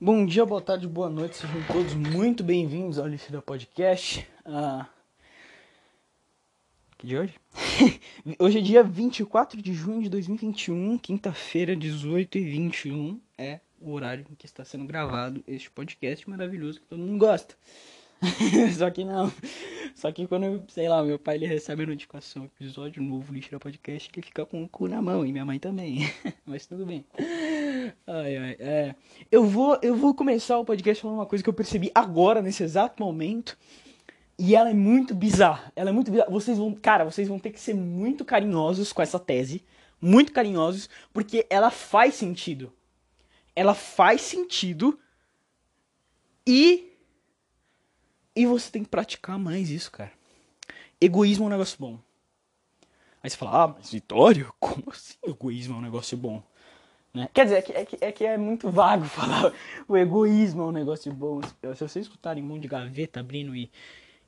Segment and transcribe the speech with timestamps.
[0.00, 4.24] Bom dia, boa tarde, boa noite, sejam todos muito bem-vindos ao Lixeira Podcast.
[4.44, 4.86] Ah,
[6.96, 7.34] que dia é hoje?
[8.38, 13.18] hoje é dia 24 de junho de 2021, quinta-feira, 18h21.
[13.36, 17.56] É o horário em que está sendo gravado este podcast maravilhoso que todo mundo gosta.
[18.78, 19.32] Só que não.
[19.96, 24.08] Só que quando, sei lá, meu pai ele recebe a notificação, episódio novo Lixeira Podcast,
[24.14, 26.08] ele fica com o cu na mão, e minha mãe também.
[26.46, 27.04] Mas tudo bem.
[28.06, 28.94] Ai, ai, é.
[29.30, 32.62] Eu vou, eu vou começar o podcast falando uma coisa que eu percebi agora, nesse
[32.62, 33.56] exato momento.
[34.38, 35.72] E ela é muito bizarra.
[35.74, 36.30] Ela é muito bizarra.
[36.30, 39.64] Vocês vão, cara, vocês vão ter que ser muito carinhosos com essa tese.
[40.00, 42.72] Muito carinhosos, porque ela faz sentido.
[43.54, 44.98] Ela faz sentido.
[46.46, 46.88] E
[48.38, 50.12] e você tem que praticar mais isso, cara.
[51.00, 51.98] Egoísmo é um negócio bom.
[53.20, 56.40] Aí você fala, ah, mas Vitório, como assim egoísmo é um negócio bom?
[57.18, 57.28] Né?
[57.34, 59.52] Quer dizer, é que, é, que, é que é muito vago falar
[59.88, 61.40] o egoísmo é um negócio bom.
[61.42, 63.70] Se vocês escutarem um monte de gaveta abrindo e,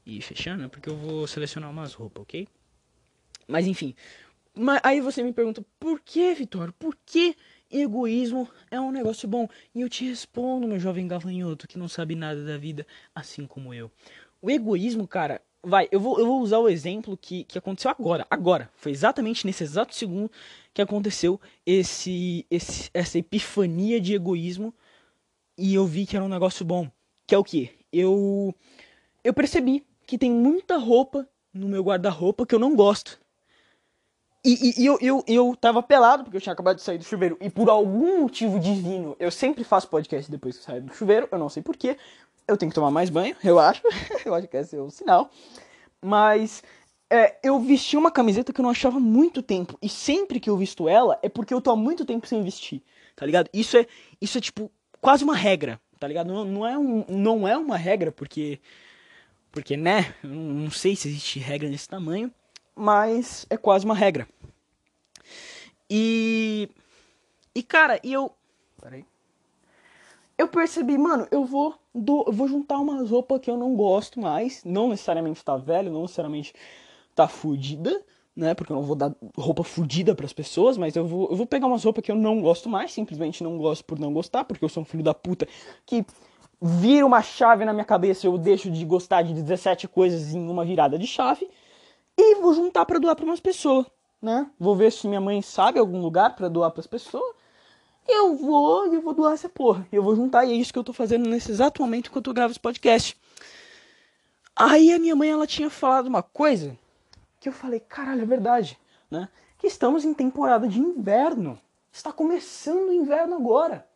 [0.04, 2.48] e fechando, é porque eu vou selecionar umas roupas, ok?
[3.46, 3.94] Mas enfim.
[4.52, 6.72] Mas aí você me pergunta, por que, Vitório?
[6.72, 7.36] Por que
[7.70, 9.48] egoísmo é um negócio bom.
[9.74, 13.72] E eu te respondo, meu jovem gafanhoto, que não sabe nada da vida, assim como
[13.72, 13.90] eu.
[14.42, 18.26] O egoísmo, cara, vai, eu vou, eu vou usar o exemplo que, que aconteceu agora.
[18.30, 18.70] Agora.
[18.74, 20.30] Foi exatamente nesse exato segundo
[20.72, 24.74] que aconteceu esse, esse, essa epifania de egoísmo.
[25.56, 26.90] E eu vi que era um negócio bom.
[27.26, 27.70] Que é o que?
[27.92, 28.54] Eu,
[29.22, 33.20] eu percebi que tem muita roupa no meu guarda-roupa que eu não gosto.
[34.44, 37.04] E, e, e, eu, eu, eu tava pelado, porque eu tinha acabado de sair do
[37.04, 41.28] chuveiro, e por algum motivo divino, eu sempre faço podcast depois que saio do chuveiro,
[41.30, 41.98] eu não sei porquê.
[42.50, 43.82] Eu tenho que tomar mais banho, eu acho.
[44.24, 45.30] eu acho que esse é o sinal.
[46.02, 46.62] Mas
[47.08, 49.78] é, eu vesti uma camiseta que eu não achava há muito tempo.
[49.80, 52.82] E sempre que eu visto ela, é porque eu tô há muito tempo sem vestir,
[53.16, 53.48] tá ligado?
[53.52, 53.86] Isso é,
[54.20, 56.26] isso é tipo, quase uma regra, tá ligado?
[56.26, 58.60] Não, não, é, um, não é uma regra, porque.
[59.52, 60.14] Porque, né?
[60.22, 62.32] Eu não sei se existe regra nesse tamanho
[62.80, 64.26] mas é quase uma regra.
[65.88, 66.68] E.
[67.54, 68.34] E cara, e eu.
[68.80, 69.04] Peraí.
[70.40, 74.18] Eu percebi, mano, eu vou, do, eu vou juntar umas roupas que eu não gosto
[74.18, 74.64] mais.
[74.64, 76.54] Não necessariamente tá velho, não necessariamente
[77.14, 78.02] tá fudida,
[78.34, 78.54] né?
[78.54, 81.44] Porque eu não vou dar roupa fudida para as pessoas, mas eu vou, eu vou
[81.44, 84.64] pegar umas roupas que eu não gosto mais, simplesmente não gosto por não gostar, porque
[84.64, 85.46] eu sou um filho da puta
[85.84, 86.06] que
[86.58, 90.64] vira uma chave na minha cabeça, eu deixo de gostar de 17 coisas em uma
[90.64, 91.46] virada de chave
[92.16, 93.84] e vou juntar para doar para umas pessoas,
[94.22, 94.50] né?
[94.58, 97.39] Vou ver se minha mãe sabe algum lugar para doar para as pessoas.
[98.08, 99.86] Eu vou e eu vou doar essa porra.
[99.92, 102.34] Eu vou juntar e é isso que eu tô fazendo nesse exato momento que eu
[102.34, 103.16] gravo esse podcast.
[104.54, 106.76] Aí a minha mãe ela tinha falado uma coisa
[107.38, 108.78] que eu falei, caralho, é verdade,
[109.10, 109.28] né?
[109.58, 111.58] Que estamos em temporada de inverno.
[111.90, 113.86] Está começando o inverno agora.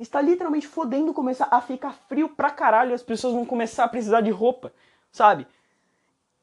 [0.00, 2.94] Está literalmente fodendo começar a ficar frio pra caralho.
[2.94, 4.72] As pessoas vão começar a precisar de roupa,
[5.12, 5.46] sabe?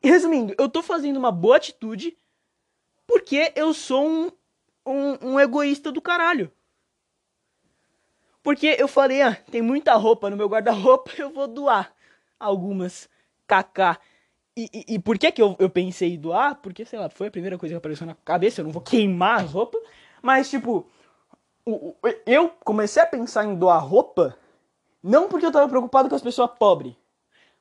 [0.01, 2.17] Resumindo, eu tô fazendo uma boa atitude
[3.07, 4.31] porque eu sou um,
[4.85, 6.51] um, um egoísta do caralho.
[8.45, 11.91] Porque eu falei, ah, tem muita roupa no meu guarda-roupa, eu vou doar
[12.39, 13.09] algumas
[13.47, 13.99] KK.
[14.55, 16.61] E, e, e, por que, que eu, eu pensei em doar?
[16.61, 19.43] Porque, sei lá, foi a primeira coisa que apareceu na cabeça, eu não vou queimar
[19.43, 19.81] as roupas.
[20.21, 20.87] Mas, tipo,
[22.23, 24.37] eu comecei a pensar em doar roupa,
[25.01, 26.93] não porque eu tava preocupado com as pessoas pobres,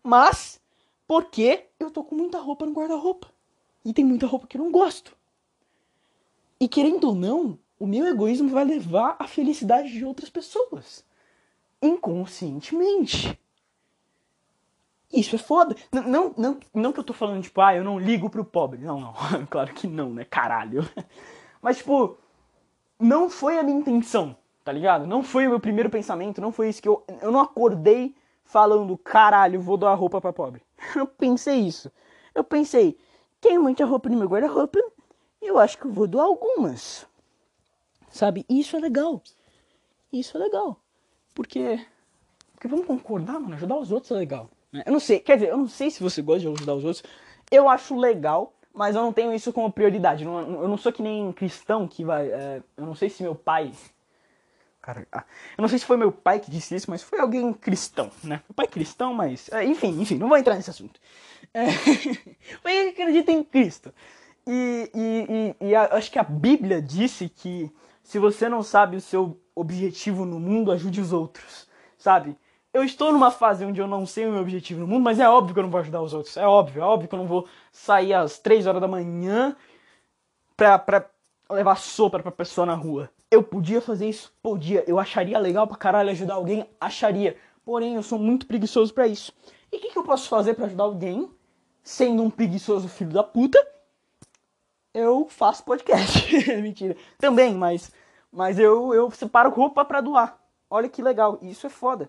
[0.02, 0.60] mas
[1.08, 3.28] porque eu tô com muita roupa no guarda-roupa.
[3.86, 5.16] E tem muita roupa que eu não gosto.
[6.60, 11.04] E querendo ou não, o meu egoísmo vai levar à felicidade de outras pessoas.
[11.82, 13.38] Inconscientemente.
[15.12, 15.76] Isso é foda.
[15.92, 18.80] Não, não, não, que eu tô falando, tipo, ah, eu não ligo pro pobre.
[18.80, 19.14] Não, não.
[19.48, 20.24] claro que não, né?
[20.24, 20.88] Caralho.
[21.62, 22.18] Mas, tipo,
[22.98, 25.06] não foi a minha intenção, tá ligado?
[25.06, 27.04] Não foi o meu primeiro pensamento, não foi isso que eu.
[27.22, 28.14] Eu não acordei
[28.44, 30.62] falando, caralho, vou dar roupa para pobre.
[30.94, 31.90] Eu pensei isso.
[32.34, 32.98] Eu pensei,
[33.40, 34.78] tem muita roupa no meu guarda-roupa,
[35.40, 37.06] eu acho que eu vou doar algumas.
[38.14, 38.46] Sabe?
[38.48, 39.20] Isso é legal.
[40.12, 40.78] Isso é legal.
[41.34, 41.84] Porque,
[42.52, 44.48] porque vamos concordar, mano, ajudar os outros é legal.
[44.72, 44.84] Né?
[44.86, 47.02] Eu não sei, quer dizer, eu não sei se você gosta de ajudar os outros.
[47.50, 50.22] Eu acho legal, mas eu não tenho isso como prioridade.
[50.22, 52.28] Eu não sou que nem cristão que vai.
[52.28, 53.72] É, eu não sei se meu pai
[54.80, 55.24] Cara, ah,
[55.58, 58.42] eu não sei se foi meu pai que disse isso, mas foi alguém cristão, né?
[58.48, 59.50] Meu pai cristão, mas.
[59.50, 61.00] É, enfim, enfim, não vou entrar nesse assunto.
[61.52, 61.64] É,
[62.62, 63.92] mas acredita em Cristo.
[64.46, 67.72] E, e, e, e a, acho que a Bíblia disse que
[68.04, 71.66] se você não sabe o seu objetivo no mundo, ajude os outros,
[71.96, 72.36] sabe?
[72.72, 75.28] Eu estou numa fase onde eu não sei o meu objetivo no mundo, mas é
[75.28, 76.36] óbvio que eu não vou ajudar os outros.
[76.36, 79.56] É óbvio, é óbvio que eu não vou sair às 3 horas da manhã
[80.56, 81.08] pra, pra
[81.50, 84.32] levar sopa pra pessoa na rua Eu podia fazer isso?
[84.42, 84.84] Podia.
[84.86, 86.68] Eu acharia legal pra caralho ajudar alguém?
[86.80, 87.36] Acharia.
[87.64, 89.32] Porém, eu sou muito preguiçoso para isso.
[89.72, 91.30] E o que, que, eu posso fazer para ajudar alguém,
[91.82, 93.58] sendo um preguiçoso filho da puta?
[94.94, 96.24] Eu faço podcast.
[96.62, 96.96] Mentira.
[97.18, 97.92] Também, mas,
[98.30, 100.38] mas eu, eu separo roupa para doar.
[100.70, 101.36] Olha que legal.
[101.42, 102.08] Isso é foda.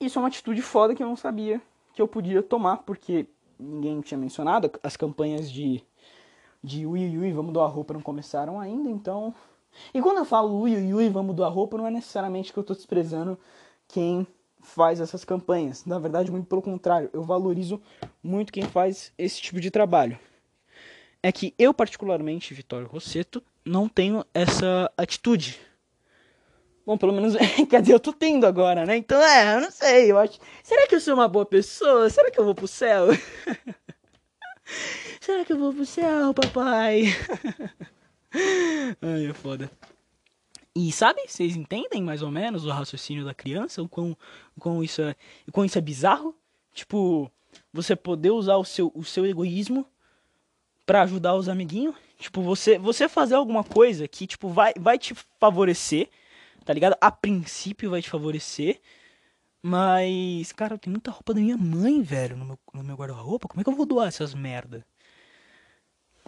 [0.00, 1.62] Isso é uma atitude foda que eu não sabia
[1.94, 4.72] que eu podia tomar, porque ninguém tinha mencionado.
[4.82, 5.84] As campanhas de,
[6.60, 9.32] de ui, ui, vamos doar roupa não começaram ainda, então.
[9.94, 12.64] E quando eu falo ui, ui, ui, vamos doar roupa, não é necessariamente que eu
[12.64, 13.38] tô desprezando
[13.86, 14.26] quem
[14.60, 15.84] faz essas campanhas.
[15.84, 17.80] Na verdade, muito pelo contrário, eu valorizo
[18.20, 20.18] muito quem faz esse tipo de trabalho.
[21.24, 25.58] É que eu, particularmente, Vitório Rosseto, não tenho essa atitude.
[26.84, 27.34] Bom, pelo menos,
[27.70, 28.98] quer dizer, eu tô tendo agora, né?
[28.98, 30.38] Então, é, eu não sei, eu acho.
[30.62, 32.10] Será que eu sou uma boa pessoa?
[32.10, 33.06] Será que eu vou pro céu?
[35.18, 37.04] Será que eu vou pro céu, papai?
[39.00, 39.70] Ai, é foda.
[40.76, 44.14] E sabe, vocês entendem mais ou menos o raciocínio da criança, o quão,
[44.54, 45.16] o quão, isso, é,
[45.48, 46.36] o quão isso é bizarro?
[46.74, 47.32] Tipo,
[47.72, 49.86] você poder usar o seu, o seu egoísmo
[50.86, 51.94] para ajudar os amiguinhos?
[52.18, 56.08] Tipo, você, você fazer alguma coisa que, tipo, vai, vai te favorecer,
[56.64, 56.96] tá ligado?
[57.00, 58.80] A princípio vai te favorecer,
[59.62, 63.48] mas, cara, tem muita roupa da minha mãe, velho, no meu, no meu guarda-roupa.
[63.48, 64.86] Como é que eu vou doar essas merda?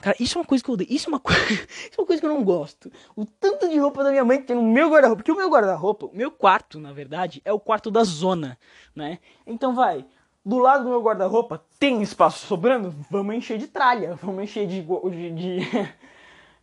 [0.01, 0.93] Cara, isso é uma coisa que eu odeio.
[0.93, 1.21] Isso é uma,
[1.51, 2.93] isso é uma coisa que eu não gosto.
[3.15, 5.23] O tanto de roupa da minha mãe que tem no meu guarda-roupa.
[5.23, 8.59] Porque o meu guarda-roupa, o meu quarto, na verdade, é o quarto da zona,
[8.95, 9.19] né?
[9.47, 10.05] Então vai.
[10.47, 12.95] Do lado do meu guarda-roupa tem espaço sobrando?
[13.11, 14.15] Vamos encher de tralha.
[14.15, 14.81] Vamos encher de.
[14.81, 15.89] de, de,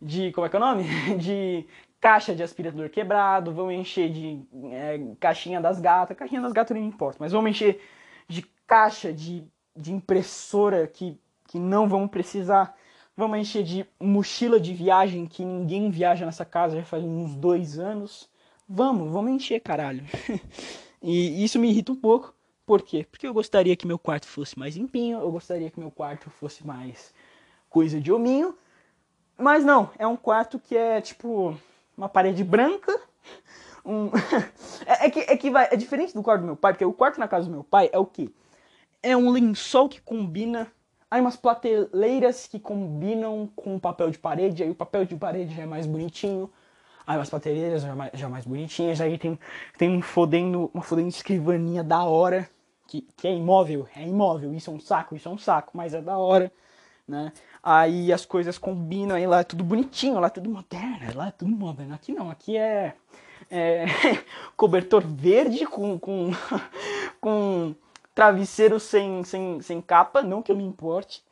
[0.00, 0.84] de como é que é o nome?
[1.20, 1.66] De
[2.00, 3.52] caixa de aspirador quebrado.
[3.52, 4.42] Vamos encher de
[4.72, 6.16] é, caixinha das gatas.
[6.16, 7.18] Caixinha das gatas nem importa.
[7.20, 7.78] Mas vamos encher
[8.26, 9.44] de caixa de,
[9.76, 12.74] de impressora que, que não vamos precisar
[13.16, 17.78] Vamos encher de mochila de viagem que ninguém viaja nessa casa já faz uns dois
[17.78, 18.28] anos.
[18.68, 20.04] Vamos, vamos encher, caralho.
[21.00, 22.33] e isso me irrita um pouco.
[22.66, 23.06] Por quê?
[23.10, 26.66] Porque eu gostaria que meu quarto fosse mais limpinho, eu gostaria que meu quarto fosse
[26.66, 27.12] mais
[27.68, 28.56] coisa de hominho.
[29.36, 31.56] Mas não, é um quarto que é tipo
[31.96, 32.92] uma parede branca.
[33.86, 34.08] Um...
[34.86, 36.92] é, é, que, é que vai, é diferente do quarto do meu pai, porque o
[36.94, 38.30] quarto na casa do meu pai é o quê?
[39.02, 40.72] É um lençol que combina
[41.14, 45.54] Aí umas prateleiras que combinam com o papel de parede, aí o papel de parede
[45.54, 46.50] já é mais bonitinho.
[47.06, 49.38] Aí umas prateleiras já, mais, já mais bonitinhas, aí tem,
[49.76, 52.48] tem um fodendo, uma fodendo escrivaninha da hora,
[52.86, 55.92] que, que é imóvel, é imóvel, isso é um saco, isso é um saco, mas
[55.92, 56.50] é da hora,
[57.06, 57.32] né?
[57.62, 61.30] Aí as coisas combinam, aí lá é tudo bonitinho, lá é tudo moderno, lá é
[61.30, 61.94] tudo moderno.
[61.94, 62.94] Aqui não, aqui é,
[63.50, 63.86] é
[64.56, 66.30] cobertor verde com, com,
[67.20, 67.74] com
[68.14, 71.22] travesseiro sem, sem, sem capa, não que eu me importe.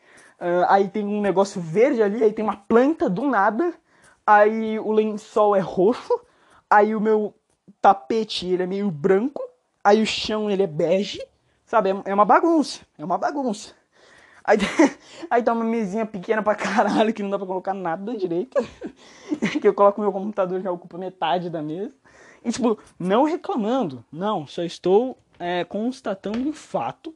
[0.41, 3.73] Uh, aí tem um negócio verde ali, aí tem uma planta do nada.
[4.27, 6.21] Aí o lençol é roxo.
[6.71, 7.35] Aí o meu
[7.81, 9.43] tapete ele é meio branco.
[9.83, 11.23] Aí o chão ele é bege.
[11.65, 12.81] Sabe, é, é uma bagunça.
[12.99, 13.75] É uma bagunça.
[14.45, 14.59] Aí,
[15.31, 18.59] aí tá uma mesinha pequena pra caralho que não dá pra colocar nada direito.
[19.61, 21.95] que eu coloco meu computador já ocupa metade da mesa.
[22.45, 24.05] E tipo, não reclamando.
[24.11, 27.15] Não, só estou é, constatando um fato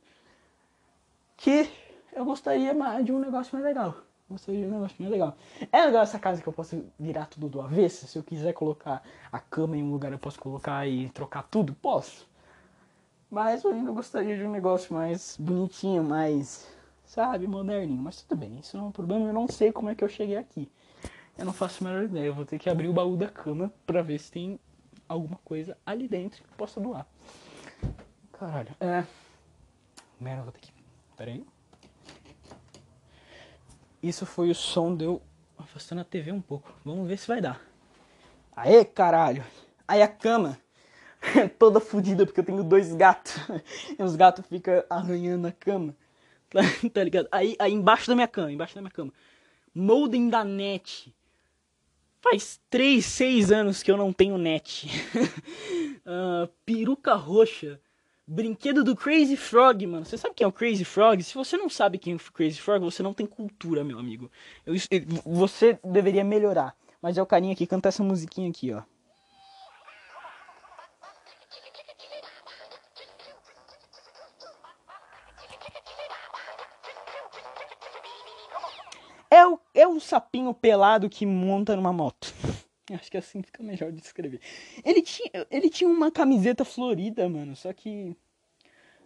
[1.36, 1.68] que
[2.14, 3.94] eu gostaria de um negócio mais legal.
[4.28, 5.36] Gostaria de um negócio mais legal.
[5.70, 8.08] É legal essa casa que eu posso virar tudo do avesso.
[8.08, 11.74] Se eu quiser colocar a cama em um lugar, eu posso colocar e trocar tudo?
[11.74, 12.28] Posso.
[13.30, 16.66] Mas eu ainda gostaria de um negócio mais bonitinho, mais,
[17.04, 18.02] sabe, moderninho.
[18.02, 19.26] Mas tudo bem, isso não é um problema.
[19.26, 20.68] Eu não sei como é que eu cheguei aqui.
[21.38, 22.26] Eu não faço a menor ideia.
[22.26, 24.58] Eu vou ter que abrir o baú da cama pra ver se tem
[25.08, 27.06] alguma coisa ali dentro que eu possa doar.
[28.32, 28.74] Caralho.
[28.80, 29.04] É.
[30.20, 30.72] Merda, vou ter que.
[31.16, 31.44] Pera aí.
[34.06, 35.20] Isso foi o som de eu
[35.58, 36.72] afastando a TV um pouco.
[36.84, 37.60] Vamos ver se vai dar.
[38.54, 39.44] Aê, caralho.
[39.86, 40.56] Aí a cama.
[41.58, 43.34] Toda fodida porque eu tenho dois gatos.
[43.98, 45.92] E os gatos ficam arranhando a cama.
[46.94, 47.26] tá ligado?
[47.32, 49.12] Aí, aí embaixo da minha cama, embaixo da minha cama.
[49.74, 51.12] Modem da net.
[52.20, 54.88] Faz 3, 6 anos que eu não tenho net.
[56.06, 57.80] uh, peruca roxa.
[58.28, 60.04] Brinquedo do Crazy Frog, mano.
[60.04, 61.22] Você sabe quem é o Crazy Frog?
[61.22, 64.28] Se você não sabe quem é o Crazy Frog, você não tem cultura, meu amigo.
[64.64, 64.74] Eu,
[65.24, 66.74] você deveria melhorar.
[67.00, 68.82] Mas é o carinha que canta essa musiquinha aqui, ó.
[79.30, 82.34] É o, é o sapinho pelado que monta numa moto.
[82.94, 84.40] Acho que assim fica melhor de descrever.
[84.84, 88.16] Ele tinha, ele tinha uma camiseta florida, mano, só que.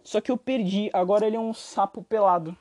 [0.03, 0.89] Só que eu perdi.
[0.93, 2.55] Agora ele é um sapo pelado.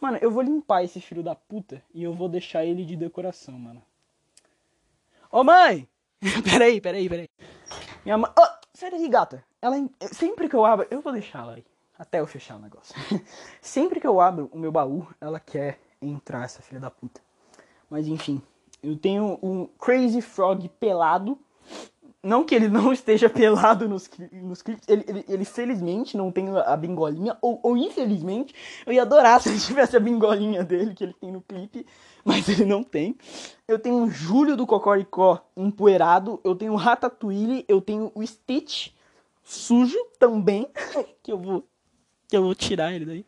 [0.00, 3.58] Mano, eu vou limpar esse filho da puta e eu vou deixar ele de decoração,
[3.58, 3.82] mano.
[5.30, 5.88] Ô mãe!
[6.44, 7.28] peraí, peraí, peraí.
[8.04, 8.30] Minha mãe.
[8.38, 9.44] Oh, sai gata.
[9.60, 9.76] Ela.
[10.12, 10.86] Sempre que eu abro.
[10.90, 11.64] Eu vou deixar ela aí.
[11.98, 12.94] Até eu fechar o negócio.
[13.62, 17.20] Sempre que eu abro o meu baú, ela quer entrar, essa filha da puta.
[17.88, 18.42] Mas enfim.
[18.84, 21.38] Eu tenho um Crazy Frog pelado.
[22.22, 26.48] Não que ele não esteja pelado nos, nos clipes, ele, ele, ele, felizmente não tem
[26.56, 28.54] a bingolinha, ou, ou, infelizmente,
[28.86, 31.86] eu ia adorar se ele tivesse a bingolinha dele que ele tem no clipe,
[32.24, 33.16] mas ele não tem.
[33.68, 38.88] Eu tenho o Júlio do Cocoricó empoeirado, eu tenho o Ratatouille, eu tenho o Stitch
[39.42, 40.66] sujo também,
[41.22, 41.64] que eu vou
[42.26, 43.26] que eu vou tirar ele daí.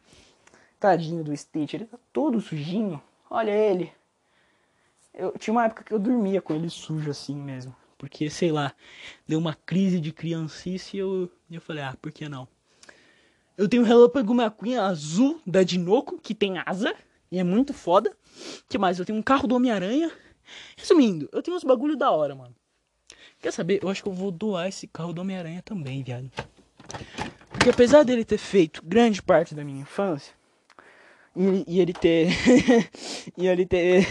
[0.81, 3.01] Tadinho do Stitch, ele tá todo sujinho.
[3.31, 3.93] Olha ele.
[5.17, 7.75] Eu tinha uma época que eu dormia com ele sujo assim mesmo.
[7.97, 8.75] Porque, sei lá,
[9.27, 12.47] deu uma crise de criancice e eu, eu falei, ah, por que não?
[13.57, 16.95] Eu tenho o Relâmpago McQueen azul da Dinoco, que tem asa,
[17.33, 18.15] e é muito foda.
[18.69, 18.99] que mais?
[18.99, 20.13] Eu tenho um carro do Homem-Aranha.
[20.77, 22.55] Resumindo, eu tenho uns bagulho da hora, mano.
[23.41, 23.83] Quer saber?
[23.83, 26.31] Eu acho que eu vou doar esse carro do Homem-Aranha também, viado.
[27.49, 30.35] Porque apesar dele ter feito grande parte da minha infância,
[31.37, 32.29] e, e ele ter
[33.37, 34.07] e ele ter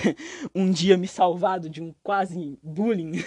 [0.54, 3.14] um dia me salvado de um quase bullying.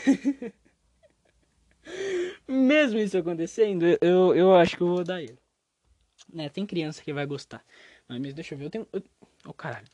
[2.47, 5.39] Mesmo isso acontecendo, eu, eu acho que eu vou dar ele.
[6.33, 7.65] Né, tem criança que vai gostar.
[8.09, 8.87] Mas deixa eu ver, eu tenho.
[8.93, 9.03] Eu,
[9.47, 9.87] oh caralho.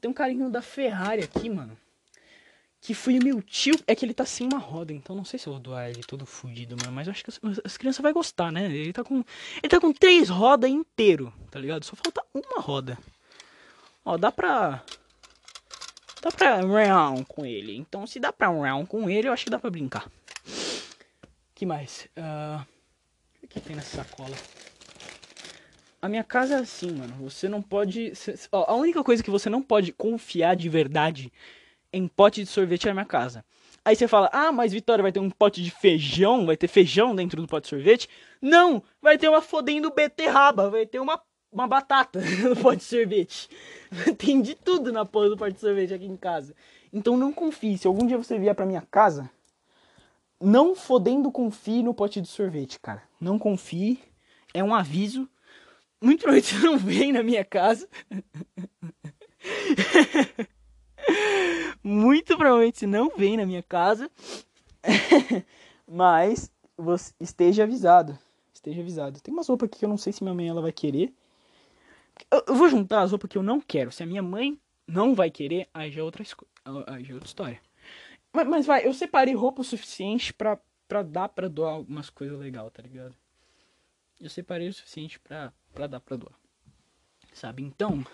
[0.00, 1.76] Tem um carinho da Ferrari aqui, mano.
[2.80, 3.74] Que foi meu tio.
[3.86, 6.02] É que ele tá sem uma roda, então não sei se eu vou doar ele
[6.02, 6.92] todo fudido, mano.
[6.92, 8.66] Mas eu acho que as, as crianças vão gostar, né?
[8.66, 9.24] Ele tá com.
[9.62, 11.84] Ele tá com três rodas inteiro, tá ligado?
[11.84, 12.98] Só falta uma roda.
[14.04, 14.82] Ó, dá pra...
[16.20, 17.76] Dá pra round com ele.
[17.76, 20.10] Então, se dá pra round com ele, eu acho que dá pra brincar.
[21.54, 22.08] que mais?
[22.16, 22.64] Uh...
[23.42, 24.34] O que tem nessa sacola?
[26.00, 27.14] A minha casa é assim, mano.
[27.20, 28.12] Você não pode...
[28.50, 31.32] Ó, a única coisa que você não pode confiar de verdade
[31.92, 33.44] em pote de sorvete é a minha casa.
[33.84, 37.14] Aí você fala, ah, mas Vitória vai ter um pote de feijão, vai ter feijão
[37.14, 38.08] dentro do pote de sorvete?
[38.40, 38.82] Não!
[39.00, 41.20] Vai ter uma fodendo beterraba, vai ter uma
[41.54, 43.48] uma batata no pote de sorvete.
[44.18, 46.54] Tem de tudo na porra do pote de sorvete aqui em casa.
[46.92, 47.78] Então não confie.
[47.78, 49.30] Se algum dia você vier pra minha casa,
[50.40, 53.02] não fodendo confie no pote de sorvete, cara.
[53.20, 54.00] Não confie.
[54.52, 55.28] É um aviso.
[56.02, 57.88] Muito provavelmente não vem na minha casa.
[61.82, 64.10] Muito provavelmente não vem na minha casa.
[65.86, 66.50] Mas
[67.20, 68.18] esteja avisado.
[68.52, 69.20] Esteja avisado.
[69.20, 71.14] Tem umas roupas aqui que eu não sei se minha mãe ela vai querer.
[72.30, 73.90] Eu, vou juntar as roupas que eu não quero.
[73.90, 76.24] Se a minha mãe não vai querer, aí já é outra,
[76.86, 77.60] aí já é outra história.
[78.32, 82.38] Mas, mas, vai, eu separei roupa o suficiente pra, pra dar pra doar algumas coisas
[82.38, 83.14] legais, tá ligado?
[84.20, 86.34] Eu separei o suficiente pra, pra dar pra doar.
[87.32, 87.62] Sabe?
[87.62, 88.04] Então.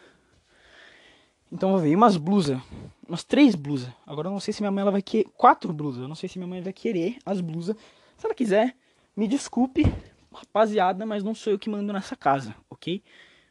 [1.53, 1.95] Então ver.
[1.95, 2.61] umas blusas.
[3.07, 3.91] Umas três blusas.
[4.07, 5.29] Agora eu não sei se minha mãe ela vai querer.
[5.37, 6.03] Quatro blusas.
[6.03, 7.77] Eu não sei se minha mãe vai querer as blusas.
[8.17, 8.77] Se ela quiser,
[9.17, 9.85] me desculpe,
[10.33, 13.03] rapaziada, mas não sou eu que mando nessa casa, ok?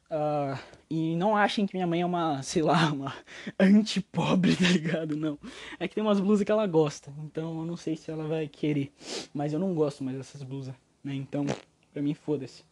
[0.09, 0.57] Uh,
[0.89, 3.13] e não achem que minha mãe é uma, sei lá, uma
[3.59, 5.15] anti-pobre, tá ligado?
[5.15, 5.37] Não.
[5.79, 7.13] É que tem umas blusas que ela gosta.
[7.19, 8.91] Então eu não sei se ela vai querer.
[9.33, 10.73] Mas eu não gosto mais dessas blusas,
[11.03, 11.13] né?
[11.13, 11.45] Então,
[11.93, 12.63] pra mim, foda-se.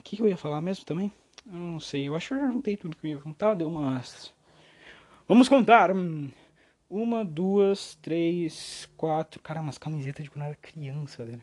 [0.00, 1.12] O que, que eu ia falar mesmo também?
[1.46, 2.08] Eu não sei.
[2.08, 3.54] Eu acho que eu já juntei tudo que eu ia contar.
[3.54, 4.34] Deu umas.
[5.28, 5.94] Vamos contar!
[5.94, 6.30] Hum,
[6.90, 9.40] uma, duas, três, quatro.
[9.40, 11.42] Cara, umas camisetas de quando eu era criança, velho.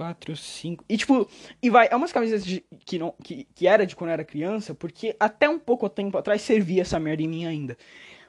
[0.00, 0.82] 4, 5.
[0.88, 1.28] E tipo,
[1.62, 4.24] e vai, é umas camisetas de, que, não, que, que era de quando eu era
[4.24, 7.76] criança, porque até um pouco tempo atrás servia essa merda em mim ainda.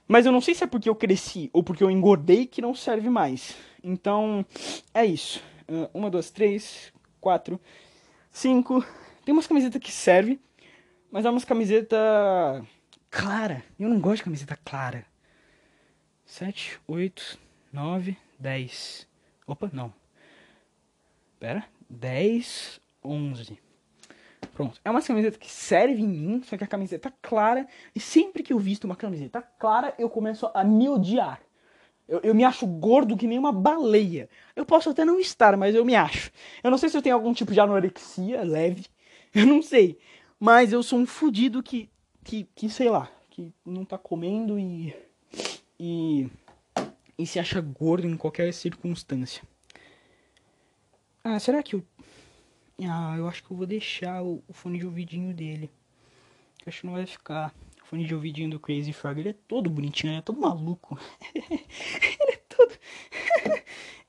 [0.05, 2.75] Mas eu não sei se é porque eu cresci ou porque eu engordei que não
[2.75, 3.55] serve mais.
[3.81, 4.45] Então,
[4.93, 5.41] é isso.
[5.69, 7.57] Uh, uma, duas, três, quatro,
[8.29, 8.85] cinco.
[9.23, 10.41] Tem umas camisetas que serve,
[11.09, 11.97] mas é umas camiseta
[13.09, 13.63] clara.
[13.79, 15.05] Eu não gosto de camiseta clara.
[16.25, 17.39] Sete, oito,
[17.71, 19.07] nove, dez.
[19.47, 20.00] Opa, não.
[21.41, 21.65] Pera.
[21.89, 23.57] 10, 11.
[24.53, 24.79] Pronto.
[24.85, 27.67] É uma camiseta que serve em mim, só que a camiseta clara.
[27.95, 31.41] E sempre que eu visto uma camiseta clara, eu começo a me odiar.
[32.07, 34.29] Eu, eu, me acho gordo que nem uma baleia.
[34.55, 36.31] Eu posso até não estar, mas eu me acho.
[36.63, 38.85] Eu não sei se eu tenho algum tipo de anorexia leve.
[39.33, 39.97] Eu não sei.
[40.37, 41.89] Mas eu sou um fudido que,
[42.21, 44.93] que, que sei lá, que não tá comendo e,
[45.79, 46.27] e,
[47.17, 49.41] e se acha gordo em qualquer circunstância.
[51.23, 51.83] Ah, será que eu.
[52.83, 55.69] Ah, eu acho que eu vou deixar o, o fone de ouvidinho dele.
[56.61, 57.53] Eu acho que não vai ficar.
[57.83, 60.99] O fone de ouvidinho do Crazy Frog, ele é todo bonitinho, ele é todo maluco.
[61.35, 62.71] ele é todo.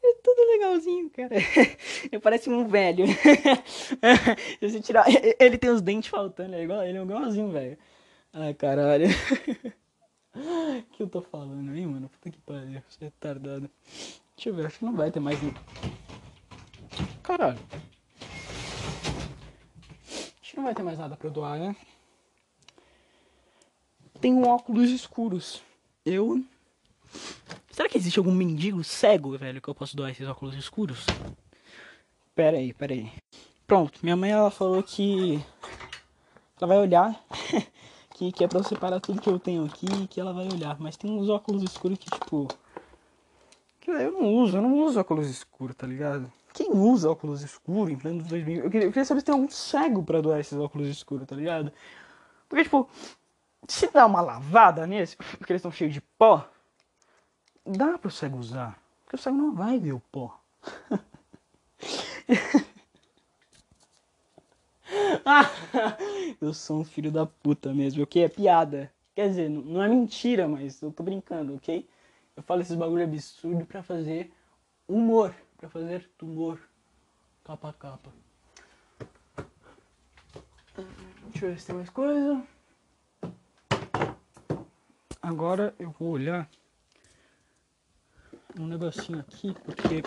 [0.03, 1.35] ele é todo legalzinho, cara.
[2.11, 3.07] Ele parece um velho.
[3.07, 5.05] Se você tirar.
[5.39, 7.79] Ele tem os dentes faltando, é igual, ele é igualzinho, velho.
[8.33, 9.07] Ai, caralho.
[10.93, 12.09] que eu tô falando aí, mano?
[12.09, 13.71] Puta que pariu, você é retardado.
[14.37, 15.39] Deixa eu ver, acho que não vai ter mais.
[17.23, 17.59] Caralho.
[20.09, 21.77] Acho que não vai ter mais nada pra eu doar, né?
[24.21, 25.63] Tem um óculos escuros.
[26.05, 26.45] Eu.
[27.71, 31.07] Será que existe algum mendigo cego, velho, que eu posso doar esses óculos escuros?
[32.35, 33.11] Pera aí, pera aí.
[33.67, 35.43] Pronto, minha mãe ela falou que
[36.61, 37.21] ela vai olhar,
[38.15, 40.79] que, que é pra eu separar tudo que eu tenho aqui, que ela vai olhar.
[40.79, 42.47] Mas tem uns óculos escuros que, tipo.
[43.81, 46.33] Que eu não uso, eu não uso óculos escuros, tá ligado?
[46.53, 48.65] Quem usa óculos escuros em pleno 2000?
[48.65, 51.35] Eu queria, eu queria saber se tem algum cego pra doar esses óculos escuros, tá
[51.35, 51.73] ligado?
[52.49, 52.89] Porque, tipo,
[53.67, 56.47] se dá uma lavada nesse, porque eles estão cheios de pó,
[57.67, 58.79] dá pro cego usar.
[59.05, 60.39] Porque o cego não vai ver o pó.
[66.41, 68.25] eu sou um filho da puta mesmo, ok?
[68.25, 68.93] É piada.
[69.15, 71.89] Quer dizer, não é mentira, mas eu tô brincando, ok?
[72.37, 74.33] Eu falo esses bagulho absurdo pra fazer
[74.89, 76.59] humor, pra fazer tumor,
[77.45, 78.11] capa a capa.
[81.29, 82.43] Deixa eu ver se tem mais coisa.
[85.21, 86.51] Agora eu vou olhar
[88.59, 90.03] um negocinho aqui, porque.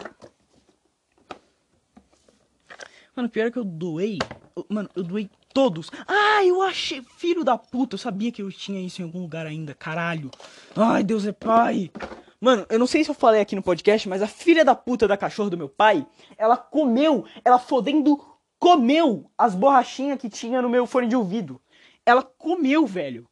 [3.15, 4.19] Mano, pior é que eu doei.
[4.67, 5.89] Mano, eu doei todos.
[6.05, 7.01] Ah, eu achei.
[7.01, 9.73] Filho da puta, eu sabia que eu tinha isso em algum lugar ainda.
[9.73, 10.29] Caralho.
[10.75, 11.89] Ai, Deus é pai.
[12.39, 15.07] Mano, eu não sei se eu falei aqui no podcast, mas a filha da puta
[15.07, 16.05] da cachorra do meu pai,
[16.37, 18.19] ela comeu, ela fodendo
[18.59, 21.61] comeu as borrachinhas que tinha no meu fone de ouvido.
[22.05, 23.27] Ela comeu, velho.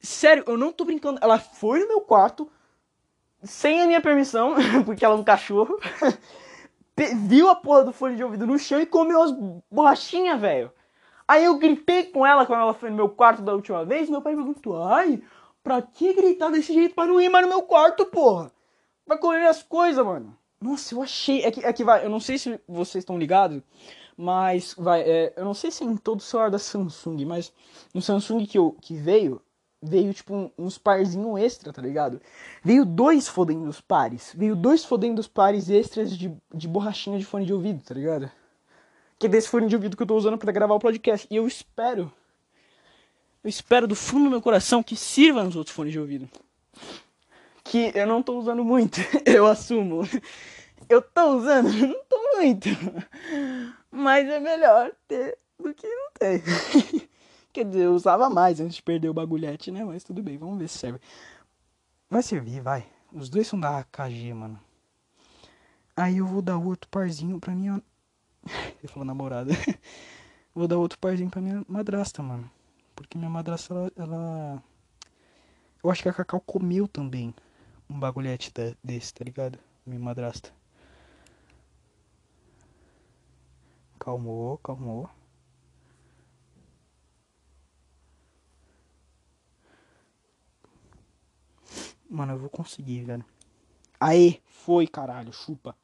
[0.00, 1.18] Sério, eu não tô brincando.
[1.22, 2.50] Ela foi no meu quarto,
[3.42, 4.54] sem a minha permissão,
[4.84, 5.78] porque ela é um cachorro,
[7.26, 9.32] viu a porra do fone de ouvido no chão e comeu as
[9.70, 10.72] borrachinhas, velho.
[11.26, 14.10] Aí eu gritei com ela quando ela foi no meu quarto da última vez.
[14.10, 15.22] Meu pai perguntou: Ai,
[15.62, 18.52] pra que gritar desse jeito pra não ir mais no meu quarto, porra?
[19.06, 20.36] Vai comer minhas coisas, mano.
[20.60, 21.42] Nossa, eu achei.
[21.42, 23.60] É que, é que vai, eu não sei se vocês estão ligados,
[24.16, 25.02] mas vai.
[25.02, 27.52] É, eu não sei se é em todo o celular da Samsung, mas
[27.92, 29.42] no Samsung que, eu, que veio,
[29.82, 32.20] veio tipo um, uns parzinho extra, tá ligado?
[32.62, 34.32] Veio dois fodendos pares.
[34.36, 38.30] Veio dois fodendos pares extras de, de borrachinha de fone de ouvido, tá ligado?
[39.18, 41.26] Que é desse fone de ouvido que eu tô usando para gravar o podcast.
[41.30, 42.12] E eu espero.
[43.42, 46.28] Eu espero do fundo do meu coração que sirva nos outros fones de ouvido.
[47.64, 50.02] Que eu não tô usando muito, eu assumo.
[50.88, 52.68] Eu tô usando, não tô muito.
[53.90, 56.42] Mas é melhor ter do que não ter.
[57.52, 59.84] Quer dizer, eu usava mais antes de perder o bagulhete, né?
[59.84, 61.00] Mas tudo bem, vamos ver se serve.
[62.08, 62.86] Vai servir, vai.
[63.12, 64.58] Os dois são da AKG, mano.
[65.96, 67.82] Aí eu vou dar outro parzinho pra minha.
[68.78, 69.52] Ele falou namorada.
[70.54, 72.50] vou dar outro parzinho pra minha madrasta, mano.
[73.02, 73.92] Porque minha madrasta, ela.
[73.96, 74.62] ela...
[75.82, 77.34] Eu acho que a Cacau comeu também
[77.90, 79.58] um bagulhete desse, tá ligado?
[79.84, 80.50] Minha madrasta.
[83.98, 85.10] Calmou, calmou.
[92.08, 93.24] Mano, eu vou conseguir, velho.
[93.98, 95.76] Aê, foi, caralho, chupa.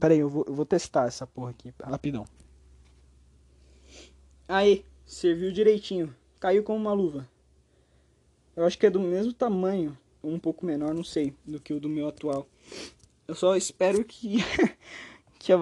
[0.00, 2.24] Pera aí, eu vou, eu vou testar essa porra aqui, rapidão.
[4.48, 6.14] Aí, serviu direitinho.
[6.38, 7.28] Caiu como uma luva.
[8.54, 11.80] Eu acho que é do mesmo tamanho, um pouco menor, não sei, do que o
[11.80, 12.46] do meu atual.
[13.26, 14.38] Eu só espero que
[15.38, 15.58] que a,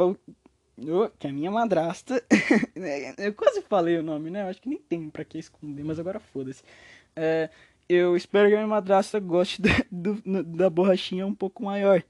[1.19, 2.23] que a minha madrasta,
[3.19, 4.43] eu quase falei o nome, né?
[4.43, 6.63] Eu acho que nem tem pra que esconder, mas agora foda-se.
[7.15, 7.49] É,
[7.89, 12.03] eu espero que a minha madrasta goste do, da borrachinha um pouco maior.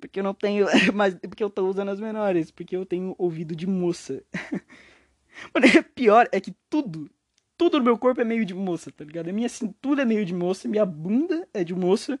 [0.00, 0.66] Porque eu não tenho.
[0.94, 2.52] Mas porque eu tô usando as menores.
[2.52, 4.22] Porque eu tenho ouvido de moça.
[5.52, 7.10] Mano, é pior é que tudo.
[7.56, 9.30] Tudo no meu corpo é meio de moça, tá ligado?
[9.30, 12.18] A minha cintura é meio de moça, minha bunda é de moça,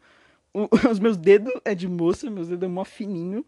[0.90, 3.44] os meus dedos é de moça, meus dedos é mó fininho.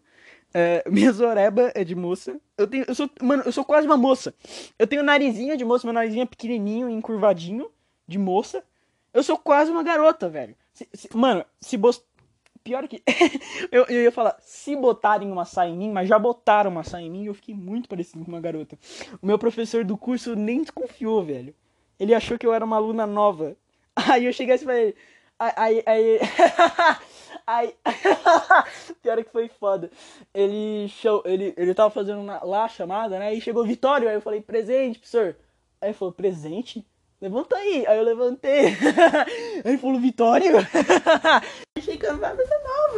[0.53, 2.39] É, minha zoreba é de moça.
[2.57, 2.85] Eu tenho.
[2.87, 3.09] Eu sou.
[3.21, 4.33] Mano, eu sou quase uma moça.
[4.77, 7.69] Eu tenho narizinho de moça, meu narizinho é pequenininho, encurvadinho,
[8.07, 8.63] de moça.
[9.13, 10.55] Eu sou quase uma garota, velho.
[10.73, 11.77] Se, se, mano, se.
[12.67, 13.01] Pior que.
[13.71, 17.05] eu, eu ia falar, se botarem uma saia em mim, mas já botaram uma saia
[17.05, 18.77] em mim e eu fiquei muito parecido com uma garota.
[19.21, 21.55] O meu professor do curso nem desconfiou, velho.
[21.97, 23.55] Ele achou que eu era uma aluna nova.
[23.95, 24.97] Aí eu cheguei assim pra ele.
[25.39, 25.81] Aí.
[25.85, 26.19] Aí.
[27.47, 27.75] aí...
[29.01, 29.89] Pior que foi foda.
[30.33, 33.33] Ele, show, ele, ele tava fazendo lá a chamada, né?
[33.33, 34.09] E chegou Vitório.
[34.09, 35.37] Aí eu falei, presente, professor.
[35.79, 36.85] Aí ele falou, presente?
[37.21, 37.85] Levanta aí.
[37.87, 38.75] Aí eu levantei.
[39.65, 40.51] aí falou, Vitória.
[41.77, 42.97] Achei vai fazer não.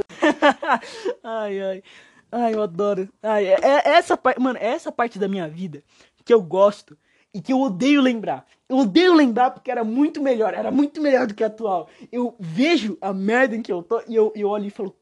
[1.23, 1.83] ai, ai.
[2.31, 3.09] Ai, eu adoro.
[3.23, 5.83] Ai, é, é essa parte, mano, é essa parte da minha vida
[6.23, 6.95] que eu gosto.
[7.33, 8.45] e que eu odeio lembrar.
[8.67, 11.89] Eu odeio lembrar porque era muito melhor, era muito melhor do que a atual.
[12.11, 14.95] Eu vejo a merda em que eu tô e eu, eu olho e falo,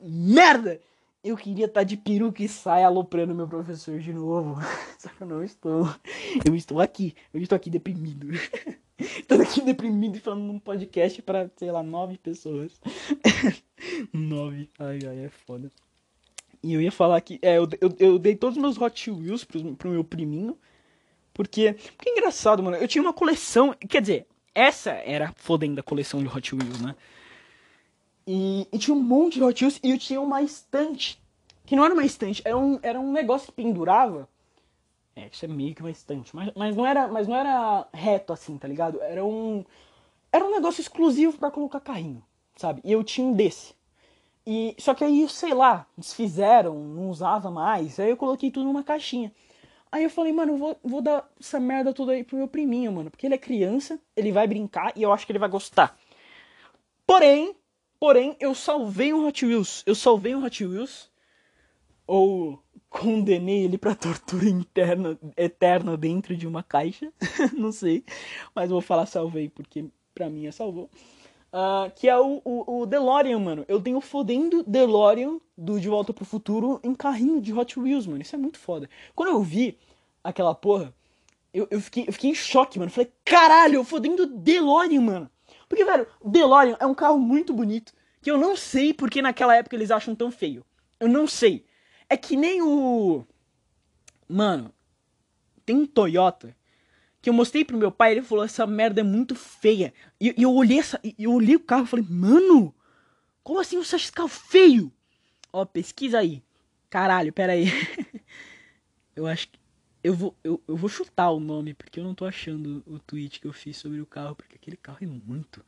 [0.00, 0.80] merda!
[1.24, 4.60] Eu queria estar tá de peruca e saia aloprando meu professor de novo.
[5.00, 5.88] Só que eu não estou.
[6.44, 7.14] Eu estou aqui.
[7.32, 8.28] Eu estou aqui deprimido.
[9.00, 12.78] estou aqui deprimido e falando num podcast para, sei lá, nove pessoas.
[14.12, 14.68] nove.
[14.78, 15.72] Ai, ai, é foda.
[16.62, 17.38] E eu ia falar que.
[17.40, 20.58] É, eu, eu, eu dei todos os meus Hot Wheels pro, pro meu priminho.
[21.32, 21.72] Porque.
[21.96, 22.76] Porque é engraçado, mano.
[22.76, 23.74] Eu tinha uma coleção.
[23.88, 26.94] Quer dizer, essa era fodendo a coleção de Hot Wheels, né?
[28.26, 31.20] E, e, tinha um monte de Hot Wheels e eu tinha uma estante.
[31.66, 34.28] Que não era uma estante, era um, era um negócio que pendurava.
[35.16, 36.34] É, isso é meio que uma estante.
[36.34, 39.00] Mas, mas, não era, mas não era reto assim, tá ligado?
[39.02, 39.64] Era um.
[40.32, 42.22] Era um negócio exclusivo para colocar carrinho,
[42.56, 42.80] sabe?
[42.84, 43.74] E eu tinha um desse.
[44.46, 47.98] E, só que aí, sei lá, desfizeram, não usava mais.
[47.98, 49.32] Aí eu coloquei tudo numa caixinha.
[49.90, 53.10] Aí eu falei, mano, vou, vou dar essa merda toda aí pro meu priminho, mano.
[53.10, 55.96] Porque ele é criança, ele vai brincar e eu acho que ele vai gostar.
[57.06, 57.54] Porém,
[58.04, 59.82] Porém, eu salvei um Hot Wheels.
[59.86, 61.10] Eu salvei um Hot Wheels.
[62.06, 67.10] Ou condenei ele pra tortura interna, eterna dentro de uma caixa.
[67.56, 68.04] não sei.
[68.54, 70.90] Mas vou falar salvei porque pra mim é salvou.
[71.50, 73.64] Uh, que é o, o, o, DeLorean, mano.
[73.66, 78.20] Eu tenho fodendo DeLorean do De Volta pro Futuro em carrinho de Hot Wheels, mano.
[78.20, 78.86] Isso é muito foda.
[79.14, 79.78] Quando eu vi
[80.22, 80.94] aquela porra,
[81.54, 82.90] eu, eu, fiquei, eu fiquei em choque, mano.
[82.90, 85.30] Falei, caralho, eu fodendo DeLorean, mano.
[85.68, 87.92] Porque, velho, o DeLorean é um carro muito bonito.
[88.20, 90.64] Que eu não sei porque naquela época eles acham tão feio.
[90.98, 91.66] Eu não sei.
[92.08, 93.24] É que nem o.
[94.28, 94.72] Mano,
[95.64, 96.56] tem um Toyota
[97.24, 99.94] que eu mostrei pro meu pai, ele falou, essa merda é muito feia.
[100.20, 102.74] E, e eu olhei essa, eu olhei o carro e falei, mano,
[103.42, 104.92] como assim você acha esse carro feio?
[105.50, 106.42] Ó, pesquisa aí.
[106.90, 107.64] Caralho, pera aí.
[109.16, 109.58] eu acho que
[110.04, 113.40] eu vou, eu, eu vou chutar o nome, porque eu não tô achando o tweet
[113.40, 115.64] que eu fiz sobre o carro, porque aquele carro é muito.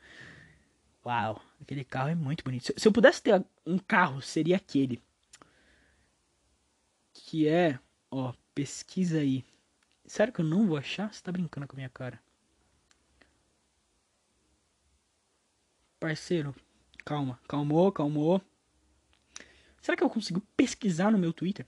[1.05, 2.67] Uau, aquele carro é muito bonito.
[2.67, 5.03] Se, se eu pudesse ter um carro, seria aquele.
[7.15, 9.43] Que é, ó, pesquisa aí.
[10.05, 11.11] Sério que eu não vou achar?
[11.11, 12.21] Você tá brincando com a minha cara.
[15.99, 16.55] Parceiro,
[17.07, 18.43] calma, calmou, calmou.
[19.81, 21.67] Será que eu consigo pesquisar no meu Twitter?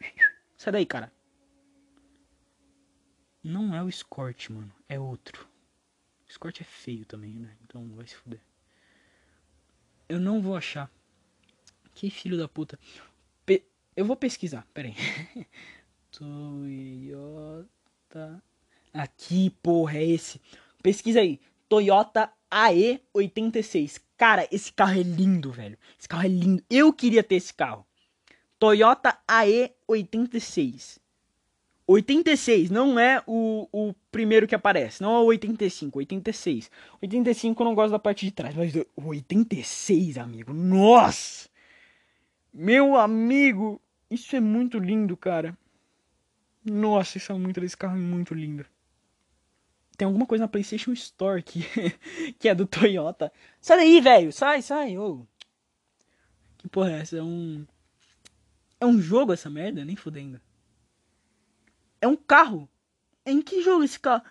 [0.58, 1.12] Sai daí, cara.
[3.48, 4.70] Não é o Escort, mano.
[4.86, 5.48] É outro.
[6.28, 7.56] O é feio também, né?
[7.64, 8.42] Então vai se fuder.
[10.06, 10.90] Eu não vou achar.
[11.94, 12.78] Que filho da puta.
[13.46, 13.64] Pe
[13.96, 14.94] eu vou pesquisar, pera aí.
[16.12, 17.62] Toyota.
[18.92, 20.38] Aqui, porra, é esse.
[20.82, 21.40] Pesquisa aí.
[21.70, 24.02] Toyota AE86.
[24.18, 25.78] Cara, esse carro é lindo, velho.
[25.98, 26.62] Esse carro é lindo.
[26.68, 27.86] Eu queria ter esse carro.
[28.58, 30.98] Toyota AE86.
[31.90, 36.70] 86 não é o, o primeiro que aparece, não é o 85, 86.
[37.00, 41.48] 85 eu não gosto da parte de trás, mas o 86, amigo, nossa!
[42.52, 45.56] Meu amigo, isso é muito lindo, cara.
[46.62, 48.66] Nossa, isso é muito, esse carro é muito lindo.
[49.96, 51.60] Tem alguma coisa na PlayStation Store que,
[52.38, 53.32] que é do Toyota.
[53.62, 55.26] Sai daí, velho, sai, sai, ô.
[56.58, 57.16] Que porra é essa?
[57.16, 57.66] É um.
[58.78, 59.84] É um jogo essa merda?
[59.84, 60.38] Nem fudendo.
[62.00, 62.68] É um carro.
[63.24, 64.22] Em que jogo esse carro?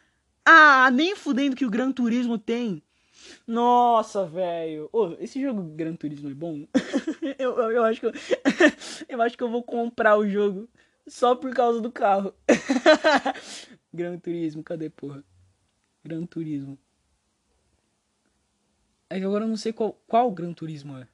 [0.45, 2.81] Ah, nem fudendo que o Gran Turismo tem.
[3.45, 4.89] Nossa, velho.
[4.91, 6.67] Oh, esse jogo Gran Turismo é bom?
[7.37, 8.13] eu, eu, eu, acho que eu,
[9.09, 10.69] eu acho que eu vou comprar o jogo
[11.07, 12.33] só por causa do carro.
[13.93, 15.23] Gran Turismo, cadê, porra?
[16.03, 16.77] Gran Turismo.
[19.09, 21.07] É que agora eu não sei qual, qual Gran Turismo é.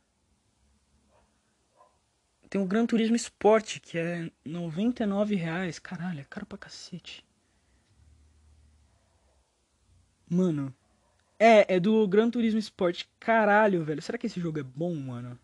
[2.54, 5.80] Tem o Gran Turismo Sport, que é 99 reais.
[5.80, 7.26] Caralho, é caro pra cacete.
[10.30, 10.72] Mano.
[11.40, 13.06] É, é do Gran Turismo Sport.
[13.20, 14.04] Caralho, velho.
[14.04, 15.36] Será que esse jogo é bom, mano?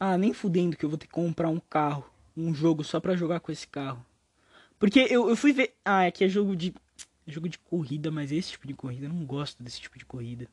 [0.00, 2.04] Ah, nem fudendo que eu vou ter que comprar um carro.
[2.36, 4.04] Um jogo só pra jogar com esse carro.
[4.76, 5.76] Porque eu, eu fui ver.
[5.84, 6.74] Ah, é que é jogo de.
[7.28, 9.06] É jogo de corrida, mas esse tipo de corrida.
[9.06, 10.48] Eu não gosto desse tipo de corrida.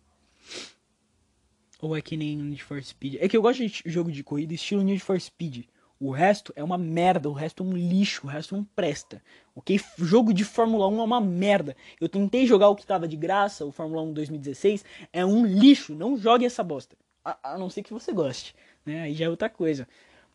[1.82, 3.15] Ou é que nem Need for Speed?
[3.20, 5.65] É que eu gosto de jogo de corrida estilo Need for Speed.
[6.00, 9.22] O resto é uma merda, o resto é um lixo, o resto não presta.
[9.54, 9.80] Ok?
[9.98, 11.76] Jogo de Fórmula 1 é uma merda.
[12.00, 15.94] Eu tentei jogar o que tava de graça, o Fórmula 1 2016, é um lixo.
[15.94, 16.96] Não jogue essa bosta.
[17.24, 19.02] A, a não ser que você goste, né?
[19.02, 19.88] Aí já é outra coisa.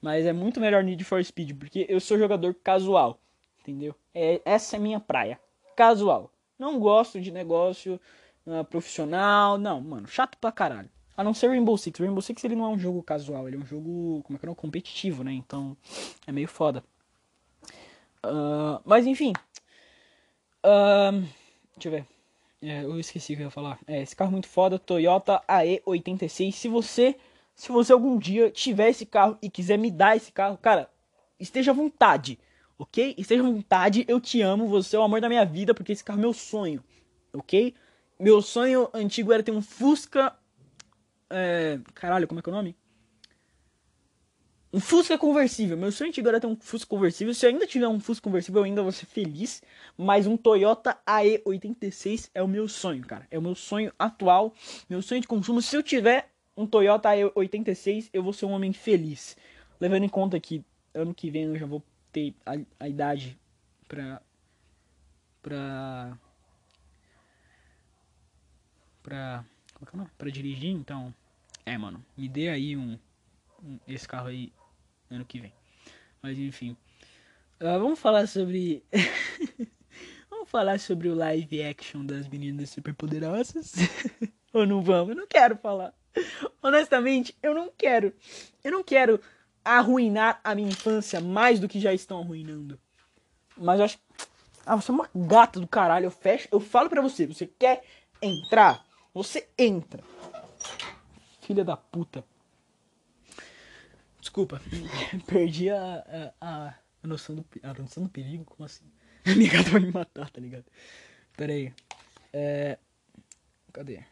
[0.03, 3.19] Mas é muito melhor Need for Speed, porque eu sou jogador casual,
[3.61, 3.95] entendeu?
[4.15, 5.41] É, essa é minha praia.
[5.75, 6.31] Casual.
[6.59, 7.99] Não gosto de negócio
[8.47, 10.91] uh, profissional, não, mano, chato pra caralho.
[11.16, 11.98] A não ser Rainbow Six.
[11.98, 14.48] Rainbow Six ele não é um jogo casual, ele é um jogo, como é que
[14.48, 15.33] é, competitivo, né?
[15.33, 15.77] Então,
[16.27, 16.83] é meio foda.
[18.24, 19.33] Uh, mas enfim.
[20.64, 21.20] Uh,
[21.77, 22.07] deixa eu ver.
[22.62, 23.79] É, eu esqueci o que eu ia falar.
[23.87, 26.53] É, esse carro é muito foda, Toyota AE86.
[26.53, 27.14] Se você,
[27.55, 30.88] se você algum dia tiver esse carro e quiser me dar esse carro, cara,
[31.38, 32.38] esteja à vontade,
[32.79, 33.14] ok?
[33.18, 36.03] Esteja à vontade, eu te amo, você é o amor da minha vida, porque esse
[36.03, 36.83] carro é meu sonho,
[37.35, 37.74] ok?
[38.18, 40.35] Meu sonho antigo era ter um Fusca.
[41.31, 42.77] É, caralho, como é que é o nome?
[44.75, 45.77] Um Fusca conversível.
[45.77, 47.33] Meu sonho antigo era ter um Fusca conversível.
[47.33, 49.63] Se eu ainda tiver um Fusca conversível, eu ainda vou ser feliz.
[49.97, 53.25] Mas um Toyota AE86 é o meu sonho, cara.
[53.31, 54.53] É o meu sonho atual.
[54.91, 55.63] Meu sonho de consumo.
[55.63, 59.37] Se eu tiver um Toyota AE86, eu vou ser um homem feliz.
[59.81, 63.39] Levando em conta que ano que vem eu já vou ter a, a idade
[63.87, 64.21] pra.
[65.41, 66.19] pra.
[69.05, 69.45] pra.
[69.87, 70.09] Como é é?
[70.16, 71.14] Pra dirigir, então.
[71.64, 72.05] É, mano.
[72.16, 72.99] Me dê aí um,
[73.62, 74.53] um esse carro aí
[75.11, 75.53] ano que vem.
[76.23, 76.77] Mas enfim.
[77.61, 78.83] Uh, vamos falar sobre.
[80.29, 83.75] vamos falar sobre o live action das meninas superpoderosas?
[84.53, 85.11] Ou não vamos?
[85.11, 85.94] Eu não quero falar.
[86.62, 88.12] Honestamente, eu não quero.
[88.62, 89.20] Eu não quero
[89.64, 92.79] arruinar a minha infância mais do que já estão arruinando.
[93.57, 93.99] Mas eu acho.
[94.66, 96.07] Ah, você é uma gata do caralho.
[96.07, 96.49] Eu fecho.
[96.51, 97.27] Eu falo pra você.
[97.27, 97.83] Você quer
[98.20, 98.84] entrar?
[99.14, 100.03] Você entra.
[101.40, 102.24] Filha da puta.
[104.18, 104.61] Desculpa,
[105.27, 108.85] perdi a, a, a, noção do, a noção do perigo, como assim?
[109.24, 110.64] A minha vai me matar, tá ligado?
[111.37, 111.72] Pera aí.
[112.33, 112.77] É,
[113.72, 114.03] cadê?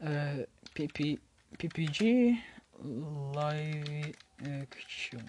[0.00, 1.20] É, PP,
[1.56, 2.42] PPG
[3.34, 4.14] Live
[4.62, 5.20] Action.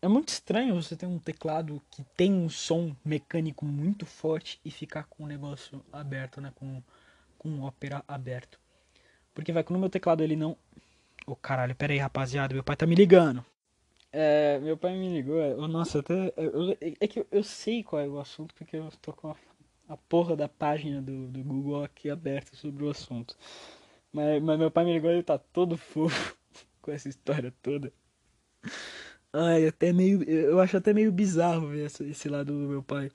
[0.00, 4.70] É muito estranho você ter um teclado que tem um som mecânico muito forte e
[4.70, 6.52] ficar com o negócio aberto, né?
[6.54, 6.82] Com,
[7.38, 8.58] com o Opera aberto.
[9.34, 10.52] Porque vai, no meu teclado ele não.
[11.26, 13.44] Ô oh, caralho, pera aí, rapaziada, meu pai tá me ligando.
[14.12, 15.40] É, meu pai me ligou.
[15.40, 16.32] É, nossa, até.
[16.36, 19.36] Eu, é que eu, eu, sei qual é o assunto, porque eu tô com a,
[19.88, 23.36] a porra da página do, do Google aqui aberta sobre o assunto.
[24.12, 26.36] Mas, mas meu pai me ligou e ele tá todo fofo
[26.80, 27.92] com essa história toda.
[29.32, 30.22] Ai, até meio.
[30.22, 33.10] Eu acho até meio bizarro ver esse, lado do meu pai.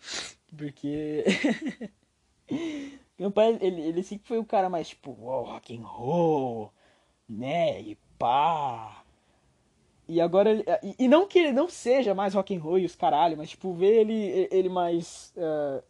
[0.55, 1.23] Porque.
[3.17, 6.73] Meu pai, ele, ele sempre foi o cara mais tipo, oh, rock and roll,
[7.29, 7.79] né?
[7.79, 9.03] E pá.
[10.07, 12.85] E agora ele, e, e, não que ele não seja mais rock and roll e
[12.85, 15.83] os caralho, mas tipo, ver ele ele mais uh,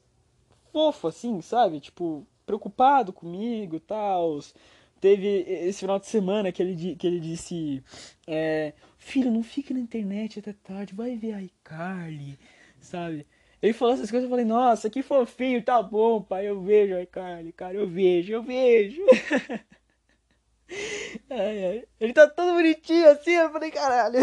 [0.73, 1.79] fofo assim, sabe?
[1.79, 4.39] Tipo, preocupado comigo, tal.
[5.01, 7.83] Teve esse final de semana que ele, que ele disse:
[8.27, 12.37] é, Filho, não fica na internet até tarde, vai ver a iCarly,
[12.79, 13.25] sabe?
[13.61, 17.05] Ele falou essas coisas, eu falei, nossa, que fofinho, tá bom, pai, eu vejo, ai,
[17.05, 19.03] Carly, cara, eu vejo, eu vejo.
[21.29, 21.87] ai, ai.
[21.99, 24.19] Ele tá todo bonitinho assim, eu falei, caralho.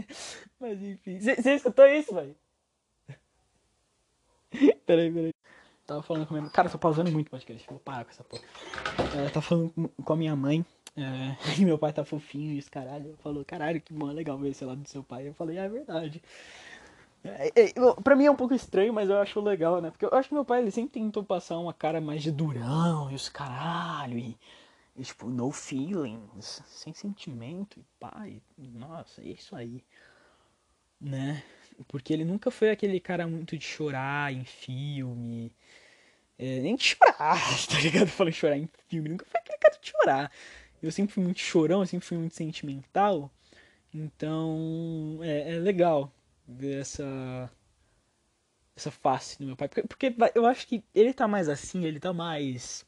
[0.60, 2.36] Mas enfim, você escutou isso, velho?
[4.86, 5.32] peraí, peraí.
[5.90, 6.52] Tava falando com a minha mãe.
[6.52, 8.44] Cara, eu tô pausando muito o podcast, vou parar com essa porra.
[9.16, 9.72] É, tava falando
[10.04, 10.64] com a minha mãe.
[10.96, 13.16] É, e meu pai tá fofinho e esse caralho.
[13.24, 15.26] Falou, caralho, que bom, legal ver esse lado do seu pai.
[15.26, 16.22] Eu falei, ah, é verdade.
[17.24, 17.72] É, é,
[18.04, 19.90] pra mim é um pouco estranho, mas eu acho legal, né?
[19.90, 23.10] Porque eu acho que meu pai ele sempre tentou passar uma cara mais de durão
[23.10, 24.38] e os caralho e,
[24.96, 28.40] e tipo, no feelings, sem sentimento e pai.
[28.56, 29.82] Nossa, é isso aí,
[31.00, 31.42] né?
[31.88, 35.52] Porque ele nunca foi aquele cara muito de chorar em filme,
[36.40, 38.08] é, nem chorar, tá ligado?
[38.08, 40.32] Falando chorar em filme, nunca foi aquele cara de chorar.
[40.82, 43.30] Eu sempre fui muito chorão, eu sempre fui muito sentimental,
[43.92, 46.10] então é, é legal
[46.48, 47.50] ver essa
[48.74, 49.68] essa face do meu pai.
[49.68, 52.86] Porque, porque eu acho que ele tá mais assim, ele tá mais.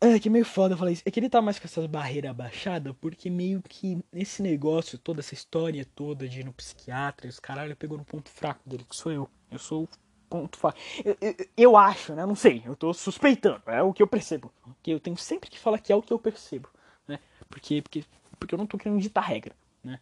[0.00, 1.02] É que meio foda falar isso.
[1.06, 5.20] É que ele tá mais com essas barreiras abaixadas, porque meio que esse negócio, toda
[5.20, 8.84] essa história toda de ir no psiquiatra e os caralho pegou no ponto fraco dele,
[8.84, 9.30] que sou eu.
[9.50, 9.88] Eu sou
[10.28, 10.78] ponto fraco.
[11.04, 12.24] Eu, eu, eu, acho, né?
[12.26, 14.52] Não sei, eu tô suspeitando, é o que eu percebo.
[14.82, 16.68] Que eu tenho sempre que falar que é o que eu percebo,
[17.06, 17.18] né?
[17.48, 18.04] Porque, porque,
[18.38, 20.00] porque eu não tô querendo ditar regra, né?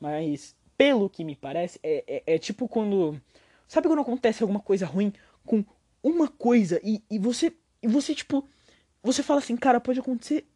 [0.00, 3.20] Mas pelo que me parece, é, é, é, tipo quando.
[3.66, 5.12] Sabe quando acontece alguma coisa ruim
[5.44, 5.64] com
[6.02, 7.52] uma coisa e, e você.
[7.82, 8.46] E você, tipo.
[9.02, 10.46] Você fala assim, cara, pode acontecer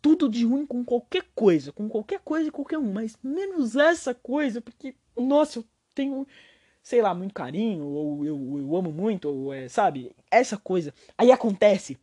[0.00, 1.72] tudo de ruim com qualquer coisa.
[1.72, 2.92] Com qualquer coisa e qualquer um.
[2.92, 6.26] Mas menos essa coisa, porque, nossa, eu tenho.
[6.88, 10.10] Sei lá, muito carinho, ou eu, eu amo muito, ou é, sabe?
[10.30, 10.94] Essa coisa.
[11.18, 11.98] Aí acontece.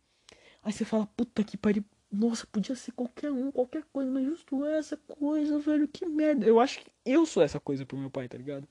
[0.62, 4.64] Aí você fala, puta que pariu, nossa, podia ser qualquer um, qualquer coisa, mas justo
[4.64, 6.46] essa coisa, velho, que merda.
[6.46, 8.68] Eu acho que eu sou essa coisa pro meu pai, tá ligado?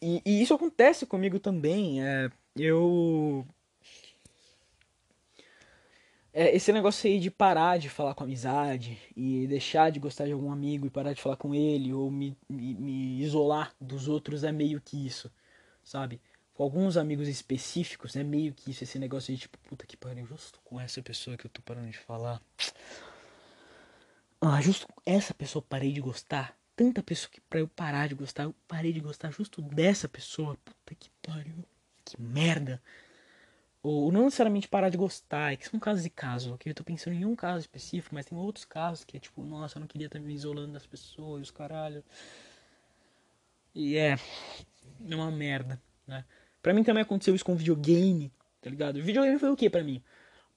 [0.00, 2.02] E, e isso acontece comigo também.
[2.02, 3.46] É, eu.
[6.34, 10.32] É, esse negócio aí de parar de falar com amizade e deixar de gostar de
[10.32, 14.42] algum amigo e parar de falar com ele ou me, me, me isolar dos outros
[14.42, 15.30] é meio que isso,
[15.84, 16.22] sabe?
[16.54, 20.26] Com alguns amigos específicos é meio que isso, esse negócio de tipo, puta que pariu,
[20.26, 22.40] justo com essa pessoa que eu tô parando de falar.
[24.40, 26.56] Ah, justo essa pessoa parei de gostar.
[26.74, 30.56] Tanta pessoa que pra eu parar de gostar, eu parei de gostar justo dessa pessoa.
[30.64, 31.64] Puta que pariu.
[32.04, 32.82] Que merda
[33.82, 36.70] ou não necessariamente parar de gostar, é que são casos e casos, ok?
[36.70, 39.76] Eu tô pensando em um caso específico, mas tem outros casos que é tipo, nossa,
[39.76, 42.04] eu não queria estar me isolando das pessoas, caralho.
[43.74, 44.16] E é,
[45.08, 46.24] é uma merda, né?
[46.62, 48.96] Pra mim também aconteceu isso com videogame, tá ligado?
[48.96, 50.00] O videogame foi o que para mim?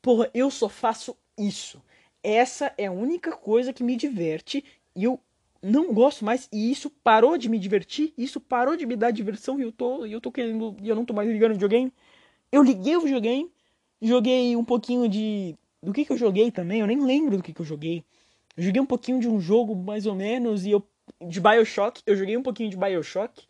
[0.02, 1.82] Porra, eu só faço isso.
[2.22, 4.64] Essa é a única coisa que me diverte
[4.96, 5.20] e eu
[5.64, 9.60] não gosto mais e isso parou de me divertir, isso parou de me dar diversão
[9.60, 11.92] e eu tô, eu tô querendo, e eu não tô mais ligando videogame.
[12.52, 13.52] Eu liguei o videogame,
[14.02, 15.56] joguei um pouquinho de.
[15.82, 16.82] Do que, que eu joguei também?
[16.82, 18.04] Eu nem lembro do que, que eu joguei.
[18.58, 20.84] Eu joguei um pouquinho de um jogo, mais ou menos, e eu.
[21.22, 22.02] De Bioshock.
[22.06, 23.46] Eu joguei um pouquinho de Bioshock.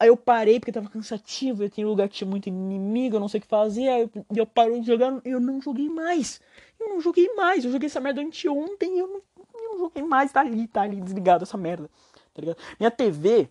[0.00, 3.28] Aí eu parei porque tava cansativo, eu tinha lugar que tinha muito inimigo, eu não
[3.28, 6.40] sei o que fazer, aí eu, eu parei de jogar, eu não joguei mais.
[6.78, 10.02] Eu não joguei mais, eu joguei essa merda anteontem e eu não, eu não joguei
[10.02, 11.90] mais, tá ali, tá ali desligado essa merda.
[12.32, 12.56] Tá ligado?
[12.78, 13.50] Minha TV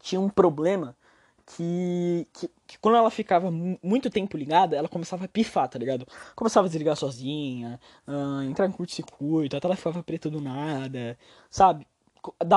[0.00, 0.94] tinha um problema
[1.56, 6.06] que, que, que, quando ela ficava muito tempo ligada, ela começava a pifar, tá ligado?
[6.36, 11.18] Começava a desligar sozinha, uh, entrar em curto-circuito, até ela ficava preta do nada,
[11.50, 11.86] sabe?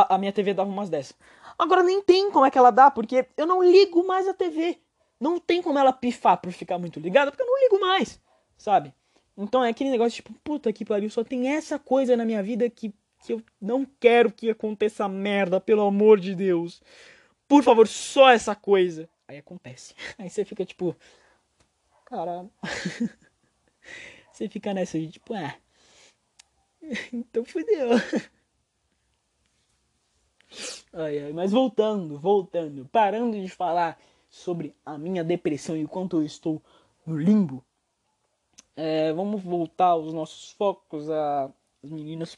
[0.09, 1.15] A minha TV dava umas dessas.
[1.57, 4.77] Agora nem tem como é que ela dá, porque eu não ligo mais a TV.
[5.19, 8.19] Não tem como ela pifar por ficar muito ligada, porque eu não ligo mais,
[8.57, 8.93] sabe?
[9.37, 12.69] Então é aquele negócio tipo, puta que pariu, só tem essa coisa na minha vida
[12.69, 16.81] que, que eu não quero que aconteça merda, pelo amor de Deus.
[17.51, 19.09] Por favor, só essa coisa.
[19.27, 19.93] Aí acontece.
[20.17, 20.95] Aí você fica tipo.
[22.05, 22.49] Caralho.
[24.31, 25.53] você fica nessa tipo, ah.
[27.11, 27.89] Então fudeu.
[30.93, 36.21] Ai, ai, mas voltando, voltando, parando de falar sobre a minha depressão e o quanto
[36.21, 36.63] eu estou
[37.05, 37.65] no limbo.
[38.77, 41.51] É, vamos voltar aos nossos focos, as
[41.83, 42.33] meninas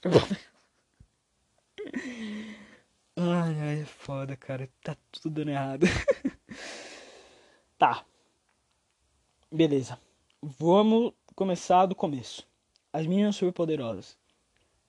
[3.26, 4.70] Ai, ai, é foda, cara.
[4.84, 5.86] Tá tudo dando errado.
[7.80, 8.04] tá.
[9.50, 9.98] Beleza.
[10.42, 12.46] Vamos começar do começo.
[12.92, 14.18] As Meninas Superpoderosas.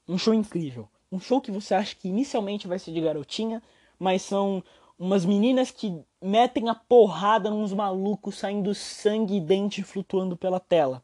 [0.08, 0.88] Um show incrível.
[1.12, 3.62] Um show que você acha que inicialmente vai ser de garotinha,
[4.00, 4.64] mas são
[4.98, 11.00] umas meninas que metem a porrada nos malucos saindo sangue e dente flutuando pela tela.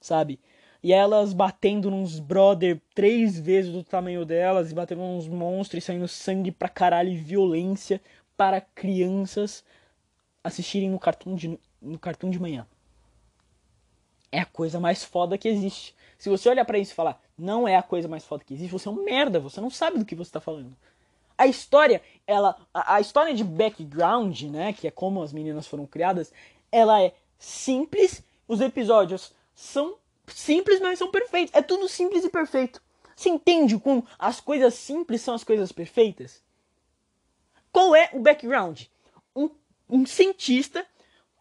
[0.00, 0.40] Sabe?
[0.84, 5.86] E elas batendo nos brother três vezes do tamanho delas, e batendo nos monstros, e
[5.86, 8.02] saindo sangue pra caralho e violência
[8.36, 9.64] para crianças
[10.44, 12.66] assistirem no cartoon de, no cartoon de manhã.
[14.30, 15.94] É a coisa mais foda que existe.
[16.18, 18.70] Se você olhar para isso e falar, não é a coisa mais foda que existe,
[18.70, 20.76] você é um merda, você não sabe do que você tá falando.
[21.38, 22.58] A história, ela.
[22.74, 24.74] A, a história de background, né?
[24.74, 26.30] Que é como as meninas foram criadas,
[26.70, 31.54] ela é simples, os episódios são simples, mas são perfeitos.
[31.54, 32.82] É tudo simples e perfeito.
[33.16, 36.42] Você entende como as coisas simples são as coisas perfeitas?
[37.72, 38.82] Qual é o background?
[39.34, 39.50] Um,
[39.88, 40.86] um cientista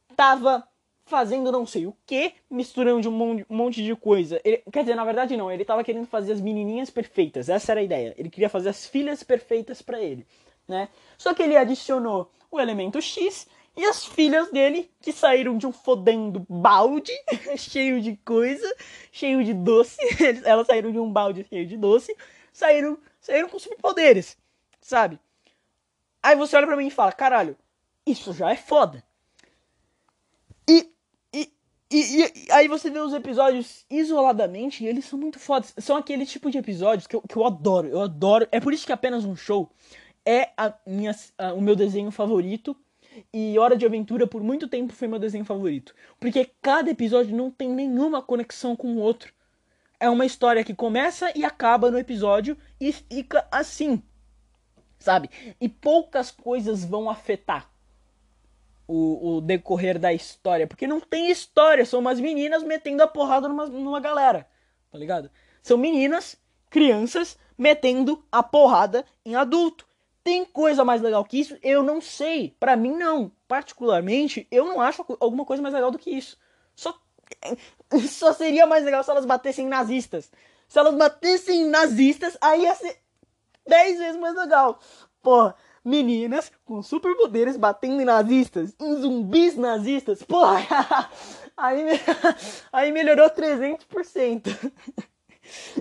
[0.10, 0.68] estava
[1.06, 4.40] fazendo não sei o que, misturando um monte de coisa.
[4.44, 7.50] Ele, quer dizer, na verdade não, ele estava querendo fazer as menininhas perfeitas.
[7.50, 8.16] Essa era a ideia.
[8.18, 10.26] Ele queria fazer as filhas perfeitas para ele,
[10.68, 10.90] né?
[11.18, 15.72] Só que ele adicionou o elemento X e as filhas dele, que saíram de um
[15.72, 17.12] fodendo balde
[17.58, 18.76] cheio de coisa,
[19.12, 19.98] cheio de doce.
[20.46, 22.16] Elas saíram de um balde cheio de doce,
[22.52, 24.38] saíram, saíram com superpoderes,
[24.80, 25.20] sabe?
[26.22, 27.58] Aí você olha pra mim e fala: caralho,
[28.06, 29.04] isso já é foda.
[30.70, 30.90] E,
[31.34, 31.52] e,
[31.92, 35.74] e, e aí você vê os episódios isoladamente e eles são muito fodas.
[35.80, 37.88] São aquele tipo de episódios que eu, que eu adoro.
[37.88, 38.48] Eu adoro.
[38.52, 39.72] É por isso que apenas um show
[40.24, 42.78] é a minha, a, o meu desenho favorito
[43.34, 45.94] e Hora de Aventura por muito tempo foi meu desenho favorito.
[46.20, 49.34] Porque cada episódio não tem nenhuma conexão com o outro.
[50.00, 54.02] É uma história que começa e acaba no episódio e fica assim.
[55.00, 55.30] Sabe?
[55.60, 57.70] E poucas coisas vão afetar
[58.88, 60.68] o, o decorrer da história.
[60.68, 64.48] Porque não tem história, são umas meninas metendo a porrada numa, numa galera.
[64.92, 65.30] Tá ligado?
[65.62, 66.38] São meninas,
[66.70, 69.88] crianças, metendo a porrada em adulto.
[70.24, 71.58] Tem coisa mais legal que isso?
[71.62, 72.56] Eu não sei.
[72.60, 73.32] Para mim, não.
[73.48, 76.38] Particularmente, eu não acho alguma coisa mais legal do que isso.
[76.76, 76.98] Só,
[78.10, 80.32] só seria mais legal se elas batessem nazistas.
[80.68, 82.98] Se elas batessem nazistas, aí ia ser
[83.68, 84.80] 10 vezes mais legal.
[85.22, 90.24] Porra, meninas com superpoderes batendo em nazistas, em zumbis nazistas.
[90.24, 91.10] Porra,
[91.56, 91.86] Aí,
[92.74, 94.72] aí melhorou 300%.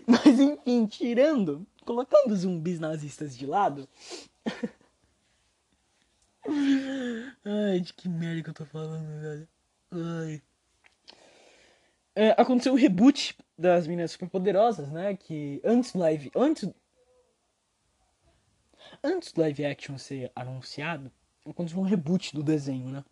[0.07, 3.89] Mas enfim, tirando, colocando zumbis nazistas de lado.
[7.45, 9.49] Ai, de que merda que eu tô falando, velho.
[9.91, 10.43] Ai.
[12.15, 15.17] É, aconteceu o reboot das Meninas Superpoderosas, né?
[15.17, 16.31] Que antes do live.
[16.35, 16.69] Antes.
[19.03, 21.11] Antes do live action ser anunciado,
[21.49, 23.05] aconteceu um reboot do desenho, né?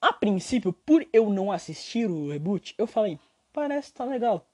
[0.00, 3.18] A princípio, por eu não assistir o reboot, eu falei,
[3.52, 4.48] parece tá legal.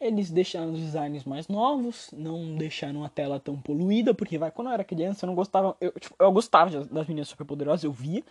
[0.00, 4.68] Eles deixaram os designs mais novos, não deixaram a tela tão poluída, porque vai, quando
[4.68, 5.76] eu era criança eu não gostava.
[5.80, 8.22] Eu, tipo, eu gostava das meninas superpoderosas, eu via,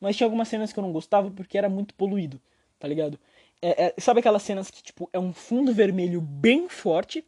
[0.00, 2.40] mas tinha algumas cenas que eu não gostava porque era muito poluído,
[2.78, 3.18] tá ligado?
[3.60, 7.24] É, é, sabe aquelas cenas que, tipo, é um fundo vermelho bem forte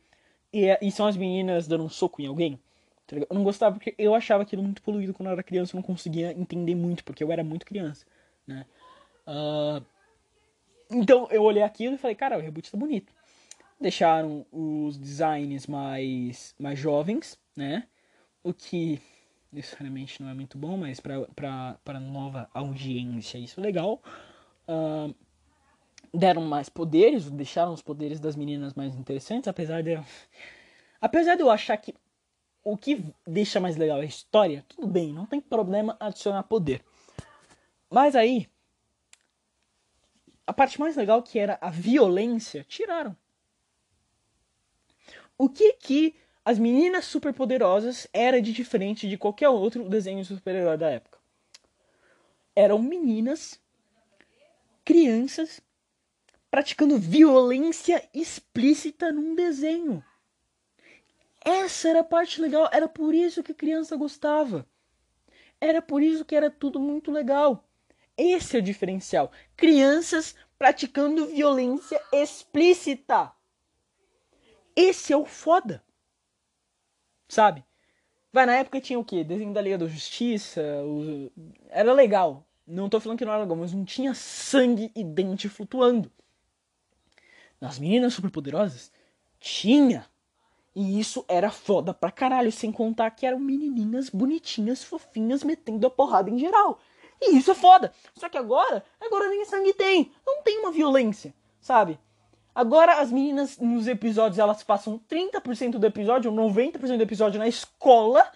[0.53, 2.59] e, é, e são as meninas dando um soco em alguém?
[3.07, 5.79] Tá eu não gostava porque eu achava aquilo muito poluído quando eu era criança, eu
[5.79, 8.05] não conseguia entender muito, porque eu era muito criança
[8.47, 8.67] né?
[9.27, 9.85] Uh,
[10.91, 13.13] então eu olhei aquilo e falei, cara, o reboot tá bonito.
[13.85, 17.87] Deixaram os designs mais, mais jovens, né?
[18.43, 18.99] O que
[19.53, 24.03] necessariamente não é muito bom, mas para nova audiência isso é legal.
[24.67, 25.15] Uh,
[26.15, 30.03] deram mais poderes, deixaram os poderes das meninas mais interessantes, apesar de.
[30.99, 31.95] Apesar de eu achar que
[32.65, 36.83] o que deixa mais legal é a história, tudo bem, não tem problema adicionar poder.
[37.91, 38.49] Mas aí,
[40.47, 43.15] a parte mais legal que era a violência, tiraram.
[45.37, 46.15] O que que
[46.45, 51.19] as meninas superpoderosas era de diferente de qualquer outro desenho super-herói da época?
[52.55, 53.61] Eram meninas,
[54.85, 55.61] crianças,
[56.51, 60.05] praticando violência explícita num desenho.
[61.45, 64.67] Essa era a parte legal, era por isso que criança gostava.
[65.61, 67.69] Era por isso que era tudo muito legal.
[68.17, 69.33] Esse é o diferencial.
[69.57, 73.33] Crianças praticando violência explícita.
[74.77, 75.83] Esse é o foda.
[77.29, 77.65] Sabe?
[78.33, 79.23] Vai, na época tinha o quê?
[79.23, 80.61] Desenho da Liga da Justiça.
[80.85, 81.31] O...
[81.69, 82.45] Era legal.
[82.67, 86.11] Não tô falando que não era legal, mas não tinha sangue e dente flutuando.
[87.61, 88.91] Nas meninas superpoderosas,
[89.39, 90.07] tinha.
[90.75, 95.91] E isso era foda pra caralho, sem contar que eram menininhas bonitinhas, fofinhas, metendo a
[95.91, 96.81] porrada em geral.
[97.21, 97.93] E isso é foda.
[98.15, 100.11] Só que agora, agora nem sangue tem.
[100.27, 102.01] Não tem uma violência, sabe?
[102.55, 107.49] Agora as meninas nos episódios elas passam 30% do episódio, ou 90% do episódio na
[107.49, 108.31] escola,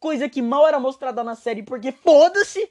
[0.00, 2.70] coisa que mal era mostrada na série porque foda-se.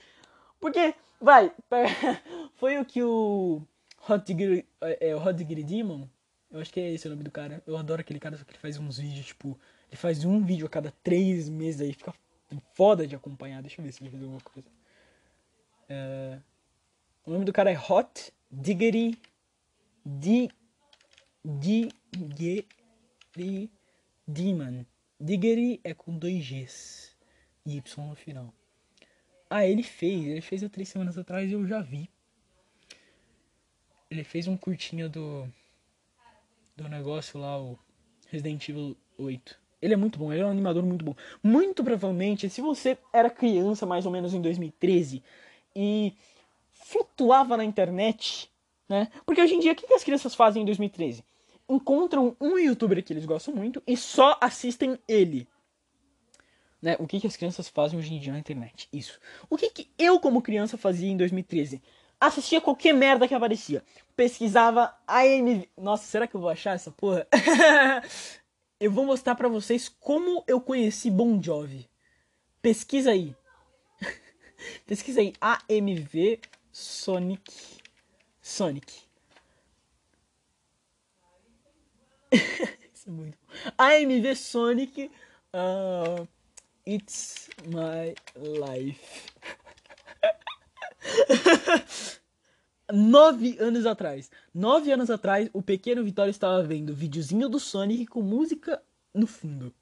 [0.60, 1.52] Porque, vai,
[2.56, 3.62] foi o que o
[4.10, 6.08] Hot Diggity, é, é, o Hot Diggity Demon,
[6.50, 7.62] eu acho que é esse o nome do cara.
[7.68, 10.66] Eu adoro aquele cara, só que ele faz uns vídeos, tipo, ele faz um vídeo
[10.66, 12.14] a cada três meses aí, fica
[12.74, 13.62] foda de acompanhar.
[13.62, 14.68] Deixa eu ver se ele fez alguma coisa.
[15.90, 16.42] Uh,
[17.26, 19.20] o nome do cara é Hot Diggity
[20.06, 20.50] Di,
[21.50, 22.68] Diggity
[24.28, 24.86] Demon.
[25.18, 27.16] Diggity é com dois Gs
[27.66, 28.54] e Y no final.
[29.50, 30.28] Ah, ele fez.
[30.28, 32.10] Ele fez há três semanas atrás e eu já vi.
[34.12, 35.48] Ele fez um curtinho do.
[36.76, 37.80] Do negócio lá, o
[38.30, 39.58] Resident Evil 8.
[39.82, 41.16] Ele é muito bom, ele é um animador muito bom.
[41.42, 45.24] Muito provavelmente, se você era criança mais ou menos em 2013
[45.74, 46.14] e
[46.74, 48.52] flutuava na internet,
[48.90, 49.10] né?
[49.26, 51.24] Porque hoje em dia, o que as crianças fazem em 2013?
[51.70, 55.48] Encontram um youtuber que eles gostam muito e só assistem ele.
[56.82, 56.96] Né?
[57.00, 58.88] O que, que as crianças fazem hoje em dia na internet?
[58.94, 59.20] Isso.
[59.50, 61.82] O que, que eu, como criança, fazia em 2013?
[62.20, 63.84] Assistia qualquer merda que aparecia.
[64.16, 65.70] Pesquisava AMV.
[65.78, 67.28] Nossa, será que eu vou achar essa porra?
[68.80, 71.88] eu vou mostrar para vocês como eu conheci Bon Jovi.
[72.62, 73.36] Pesquisa aí.
[74.86, 76.40] Pesquisa aí AMV
[76.72, 77.54] Sonic.
[78.42, 79.07] Sonic.
[82.94, 83.38] Isso é muito
[83.78, 85.12] AMV Sonic.
[85.54, 86.28] Uh,
[86.90, 89.28] It's my life.
[92.90, 94.32] Nove anos atrás.
[94.54, 98.82] Nove anos atrás, o pequeno Vitório estava vendo videozinho do Sonic com música
[99.14, 99.76] no fundo.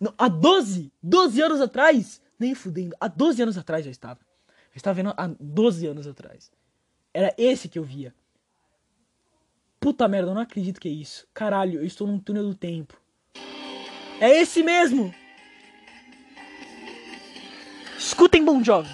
[0.00, 0.92] Não, há 12!
[1.00, 2.20] 12 anos atrás!
[2.36, 2.96] Nem fudendo.
[2.98, 4.18] Há 12 anos atrás já estava.
[4.48, 6.50] Eu estava vendo há 12 anos atrás.
[7.14, 8.12] Era esse que eu via.
[9.80, 11.26] Puta merda, eu não acredito que é isso.
[11.32, 13.00] Caralho, eu estou num túnel do tempo.
[14.20, 15.14] É esse mesmo!
[17.96, 18.90] Escutem Bon Jovi.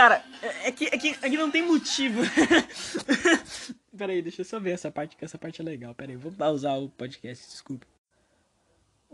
[0.00, 0.24] Cara,
[0.64, 2.22] é que, é que, é que não tem motivo.
[3.94, 5.94] Pera aí, deixa eu só ver essa parte, que essa parte é legal.
[5.94, 7.86] Pera aí, vou pausar o podcast, desculpa.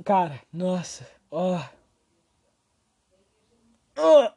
[0.05, 1.61] Cara, nossa, ó.
[3.99, 4.31] Oh.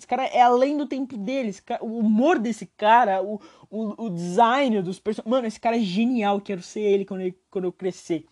[0.01, 1.53] Esse cara é além do tempo dele.
[1.63, 3.39] Cara, o humor desse cara, o,
[3.69, 5.31] o, o design dos personagens.
[5.31, 6.41] Mano, esse cara é genial.
[6.41, 8.25] Quero ser ele quando, ele quando eu crescer.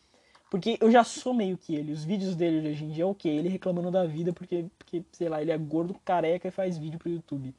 [0.49, 1.91] Porque eu já sou meio que ele.
[1.91, 3.29] Os vídeos dele hoje em dia é o quê?
[3.29, 6.97] Ele reclamando da vida porque, porque, sei lá, ele é gordo, careca e faz vídeo
[6.97, 7.53] pro YouTube.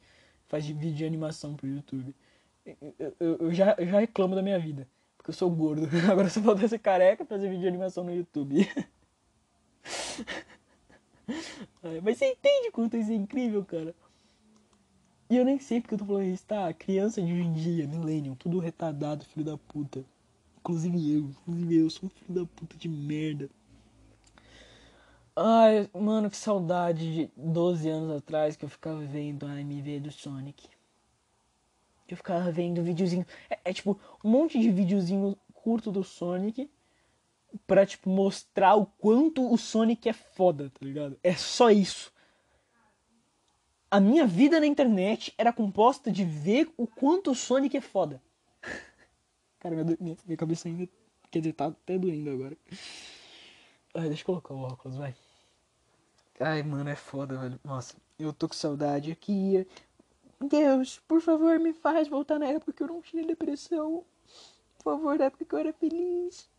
[0.49, 2.13] Faz vídeo de animação pro YouTube.
[2.65, 4.89] Eu, eu, eu, já, eu já reclamo da minha vida.
[5.15, 5.87] Porque eu sou gordo.
[6.11, 8.67] Agora só falta ser careca fazer vídeo de animação no YouTube.
[12.03, 13.95] Mas você entende quanto isso é incrível, cara.
[15.31, 16.73] E eu nem sei porque eu tô falando isso, tá?
[16.73, 20.03] Criança de hoje em dia, millennium, tudo retardado, filho da puta.
[20.59, 23.49] Inclusive eu, inclusive eu, sou um filho da puta de merda.
[25.33, 30.11] Ai, mano, que saudade de 12 anos atrás que eu ficava vendo a MV do
[30.11, 30.67] Sonic.
[32.09, 33.25] Eu ficava vendo videozinho.
[33.49, 36.69] É, é, tipo um monte de videozinho curto do Sonic
[37.65, 41.17] pra, tipo, mostrar o quanto o Sonic é foda, tá ligado?
[41.23, 42.11] É só isso.
[43.93, 48.23] A minha vida na internet era composta de ver o quanto o Sonic é foda.
[49.59, 50.87] Cara, minha, minha, minha cabeça ainda.
[51.29, 52.57] Quer dizer, tá até doendo agora.
[53.93, 55.13] Ai, deixa eu colocar o óculos, vai.
[56.39, 57.59] Ai, mano, é foda, velho.
[57.65, 59.67] Nossa, eu tô com saudade aqui.
[60.39, 64.05] Deus, por favor, me faz voltar na época que eu não tinha depressão.
[64.77, 66.49] Por favor, na época que eu era feliz.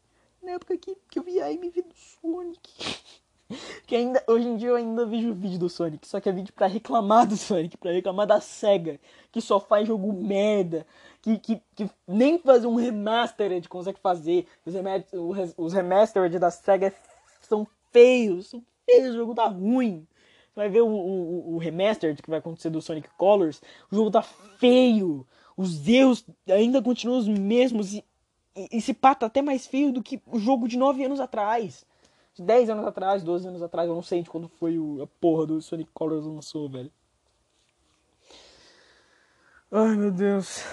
[0.42, 3.21] Na época que, que eu via a MV do Sonic.
[3.86, 6.06] que ainda, hoje em dia eu ainda vejo vídeo do Sonic.
[6.06, 8.98] Só que é vídeo pra reclamar do Sonic, pra reclamar da SEGA.
[9.30, 10.86] Que só faz jogo merda.
[11.20, 14.46] Que, que, que nem fazer um remastered consegue fazer.
[14.66, 16.92] Os, remastered, os remastered da SEGA
[17.40, 18.50] são feios.
[18.50, 20.06] São feios, o jogo tá ruim
[20.54, 24.22] vai ver o, o, o remaster que vai acontecer do Sonic Colors, o jogo tá
[24.22, 25.26] feio,
[25.56, 28.04] os erros ainda continuam os mesmos e,
[28.56, 31.86] e, e tá até mais feio do que o jogo de 9 anos atrás.
[32.34, 35.46] De 10 anos atrás, 12 anos atrás, eu não sei de quando foi a porra
[35.46, 36.90] do Sonic Colors lançou, velho.
[39.70, 40.64] Ai meu Deus.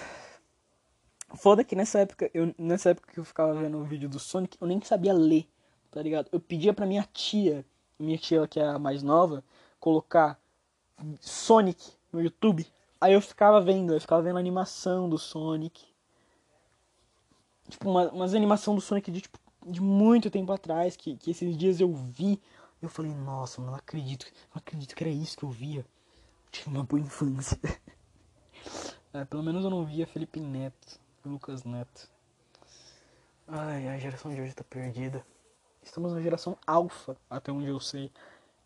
[1.35, 4.57] Foda que nessa época, eu, nessa época que eu ficava vendo o vídeo do Sonic,
[4.59, 5.47] eu nem sabia ler,
[5.91, 6.27] tá ligado?
[6.31, 7.65] Eu pedia pra minha tia,
[7.99, 9.43] minha tia que é a mais nova,
[9.79, 10.39] colocar
[11.21, 12.65] Sonic no YouTube,
[12.99, 15.85] aí eu ficava vendo, eu ficava vendo a animação do Sonic.
[17.69, 21.57] Tipo, uma, umas animação do Sonic de, tipo, de muito tempo atrás, que, que esses
[21.57, 22.41] dias eu vi.
[22.81, 25.85] Eu falei, nossa, não acredito, não acredito que era isso que eu via.
[26.51, 27.59] Tive uma boa infância.
[29.13, 32.09] é, pelo menos eu não via Felipe Neto, Lucas Neto.
[33.47, 35.25] Ai, a geração de hoje tá perdida.
[35.83, 38.11] Estamos na geração alfa, até onde eu sei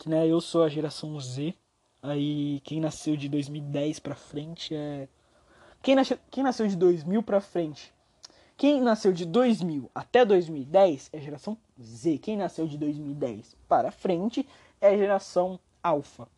[0.04, 1.56] que né, eu sou a geração Z.
[2.02, 5.08] Aí quem nasceu de 2010 para frente é
[5.82, 7.93] quem nasceu, quem nasceu de 2000 para frente.
[8.64, 12.18] Quem nasceu de 2000 até 2010 é geração Z.
[12.20, 14.48] Quem nasceu de 2010 para frente
[14.80, 16.30] é geração Alpha.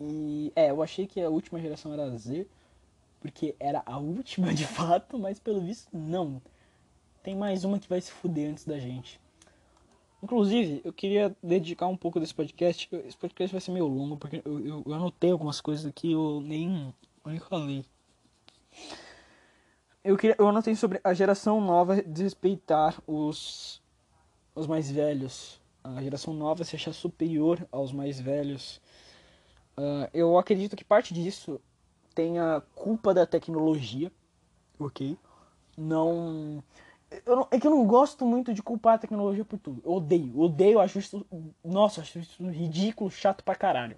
[0.00, 2.46] E é, eu achei que a última geração era Z,
[3.20, 6.40] porque era a última de fato, mas pelo visto não.
[7.22, 9.20] tem mais uma que vai se fuder antes da gente.
[10.22, 12.88] Inclusive, eu queria dedicar um pouco desse podcast.
[13.06, 16.40] Esse podcast vai ser meio longo, porque eu, eu, eu anotei algumas coisas aqui eu
[16.40, 16.94] nem,
[17.26, 17.84] nem falei.
[20.02, 23.82] Eu, queria, eu anotei sobre a geração nova desrespeitar os,
[24.54, 25.60] os mais velhos.
[25.82, 28.80] A geração nova se achar superior aos mais velhos.
[29.76, 31.60] Uh, eu acredito que parte disso
[32.14, 34.10] tenha culpa da tecnologia,
[34.78, 35.16] ok?
[35.76, 36.62] Não
[37.26, 39.82] não, é que eu não gosto muito de culpar a tecnologia por tudo.
[39.84, 41.26] Eu odeio, odeio, acho isso.
[41.64, 43.96] Nossa, acho isso ridículo, chato pra caralho.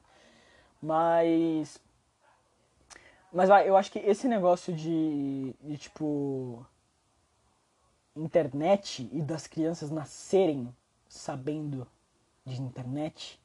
[0.80, 1.80] Mas.
[3.33, 6.64] Mas vai, eu acho que esse negócio de, de tipo.
[8.14, 10.68] Internet e das crianças nascerem
[11.09, 11.87] sabendo
[12.45, 13.41] de internet,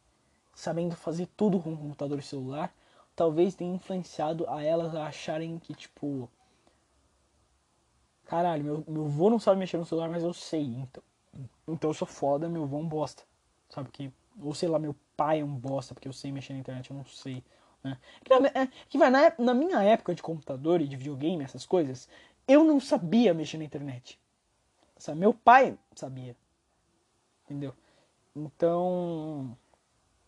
[0.53, 2.73] sabendo fazer tudo com computador e celular,
[3.15, 6.29] talvez tenha influenciado a elas a acharem que, tipo
[8.27, 10.63] Caralho, meu, meu avô não sabe mexer no celular, mas eu sei.
[10.65, 11.03] Então,
[11.67, 13.23] então eu sou foda, meu avô é um bosta.
[13.69, 14.11] Sabe que.
[14.41, 16.97] Ou sei lá, meu pai é um bosta, porque eu sei mexer na internet, eu
[16.97, 17.41] não sei.
[17.87, 17.97] Né?
[18.53, 22.09] É, que vai, na, na minha época de computador e de videogame, essas coisas,
[22.47, 24.19] eu não sabia mexer na internet.
[24.97, 25.19] Sabe?
[25.19, 26.35] Meu pai sabia.
[27.45, 27.73] Entendeu?
[28.35, 29.55] Então.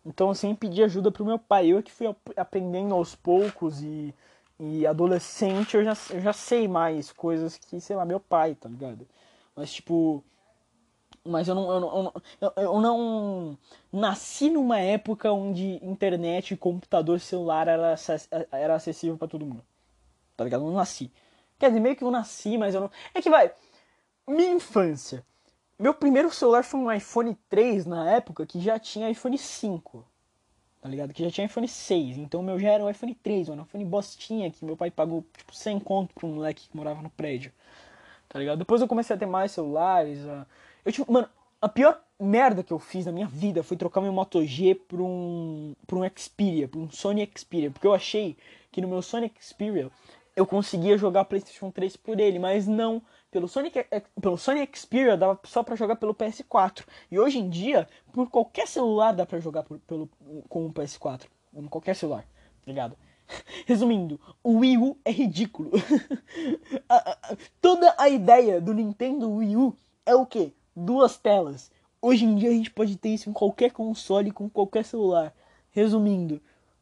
[0.05, 1.68] Então eu sempre pedi ajuda pro meu pai.
[1.68, 4.14] Eu que fui aprendendo aos poucos e
[4.60, 8.68] e adolescente eu já, eu já sei mais coisas que, sei lá, meu pai, tá
[8.68, 9.07] ligado?
[9.55, 10.24] Mas tipo.
[11.24, 13.57] Mas eu não, eu não, eu, eu não
[13.91, 17.95] nasci numa época onde internet, computador, celular era,
[18.51, 19.63] era acessível para todo mundo.
[20.36, 20.63] Tá ligado?
[20.63, 21.11] Eu não nasci.
[21.57, 22.91] Quer dizer, meio que eu nasci, mas eu não.
[23.13, 23.51] É que vai.
[24.28, 25.26] Minha infância.
[25.78, 30.05] Meu primeiro celular foi um iPhone 3 na época que já tinha iPhone 5
[30.82, 31.13] tá ligado?
[31.13, 33.86] Que já tinha iPhone 6, então o meu já era o iPhone 3, mano, iPhone
[33.86, 37.51] bostinha que meu pai pagou, tipo, 100 conto pro moleque que morava no prédio,
[38.28, 38.59] tá ligado?
[38.59, 40.20] Depois eu comecei a ter mais celulares.
[40.86, 41.27] Eu tipo, mano,
[41.61, 45.01] a pior merda que eu fiz na minha vida foi trocar meu Moto G por
[45.01, 48.38] um, por um Xperia, por um Sony Xperia, porque eu achei
[48.71, 49.89] que no meu Sony Xperia
[50.36, 55.17] eu conseguia jogar PlayStation 3 por ele, mas não, pelo Sonic, é, pelo Sony Xperia
[55.17, 56.86] dava só para jogar pelo PS4.
[57.11, 60.09] E hoje em dia, por qualquer celular dá para jogar por, pelo,
[60.47, 61.23] com o PS4.
[61.53, 62.95] Em qualquer celular, tá ligado?
[63.67, 65.71] Resumindo, o Wii U é ridículo.
[67.61, 69.75] toda a ideia do Nintendo Wii U
[70.05, 70.53] é o que?
[70.86, 71.71] Duas telas.
[72.01, 75.36] Hoje em dia a gente pode ter isso em qualquer console, com qualquer celular.
[75.71, 76.41] Resumindo,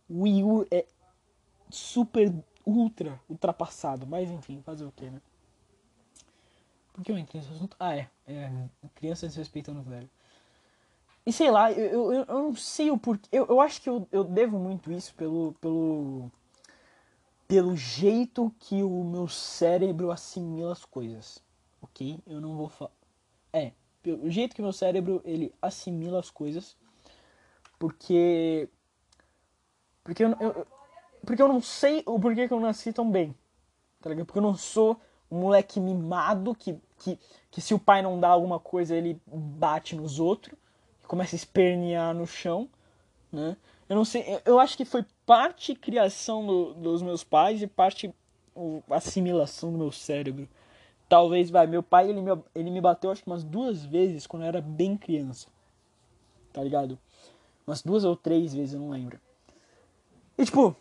[0.10, 0.86] o Wii U é
[1.70, 2.34] super,
[2.66, 4.06] ultra ultrapassado.
[4.06, 5.22] Mas enfim, fazer o que, né?
[6.94, 7.76] Por que eu entrei nesse assunto?
[7.80, 8.10] Ah, é.
[8.28, 8.50] é
[8.96, 10.10] criança desrespeitando o velho.
[11.26, 13.28] E sei lá, eu, eu, eu não sei o porquê.
[13.32, 16.32] Eu, eu acho que eu, eu devo muito isso pelo, pelo.
[17.48, 21.44] pelo jeito que o meu cérebro assimila as coisas.
[21.82, 22.20] Ok?
[22.26, 22.92] Eu não vou falar.
[23.52, 23.74] É,
[24.16, 26.78] pelo jeito que o meu cérebro ele assimila as coisas.
[27.78, 28.70] Porque.
[30.04, 30.68] Porque eu, eu,
[31.26, 33.36] porque eu não sei o porquê que eu nasci tão bem.
[34.02, 34.26] Tá ligado?
[34.26, 35.00] Porque eu não sou
[35.30, 37.20] um moleque mimado que, que,
[37.52, 40.58] que se o pai não dá alguma coisa ele bate nos outros,
[41.06, 42.70] começa a espernear no chão,
[43.32, 43.58] né?
[43.90, 48.14] Eu não sei, eu acho que foi parte criação do, dos meus pais e parte
[48.56, 50.48] o, assimilação do meu cérebro.
[51.10, 54.44] Talvez, vai, meu pai ele me, ele me bateu acho que umas duas vezes quando
[54.44, 55.48] eu era bem criança.
[56.52, 57.00] Tá ligado?
[57.66, 59.20] Umas duas ou três vezes, eu não lembro.
[60.38, 60.76] E tipo,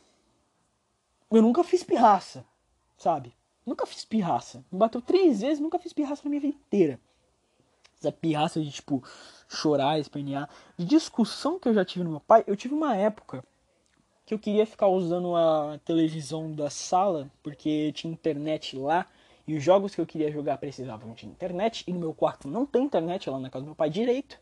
[1.31, 2.45] eu nunca fiz pirraça,
[2.97, 3.35] sabe?
[3.65, 4.65] Nunca fiz pirraça.
[4.71, 7.01] Me bateu três vezes, nunca fiz pirraça na minha vida inteira.
[7.99, 9.03] Essa pirraça de, tipo,
[9.49, 10.49] chorar, espernear.
[10.77, 13.43] De discussão que eu já tive no meu pai, eu tive uma época
[14.25, 19.07] que eu queria ficar usando a televisão da sala, porque tinha internet lá,
[19.47, 22.67] e os jogos que eu queria jogar precisavam de internet, e no meu quarto não
[22.67, 24.39] tem internet lá na casa do meu pai direito.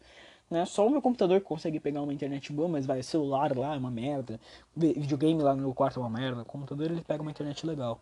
[0.51, 0.65] Né?
[0.65, 3.91] Só o meu computador consegue pegar uma internet boa, mas vai, celular lá é uma
[3.91, 4.41] merda,
[4.77, 8.01] videogame lá no meu quarto é uma merda, o computador ele pega uma internet legal.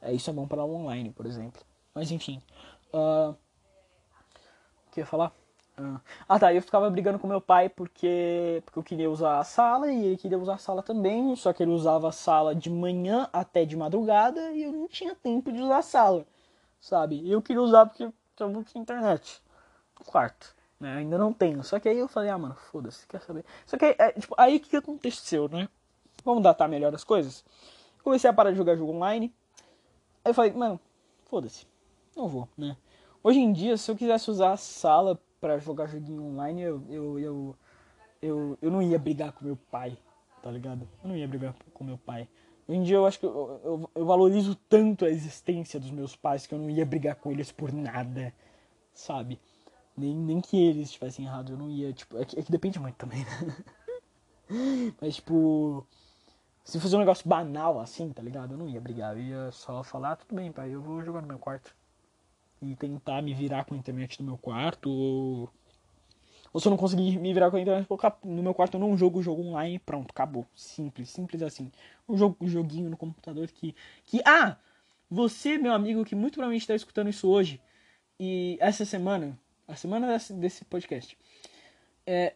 [0.00, 1.62] É, isso é bom para online, por exemplo.
[1.94, 2.42] Mas enfim.
[2.92, 5.32] Uh, o que eu ia falar?
[5.78, 9.44] Uh, ah tá, eu ficava brigando com meu pai porque, porque eu queria usar a
[9.44, 12.70] sala e ele queria usar a sala também, só que ele usava a sala de
[12.70, 16.24] manhã até de madrugada e eu não tinha tempo de usar a sala,
[16.84, 17.28] sabe?
[17.28, 19.42] Eu queria usar porque eu tinha internet
[19.98, 20.96] no quarto, né?
[20.98, 21.62] Ainda não tenho.
[21.64, 23.44] Só que aí eu falei, ah mano, foda-se, quer saber?
[23.66, 25.68] Só que é, tipo, aí que aconteceu, né?
[26.24, 27.44] Vamos datar melhor as coisas?
[28.02, 29.32] Comecei a parar de jogar jogo online,
[30.24, 30.80] Aí eu falei, mano,
[31.26, 31.66] foda-se,
[32.16, 32.78] não vou, né?
[33.22, 37.18] Hoje em dia, se eu quisesse usar a sala para jogar joguinho online, eu, eu,
[37.18, 37.56] eu,
[38.22, 39.98] eu, eu não ia brigar com meu pai,
[40.42, 40.88] tá ligado?
[41.02, 42.26] Eu não ia brigar com meu pai.
[42.66, 46.16] Hoje em dia eu acho que eu, eu, eu, valorizo tanto a existência dos meus
[46.16, 48.32] pais que eu não ia brigar com eles por nada,
[48.94, 49.38] sabe?
[49.96, 52.78] Nem, nem que eles estivessem errados, eu não ia, tipo, é que, é que depende
[52.80, 53.64] muito também, né?
[55.00, 55.86] Mas, tipo,
[56.64, 58.54] se fosse um negócio banal assim, tá ligado?
[58.54, 61.20] Eu não ia brigar, eu ia só falar, ah, tudo bem, pai, eu vou jogar
[61.20, 61.74] no meu quarto.
[62.62, 65.50] E tentar me virar com a internet no meu quarto, ou.
[66.54, 67.88] Ou se eu não conseguir me virar com a internet
[68.22, 70.46] no meu quarto, eu não jogo o jogo online pronto, acabou.
[70.54, 71.70] Simples, simples assim.
[72.08, 73.74] Um, jogo, um joguinho no computador que.
[74.04, 74.56] que ah!
[75.10, 77.60] Você, meu amigo, que muito provavelmente está escutando isso hoje,
[78.18, 79.38] e essa semana,
[79.68, 81.16] a semana desse, podcast,
[82.06, 82.34] é,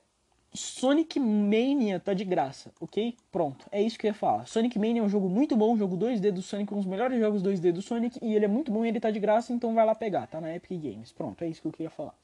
[0.52, 3.16] Sonic Mania tá de graça, ok?
[3.32, 4.46] Pronto, é isso que eu ia falar.
[4.46, 7.18] Sonic Mania é um jogo muito bom, um jogo 2D do Sonic, um dos melhores
[7.18, 9.74] jogos 2D do Sonic, e ele é muito bom e ele tá de graça, então
[9.74, 11.12] vai lá pegar, tá na Epic Games.
[11.12, 12.14] Pronto, é isso que eu queria falar.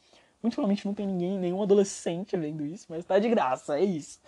[0.44, 4.20] Muito provavelmente não tem ninguém, nenhum adolescente vendo isso, mas tá de graça, é isso.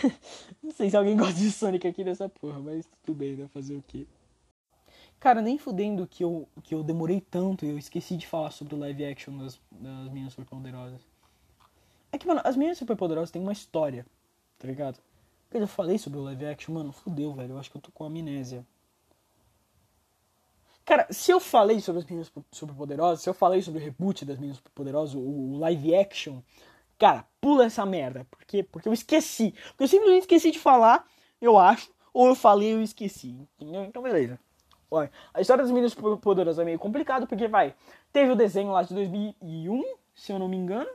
[0.62, 3.46] não sei se alguém gosta de Sonic aqui nessa porra, mas tudo bem, né?
[3.48, 4.06] Fazer o quê?
[5.18, 8.74] Cara, nem fudendo que eu, que eu demorei tanto e eu esqueci de falar sobre
[8.74, 11.06] o live action das, das minhas superpoderosas.
[12.10, 14.06] É que, mano, as minhas superpoderosas têm uma história,
[14.58, 14.98] tá ligado?
[15.46, 17.52] Porque eu falei sobre o live action, mano, fudeu, velho.
[17.52, 18.66] Eu acho que eu tô com amnésia.
[20.84, 24.38] Cara, se eu falei sobre as minhas superpoderosas, se eu falei sobre o reboot das
[24.38, 26.42] minhas superpoderosas, o, o live action,
[26.98, 28.26] cara, pula essa merda.
[28.30, 28.62] Por quê?
[28.62, 29.52] Porque eu esqueci.
[29.68, 31.06] Porque eu simplesmente esqueci de falar,
[31.40, 33.36] eu acho, ou eu falei e eu esqueci.
[33.58, 33.84] Entendeu?
[33.84, 34.38] Então, beleza.
[34.90, 37.74] Olha, a história das meninas superpoderosas é meio complicado, porque, vai,
[38.12, 39.82] teve o desenho lá de 2001,
[40.14, 40.90] se eu não me engano.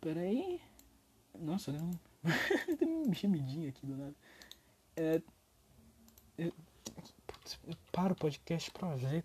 [0.00, 0.60] Pera aí.
[1.38, 1.90] Nossa, um...
[2.76, 4.14] tem um gemidinho aqui do nada.
[4.96, 5.22] É...
[7.52, 9.24] Putz, eu paro o podcast pra ver.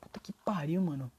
[0.00, 1.10] Puta que pariu, mano.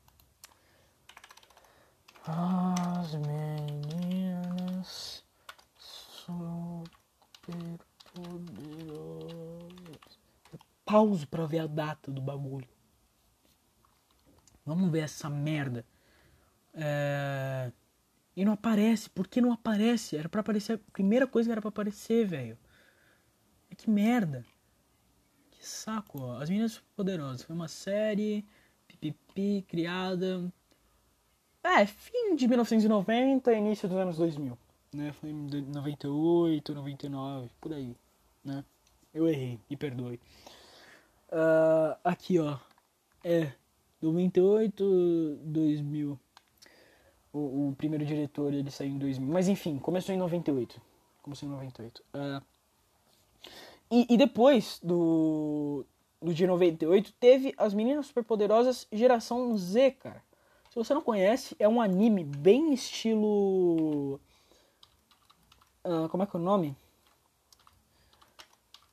[2.26, 5.24] As meninas
[5.78, 6.84] super
[8.14, 9.70] poderosas.
[10.52, 12.68] Eu pauso pra ver a data do bagulho.
[14.66, 15.86] Vamos ver essa merda.
[16.74, 17.72] É...
[18.36, 19.10] E não aparece.
[19.10, 20.18] Por que não aparece?
[20.18, 22.58] Era para aparecer a primeira coisa que era para aparecer, velho.
[23.70, 24.44] É que merda.
[25.66, 26.42] Saco, ó.
[26.42, 27.44] As Meninas Poderosas.
[27.44, 28.46] Foi uma série.
[28.88, 30.52] Pipipi, criada.
[31.64, 34.58] É, fim de 1990, início dos anos 2000.
[34.94, 35.12] Né?
[35.14, 37.96] Foi em 98, 99, por aí.
[38.44, 38.64] Né?
[39.14, 40.20] Eu errei, me perdoe.
[41.30, 42.58] Uh, aqui, ó.
[43.24, 43.52] É.
[44.02, 46.20] 98, 2000
[47.36, 49.30] o, o, primeiro diretor ele saiu em 2000.
[49.30, 50.82] Mas enfim, começou em 98.
[51.22, 52.02] Começou em 98.
[52.14, 52.42] Uh,
[53.92, 55.86] e, e depois do,
[56.22, 60.24] do de 98, teve As Meninas Superpoderosas Geração Z, cara.
[60.70, 64.20] Se você não conhece, é um anime bem estilo.
[65.86, 66.76] Uh, como é que é o nome?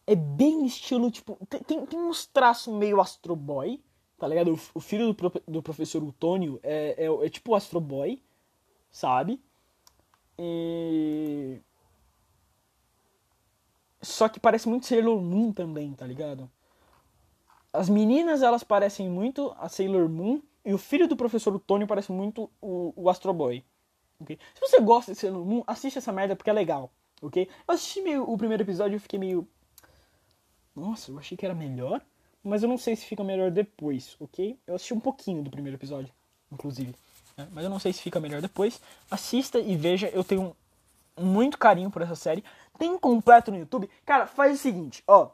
[0.07, 1.39] É bem estilo, tipo.
[1.67, 3.81] Tem, tem uns traços meio Astro Boy,
[4.19, 4.53] tá ligado?
[4.53, 8.23] O, o filho do, do professor Utônio é, é, é tipo Astro Boy
[8.93, 9.41] sabe?
[10.39, 11.59] E...
[14.03, 16.51] Só que parece muito Sailor Moon também, tá ligado?
[17.73, 22.13] As meninas, elas parecem muito a Sailor Moon e o filho do professor Tônio parece
[22.13, 23.65] muito o, o Astro Boy.
[24.21, 24.39] Okay?
[24.55, 27.49] Se você gosta de Sailor Moon, assiste essa merda porque é legal, ok?
[27.67, 29.49] Eu assisti meio, o primeiro episódio e fiquei meio...
[30.75, 32.03] Nossa, eu achei que era melhor,
[32.43, 34.59] mas eu não sei se fica melhor depois, ok?
[34.67, 36.13] Eu assisti um pouquinho do primeiro episódio,
[36.51, 36.95] inclusive
[37.37, 37.49] né?
[37.53, 38.81] mas eu não sei se fica melhor depois.
[39.11, 40.57] Assista e veja, eu tenho
[41.19, 42.45] muito carinho por essa série.
[42.79, 43.89] Tem completo no YouTube.
[44.05, 45.31] Cara, faz o seguinte, ó.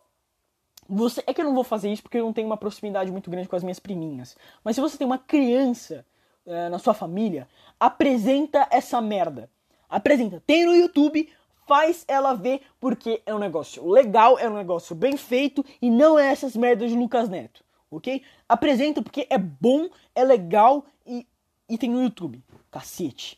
[0.88, 3.30] Você, é que eu não vou fazer isso porque eu não tenho uma proximidade muito
[3.30, 4.36] grande com as minhas priminhas.
[4.64, 6.04] Mas se você tem uma criança
[6.46, 7.46] é, na sua família,
[7.78, 9.50] apresenta essa merda.
[9.88, 10.42] Apresenta.
[10.46, 11.28] Tem no YouTube,
[11.66, 16.18] faz ela ver porque é um negócio legal, é um negócio bem feito e não
[16.18, 18.22] é essas merdas de Lucas Neto, ok?
[18.48, 21.26] Apresenta porque é bom, é legal e
[21.68, 22.42] e tem no YouTube.
[22.70, 23.37] Cacete.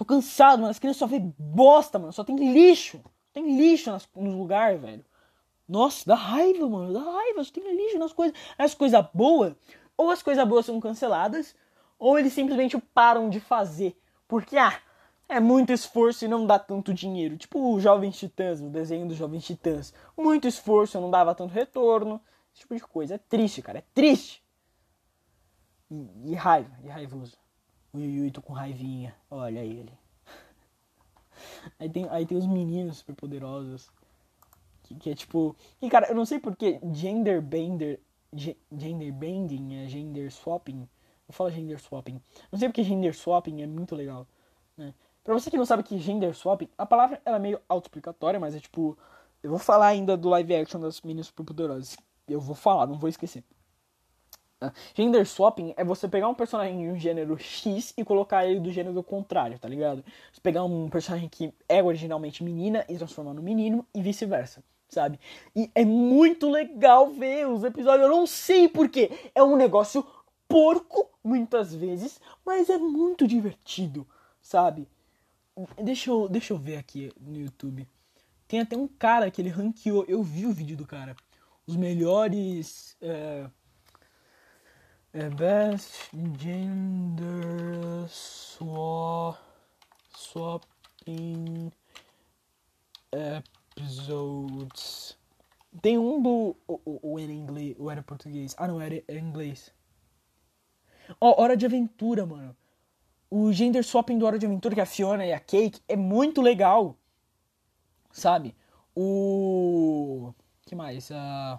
[0.00, 0.70] Tô cansado, mano.
[0.70, 2.10] As crianças só vê bosta, mano.
[2.10, 3.02] Só tem lixo.
[3.34, 5.04] Tem lixo nas, nos lugares, velho.
[5.68, 6.90] Nossa, dá raiva, mano.
[6.90, 7.44] Dá raiva.
[7.44, 8.34] Só tem lixo nas coisas.
[8.56, 9.54] As coisas boas,
[9.98, 11.54] ou as coisas boas são canceladas,
[11.98, 13.94] ou eles simplesmente param de fazer.
[14.26, 14.80] Porque, ah,
[15.28, 17.36] é muito esforço e não dá tanto dinheiro.
[17.36, 19.92] Tipo o Jovens Titãs, o desenho dos Jovens Titãs.
[20.16, 22.18] Muito esforço, não dava tanto retorno.
[22.54, 23.16] Esse tipo de coisa.
[23.16, 23.80] É triste, cara.
[23.80, 24.42] É triste.
[25.90, 27.36] E, e raiva, e raivoso.
[27.92, 29.14] O Yui tô com raivinha.
[29.30, 29.92] Olha ele.
[31.78, 33.90] Aí tem, aí tem os meninos super poderosos.
[34.84, 35.56] Que, que é tipo.
[35.82, 38.00] E cara, eu não sei porque gender bender.
[38.32, 40.88] Gender bending é gender swapping.
[41.26, 42.20] Eu falo gender swapping.
[42.50, 44.26] Não sei porque gender swapping é muito legal.
[44.76, 44.94] Né?
[45.24, 48.54] Pra você que não sabe que gender swapping, a palavra ela é meio autoexplicatória, mas
[48.54, 48.96] é tipo.
[49.42, 51.96] Eu vou falar ainda do live action das meninas super poderosas.
[52.28, 53.42] Eu vou falar, não vou esquecer.
[54.94, 58.70] Gender swapping é você pegar um personagem de um gênero X e colocar ele do
[58.70, 60.04] gênero contrário, tá ligado?
[60.32, 65.18] Você pegar um personagem que é originalmente menina e transformar no menino e vice-versa, sabe?
[65.56, 69.10] E é muito legal ver os episódios, eu não sei porquê.
[69.34, 70.04] É um negócio
[70.46, 74.06] porco, muitas vezes, mas é muito divertido,
[74.42, 74.86] sabe?
[75.82, 77.86] Deixa eu, deixa eu ver aqui no YouTube.
[78.48, 81.14] Tem até um cara que ele ranqueou, eu vi o vídeo do cara.
[81.66, 82.96] Os melhores.
[83.00, 83.48] É,
[85.12, 89.36] é best Gender swap,
[90.14, 91.72] Swapping
[93.76, 95.18] Episodes.
[95.82, 96.56] Tem um do.
[96.66, 98.54] Ou, era inglês, ou era português.
[98.56, 99.72] Ah, não, era, inglês.
[101.20, 102.56] Ó, oh, Hora de Aventura, mano.
[103.28, 106.42] O gender swapping do Hora de Aventura, que a Fiona e a Cake, é muito
[106.42, 106.96] legal.
[108.12, 108.56] Sabe?
[108.94, 110.32] O.
[110.66, 111.10] que mais?
[111.10, 111.58] Uh...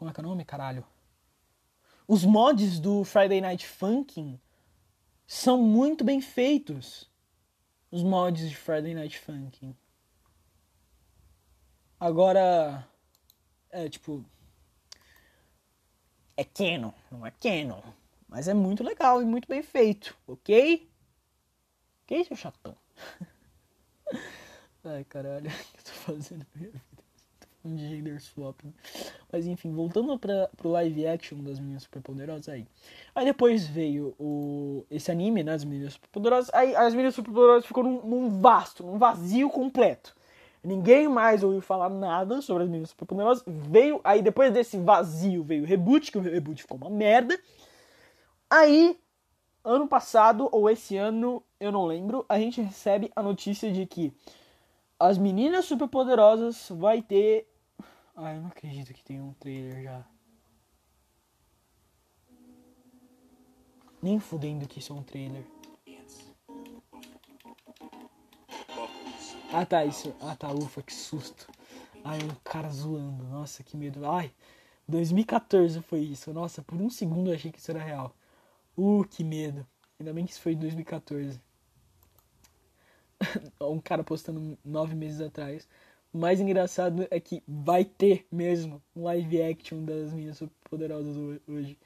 [0.00, 0.82] Como é que é o nome, caralho?
[2.08, 4.40] Os mods do Friday Night Funkin'
[5.26, 7.06] são muito bem feitos.
[7.90, 9.76] Os mods de Friday Night Funkin'.
[12.00, 12.88] Agora.
[13.68, 14.24] É tipo.
[16.34, 17.82] É canon, não é canon.
[18.26, 20.90] Mas é muito legal e muito bem feito, ok?
[22.04, 22.74] Ok, seu chatão?
[24.82, 26.80] Ai, caralho, o que eu tô fazendo na
[27.64, 28.72] um gender swapping.
[29.32, 32.66] Mas enfim, voltando para pro live action das meninas superpoderosas aí.
[33.14, 36.50] Aí depois veio o esse anime, né, as meninas superpoderosas.
[36.54, 40.14] Aí as meninas superpoderosas ficou num, num vasto, num vazio completo.
[40.62, 43.42] Ninguém mais ouviu falar nada sobre as meninas superpoderosas.
[43.46, 47.38] Veio aí depois desse vazio veio o reboot, que o reboot ficou uma merda.
[48.48, 48.98] Aí
[49.64, 54.12] ano passado ou esse ano, eu não lembro, a gente recebe a notícia de que
[55.00, 57.48] as meninas superpoderosas vai ter
[58.22, 60.04] ah, eu não acredito que tem um trailer já.
[64.02, 65.42] Nem fudendo que isso é um trailer.
[69.50, 70.14] Ah tá, isso.
[70.20, 71.50] Ah tá, ufa, que susto.
[72.04, 73.24] Ai, um cara zoando.
[73.24, 74.06] Nossa, que medo.
[74.06, 74.30] Ai,
[74.86, 76.30] 2014 foi isso.
[76.32, 78.14] Nossa, por um segundo eu achei que isso era real.
[78.76, 79.66] Uh, que medo.
[79.98, 81.40] Ainda bem que isso foi em 2014.
[83.60, 85.68] um cara postando nove meses atrás.
[86.12, 91.16] O mais engraçado é que vai ter mesmo um live action das minhas poderosas
[91.46, 91.78] hoje.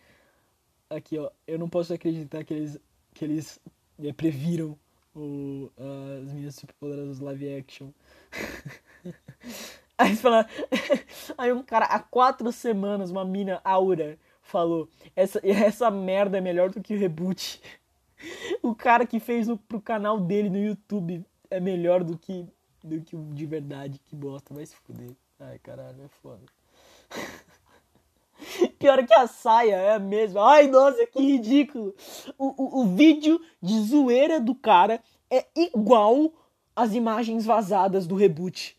[0.88, 1.30] Aqui, ó.
[1.46, 2.80] Eu não posso acreditar que eles,
[3.12, 3.60] que eles
[4.02, 4.78] é, previram
[5.14, 5.70] o,
[6.22, 7.90] as minhas superpoderosas live action.
[9.96, 10.48] Aí fala.
[11.38, 16.70] Aí um cara, há quatro semanas, uma mina Aura falou: essa, essa merda é melhor
[16.70, 17.60] do que o reboot.
[18.62, 22.46] O cara que fez no, pro canal dele no YouTube é melhor do que
[22.82, 24.52] do que o de verdade que bosta.
[24.52, 25.10] Vai se fuder.
[25.40, 26.42] Ai, caralho, é foda.
[28.78, 30.52] Pior que a saia é a mesma.
[30.52, 31.94] Ai, nossa, que ridículo.
[32.38, 36.32] O, o, o vídeo de zoeira do cara é igual
[36.76, 38.76] às imagens vazadas do reboot.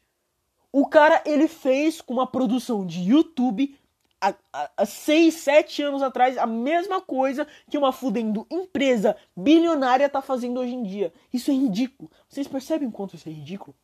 [0.71, 3.75] O cara, ele fez com uma produção de YouTube
[4.77, 10.59] há 6, 7 anos atrás a mesma coisa que uma fudendo empresa bilionária tá fazendo
[10.59, 11.13] hoje em dia.
[11.33, 12.09] Isso é ridículo.
[12.27, 13.75] Vocês percebem quanto isso é ridículo?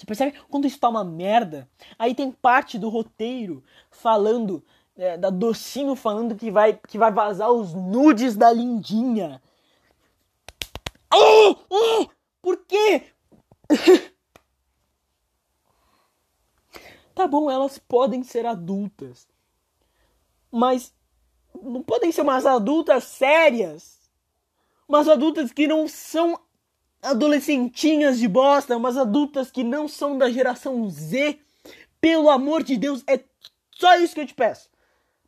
[0.00, 1.68] Você percebe quando isso tá uma merda?
[1.98, 4.64] Aí tem parte do roteiro falando,
[4.96, 9.42] é, da docinho falando que vai, que vai vazar os nudes da lindinha.
[11.12, 12.08] Oh, oh,
[12.40, 13.12] por quê?
[17.14, 19.28] tá bom, elas podem ser adultas.
[20.50, 20.92] Mas
[21.62, 23.98] não podem ser umas adultas sérias.
[24.88, 26.40] Umas adultas que não são
[27.02, 31.38] adolescentinhas de bosta, umas adultas que não são da geração Z.
[32.00, 33.20] Pelo amor de Deus, é
[33.72, 34.70] só isso que eu te peço.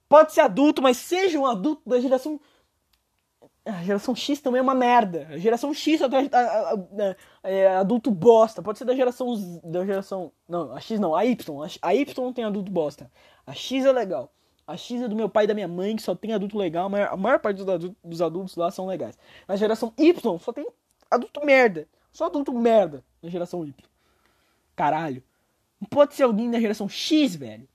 [0.08, 2.40] Pode ser adulto, mas seja um adulto da geração.
[3.64, 5.28] A geração X também é uma merda.
[5.30, 6.00] A geração X
[7.42, 8.60] é adulto bosta.
[8.60, 9.60] Pode ser da geração.
[9.62, 10.32] Da geração.
[10.48, 11.78] Não, a X não, a Y.
[11.80, 13.10] A Y não tem adulto bosta.
[13.46, 14.32] A X é legal.
[14.66, 16.86] A X é do meu pai e da minha mãe, que só tem adulto legal.
[16.86, 19.18] A maior, a maior parte dos adultos, dos adultos lá são legais.
[19.46, 20.66] A geração Y só tem
[21.10, 21.88] adulto merda.
[22.12, 23.74] Só adulto merda na geração Y.
[24.76, 25.22] Caralho.
[25.80, 27.68] Não pode ser alguém da geração X, velho.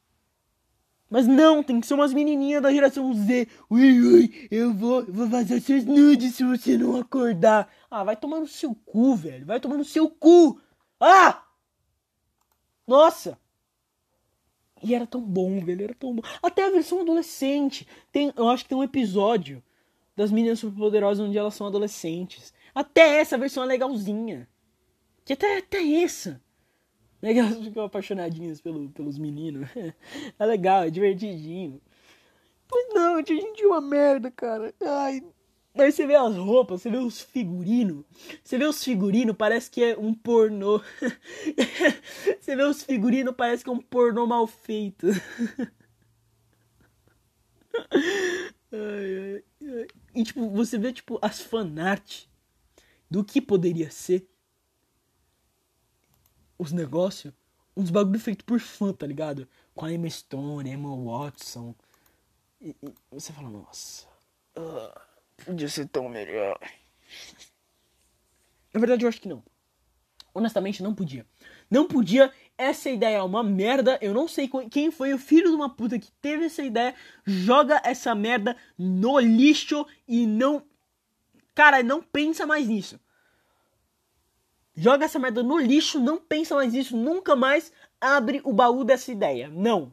[1.10, 3.48] Mas não, tem que ser umas menininhas da geração Z.
[3.70, 7.70] Ui, ui, eu vou, vou fazer seus nudes se você não acordar.
[7.90, 9.46] Ah, vai tomar no seu cu, velho.
[9.46, 10.60] Vai tomar no seu cu.
[11.00, 11.44] Ah!
[12.86, 13.38] Nossa!
[14.84, 15.84] E era tão bom, velho.
[15.84, 16.22] Era tão bom.
[16.42, 17.88] Até a versão adolescente.
[18.12, 19.64] Tem, eu acho que tem um episódio
[20.16, 22.54] das meninas superpoderosas onde elas são adolescentes.
[22.74, 24.48] Até essa versão é legalzinha.
[25.26, 26.42] Que até, até essa.
[27.22, 29.68] Não é que elas ficam apaixonadinhas pelo, pelos meninos.
[30.40, 31.82] É legal, é divertidinho.
[32.72, 34.74] Mas não, tinha gente é uma merda, cara.
[34.82, 35.24] Ai.
[35.78, 38.04] Aí você vê as roupas, você vê os figurinos.
[38.44, 40.82] Você vê os figurinos, parece que é um pornô.
[42.42, 45.08] você vê os figurinos, parece que é um pornô mal feito.
[48.72, 49.88] ai, ai, ai.
[50.16, 52.26] E tipo, você vê tipo as fanart
[53.10, 54.28] do que poderia ser
[56.58, 57.34] os negócios,
[57.76, 59.48] uns bagulho feito por fã, tá ligado?
[59.76, 61.76] Com a Emma Stone, Emma Watson.
[62.60, 64.08] E, e você fala, nossa,
[64.58, 65.07] uh,
[65.46, 66.60] podia ser tão melhor.
[68.74, 69.44] Na verdade, eu acho que não.
[70.34, 71.26] Honestamente, não podia.
[71.70, 72.32] Não podia.
[72.58, 73.98] Essa ideia é uma merda.
[74.02, 76.94] Eu não sei quem foi o filho de uma puta que teve essa ideia.
[77.26, 80.64] Joga essa merda no lixo e não.
[81.56, 83.00] Cara, não pensa mais nisso.
[84.76, 89.12] Joga essa merda no lixo, não pensa mais nisso, nunca mais abre o baú dessa
[89.12, 89.50] ideia.
[89.50, 89.92] Não.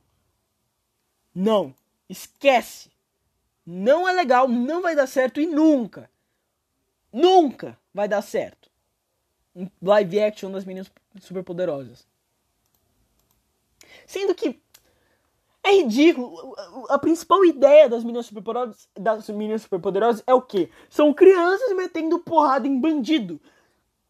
[1.35, 1.75] Não.
[2.07, 2.91] Esquece.
[3.67, 6.11] Não é legal, não vai dar certo e nunca,
[7.13, 8.71] nunca vai dar certo.
[9.57, 10.91] Um live action das meninas
[11.21, 12.07] superpoderosas.
[14.07, 14.61] Sendo que
[15.63, 16.55] é ridículo.
[16.91, 20.69] A principal ideia das meninas superpoderosas, das meninas superpoderosas é o quê?
[20.91, 23.41] São crianças metendo porrada em bandido.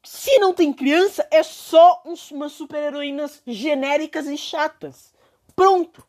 [0.03, 2.03] Se não tem criança, é só
[2.33, 5.15] umas super-heroínas genéricas e chatas.
[5.55, 6.05] Pronto.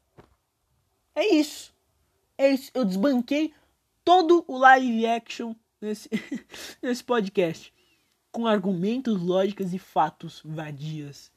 [1.14, 1.75] É isso.
[2.38, 2.72] É isso.
[2.74, 3.54] Eu desbanquei
[4.04, 6.10] todo o live action nesse,
[6.82, 7.74] nesse podcast.
[8.32, 11.32] Com argumentos, lógicas e fatos vadias.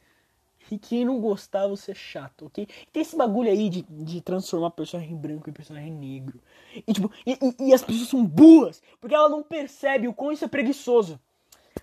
[0.71, 2.69] E quem não gostar, você é chato, ok?
[2.93, 6.41] Tem esse bagulho aí de, de transformar personagem branco em personagem negro.
[6.87, 10.33] E, tipo, e, e, e as pessoas são burras, porque ela não percebe o quão
[10.33, 11.19] isso é preguiçoso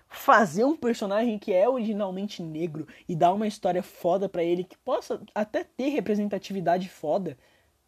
[0.08, 4.76] fazer um personagem que é originalmente negro e dar uma história foda para ele que
[4.78, 7.36] possa até ter representatividade foda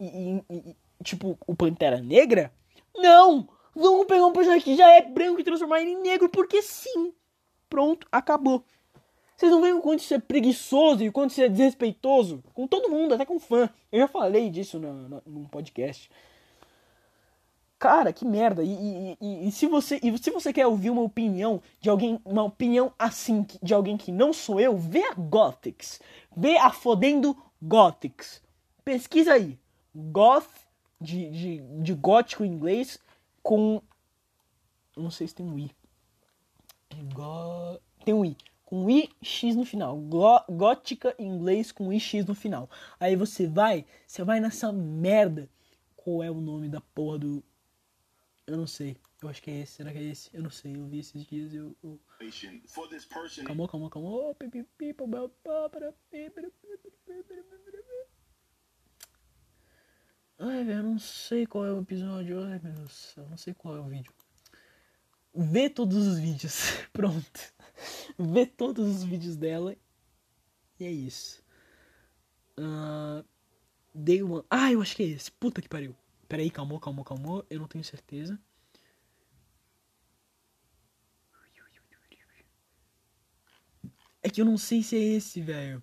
[0.01, 0.07] e,
[0.51, 2.53] e, e, tipo o Pantera Negra?
[2.96, 3.49] Não!
[3.74, 7.12] Vamos pegar um personagem que já é branco e transformar ele em negro porque sim.
[7.68, 8.64] Pronto, acabou.
[9.36, 12.66] Vocês não veem o quanto isso é preguiçoso e o quanto isso é desrespeitoso com
[12.66, 13.70] todo mundo, até com fã.
[13.92, 16.11] Eu já falei disso no, no, num podcast.
[17.78, 18.64] Cara, que merda.
[18.64, 22.20] E, e, e, e, se você, e se você quer ouvir uma opinião de alguém,
[22.24, 26.01] uma opinião assim, de alguém que não sou eu, vê a Gothics.
[26.36, 28.42] Vê a fodendo Gothics.
[28.84, 29.57] Pesquisa aí.
[29.94, 30.49] Goth,
[31.01, 32.99] de, de, de gótico inglês,
[33.42, 33.82] com.
[34.96, 35.70] Não sei se tem um I.
[37.14, 37.80] Go...
[38.05, 38.36] Tem um I.
[38.64, 39.96] Com I, X no final.
[39.96, 40.40] Go...
[40.49, 42.68] Gótica em inglês com I, X no final.
[42.99, 45.49] Aí você vai, você vai nessa merda.
[45.96, 47.44] Qual é o nome da porra do,
[48.49, 48.96] eu não sei.
[49.22, 49.72] Eu acho que é esse.
[49.74, 50.34] Será que é esse?
[50.34, 50.74] Eu não sei.
[50.74, 51.53] Eu vi esses dias.
[51.53, 51.76] Eu.
[51.82, 52.01] eu...
[53.44, 54.34] Calma, calma, calma.
[60.39, 62.41] Ai, velho, eu não sei qual é o episódio.
[62.45, 64.12] Ai, meu Deus, eu não sei qual é o vídeo.
[65.34, 66.55] Vê todos os vídeos.
[66.93, 67.55] Pronto.
[68.18, 69.76] Vê todos os vídeos dela.
[70.78, 71.43] E é isso.
[72.59, 73.24] Uh,
[73.95, 74.45] dei uma.
[74.51, 75.30] Ah, eu acho que é esse.
[75.32, 75.95] Puta que pariu.
[76.28, 77.47] Peraí, calmou, calmou, calmou.
[77.51, 78.39] Eu não tenho certeza.
[84.22, 85.82] É que eu não sei se é esse, velho.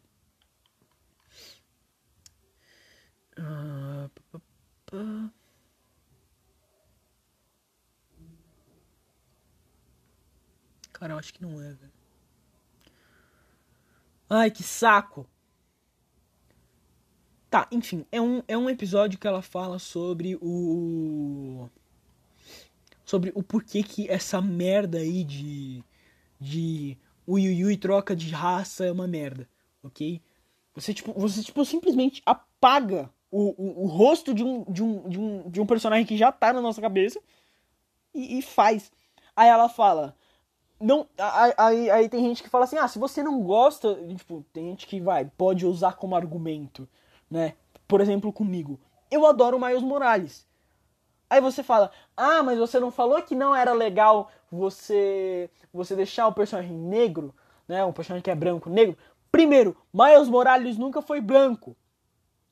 [3.38, 3.85] Ah,
[10.94, 11.92] Cara, eu acho que não é, velho.
[14.30, 15.28] Ai, que saco!
[17.50, 21.70] Tá, enfim, é um, é um episódio que ela fala sobre o.
[23.06, 25.84] Sobre o porquê que essa merda aí de.
[26.40, 26.98] De.
[27.26, 29.50] O Yu Yu e troca de raça é uma merda,
[29.82, 30.22] ok?
[30.76, 35.20] Você, tipo, você, tipo simplesmente apaga o, o, o rosto de um, de, um, de,
[35.20, 37.20] um, de um personagem que já tá na nossa cabeça
[38.14, 38.92] e, e faz.
[39.36, 40.16] Aí ela fala.
[40.80, 41.08] Não,
[41.58, 44.86] aí, aí tem gente que fala assim, ah, se você não gosta, tipo, tem gente
[44.86, 46.88] que vai, pode usar como argumento
[47.30, 47.56] né?
[47.88, 48.80] Por exemplo, comigo.
[49.12, 50.48] Eu adoro Miles Morales.
[51.30, 56.28] Aí você fala: "Ah, mas você não falou que não era legal você você deixar
[56.28, 57.34] o personagem negro,
[57.68, 57.84] né?
[57.84, 58.98] Um personagem que é branco, negro.
[59.32, 61.76] Primeiro, Miles Morales nunca foi branco.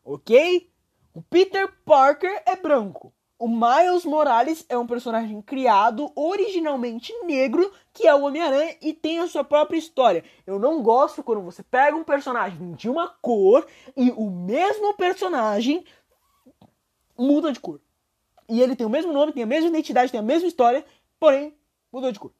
[0.03, 0.69] OK?
[1.13, 3.13] O Peter Parker é branco.
[3.37, 9.19] O Miles Morales é um personagem criado originalmente negro, que é o Homem-Aranha e tem
[9.19, 10.23] a sua própria história.
[10.47, 15.85] Eu não gosto quando você pega um personagem de uma cor e o mesmo personagem
[17.15, 17.79] muda de cor.
[18.49, 20.83] E ele tem o mesmo nome, tem a mesma identidade, tem a mesma história,
[21.19, 21.55] porém
[21.91, 22.31] mudou de cor.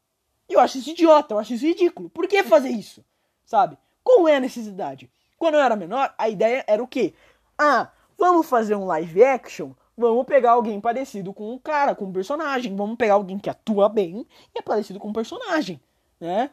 [0.49, 2.09] E eu acho isso idiota, eu acho isso ridículo.
[2.09, 3.05] Por que fazer isso?
[3.45, 3.78] Sabe?
[4.03, 5.11] Qual é a necessidade?
[5.38, 7.13] Quando eu era menor, a ideia era o quê?
[7.55, 7.91] Ah,
[8.24, 9.71] vamos fazer um live action?
[9.97, 12.74] Vamos pegar alguém parecido com um cara, com um personagem.
[12.74, 15.80] Vamos pegar alguém que atua bem e é parecido com um personagem,
[16.21, 16.49] né?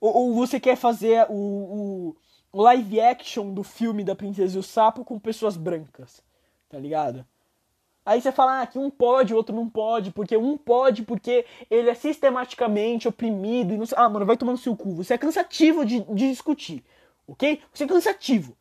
[0.00, 2.14] Ou, ou você quer fazer o,
[2.52, 6.22] o, live action do filme da Princesa e o Sapo com pessoas brancas,
[6.68, 7.26] tá ligado?
[8.06, 11.44] Aí você fala ah, que um pode, o outro não pode, porque um pode porque
[11.68, 13.84] ele é sistematicamente oprimido e não.
[13.96, 14.94] Ah, mano, vai tomando seu cu.
[14.94, 16.84] Você é cansativo de, de discutir,
[17.26, 17.60] ok?
[17.74, 18.56] Você é cansativo.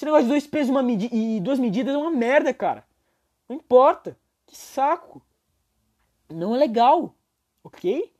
[0.00, 2.86] Esse negócio de dois pesos uma e duas medidas é uma merda, cara.
[3.46, 4.16] Não importa.
[4.46, 5.20] Que saco.
[6.26, 7.14] Não é legal,
[7.62, 8.10] ok?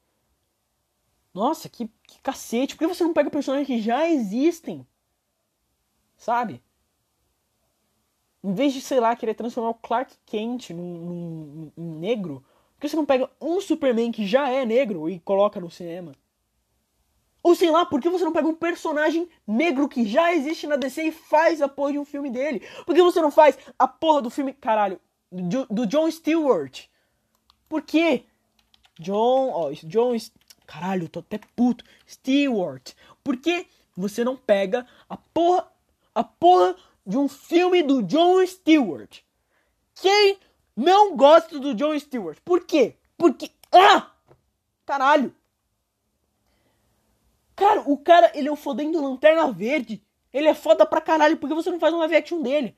[1.33, 2.77] Nossa, que, que cacete.
[2.77, 4.87] Por que você não pega personagens que já existem?
[6.19, 6.63] Sabe?
[8.45, 12.83] Em vez de, sei lá, querer transformar o Clark Kent num, num, num negro, por
[12.83, 16.13] que você não pega um Superman que já é negro e coloca no cinema?
[17.43, 20.77] Ou sei lá, por que você não pega um personagem negro que já existe na
[20.77, 22.63] DC e faz a porra de um filme dele?
[22.85, 25.01] Por que você não faz a porra do filme, caralho,
[25.33, 26.87] do, do John Stewart?
[27.69, 28.25] Por quê?
[28.99, 30.15] John, ó, John,
[30.67, 31.85] caralho, tô até puto.
[32.07, 32.93] Stewart.
[33.25, 33.67] Por que
[33.97, 35.67] você não pega a porra,
[36.15, 36.77] a porra
[37.07, 39.21] de um filme do John Stewart?
[39.95, 40.39] Quem
[40.77, 42.39] não gosta do John Stewart?
[42.45, 42.97] Por quê?
[43.17, 44.11] Porque, ah!
[44.85, 45.35] Caralho.
[47.61, 50.03] Cara, o cara, ele é o fodendo Lanterna Verde.
[50.33, 51.37] Ele é foda pra caralho.
[51.37, 52.75] Por que você não faz um live action dele?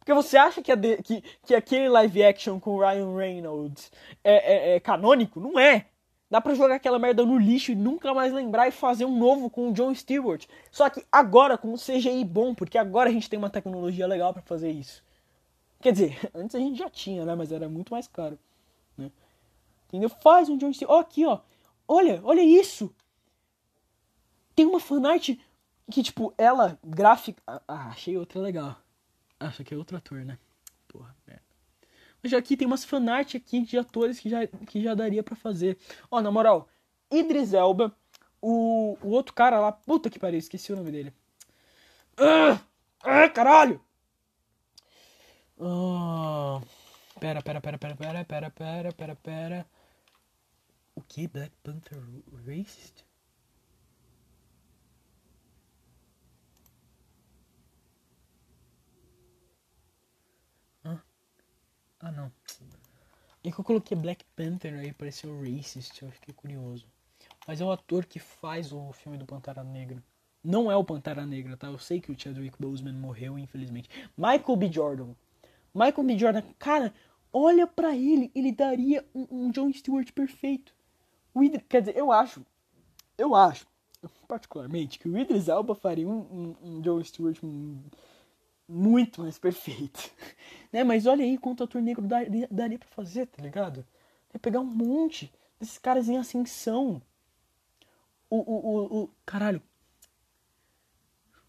[0.00, 3.92] Porque você acha que, de, que, que aquele live action com o Ryan Reynolds
[4.24, 5.38] é, é, é, canônico?
[5.38, 5.86] Não é.
[6.28, 9.48] Dá pra jogar aquela merda no lixo e nunca mais lembrar e fazer um novo
[9.48, 10.44] com o John Stewart.
[10.72, 14.32] Só que agora com um CGI bom, porque agora a gente tem uma tecnologia legal
[14.32, 15.04] para fazer isso.
[15.80, 17.36] Quer dizer, antes a gente já tinha, né?
[17.36, 18.36] Mas era muito mais caro.
[18.98, 19.08] Né?
[19.86, 20.08] Entendeu?
[20.08, 20.90] Faz um John Stewart.
[20.92, 21.38] Ó, aqui, ó.
[21.86, 22.92] Olha, olha isso.
[24.54, 25.30] Tem uma fanart
[25.90, 27.42] que, tipo, ela, gráfica.
[27.46, 28.76] Ah, achei outra legal.
[29.38, 30.38] Acho que é outro ator, né?
[30.88, 31.42] Porra, merda.
[32.22, 35.76] Mas aqui tem umas fanart aqui de atores que já, que já daria para fazer.
[36.10, 36.68] Ó, na moral,
[37.10, 37.94] Idris Elba,
[38.40, 41.12] o, o outro cara lá, puta que pariu, esqueci o nome dele.
[42.16, 42.60] Ah,
[43.02, 43.80] ah caralho!
[45.60, 46.60] Ah,
[47.20, 49.66] pera, pera, pera, pera, pera, pera, pera, pera, pera.
[50.94, 51.28] O que?
[51.28, 51.98] Black Panther
[52.46, 53.04] Racist?
[62.04, 62.30] Ah, não.
[63.42, 66.86] E que eu coloquei Black Panther aí, pareceu racist, eu fiquei curioso.
[67.46, 70.02] Mas é o ator que faz o filme do Pantera Negra.
[70.42, 71.68] Não é o Pantera Negra, tá?
[71.68, 73.88] Eu sei que o Chadwick Boseman morreu, infelizmente.
[74.18, 74.70] Michael B.
[74.70, 75.14] Jordan.
[75.74, 76.18] Michael B.
[76.18, 76.92] Jordan, cara,
[77.32, 80.74] olha para ele, ele daria um, um, John Stewart perfeito.
[81.34, 82.44] Idris, quer dizer, eu acho,
[83.16, 83.66] eu acho,
[84.28, 87.42] particularmente, que o Idris Elba faria um, um, um John Stewart
[88.68, 90.10] muito mais perfeito.
[90.72, 90.84] né?
[90.84, 93.86] Mas olha aí quanto ator negro daria, daria pra fazer, tá ligado?
[94.32, 97.00] É pegar um monte desses caras em ascensão.
[98.28, 99.62] O, o, o, o caralho.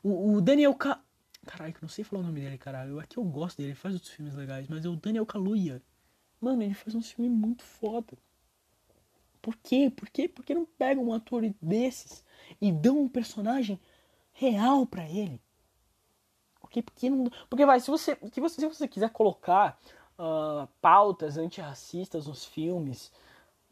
[0.04, 1.02] O, o Daniel Ka...
[1.46, 3.00] Caralho, que eu não sei falar o nome dele, caralho.
[3.00, 5.82] É que eu gosto dele, ele faz outros filmes legais, mas é o Daniel Kaluuya.
[6.42, 8.18] Mano, ele faz um filme muito foda.
[9.42, 9.92] Por quê?
[9.96, 10.28] Por quê?
[10.28, 12.24] Por que não pegam um ator desses
[12.60, 13.80] e dão um personagem
[14.34, 15.40] real para ele?
[17.04, 19.78] Não, porque vai, se você, você, se você quiser colocar
[20.20, 23.12] uh, pautas antirracistas nos filmes,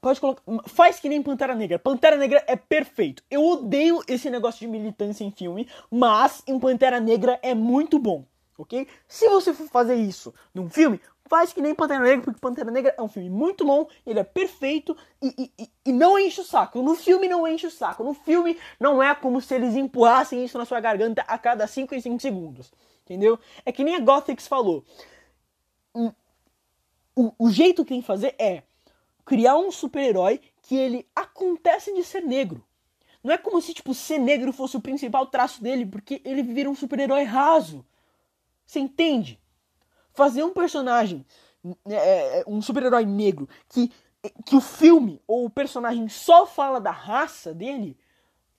[0.02, 0.42] pode colocar.
[0.66, 1.80] Faz que nem Pantera Negra.
[1.80, 3.24] Pantera Negra é perfeito.
[3.32, 8.26] Eu odeio esse negócio de militância em filme, mas em Pantera Negra é muito bom,
[8.58, 8.88] ok?
[9.08, 12.94] Se você for fazer isso num filme, faz que nem Pantera Negra, porque Pantera Negra
[12.98, 16.82] é um filme muito bom, ele é perfeito e, e, e, não enche o saco.
[16.82, 18.04] No filme não enche o saco.
[18.04, 21.96] No filme não é como se eles empurrassem isso na sua garganta a cada 5
[21.96, 22.72] e 5 segundos.
[23.04, 23.38] Entendeu?
[23.66, 24.86] É que nem a Gothics falou.
[27.16, 28.64] O, o, jeito que tem que fazer é
[29.24, 32.66] criar um super-herói que ele acontece de ser negro.
[33.24, 36.70] Não é como se, tipo, ser negro fosse o principal traço dele, porque ele vira
[36.70, 37.86] um super-herói raso.
[38.66, 39.40] Você entende?
[40.14, 41.26] Fazer um personagem,
[41.88, 43.92] é, é, um super-herói negro, que,
[44.46, 47.98] que o filme ou o personagem só fala da raça dele,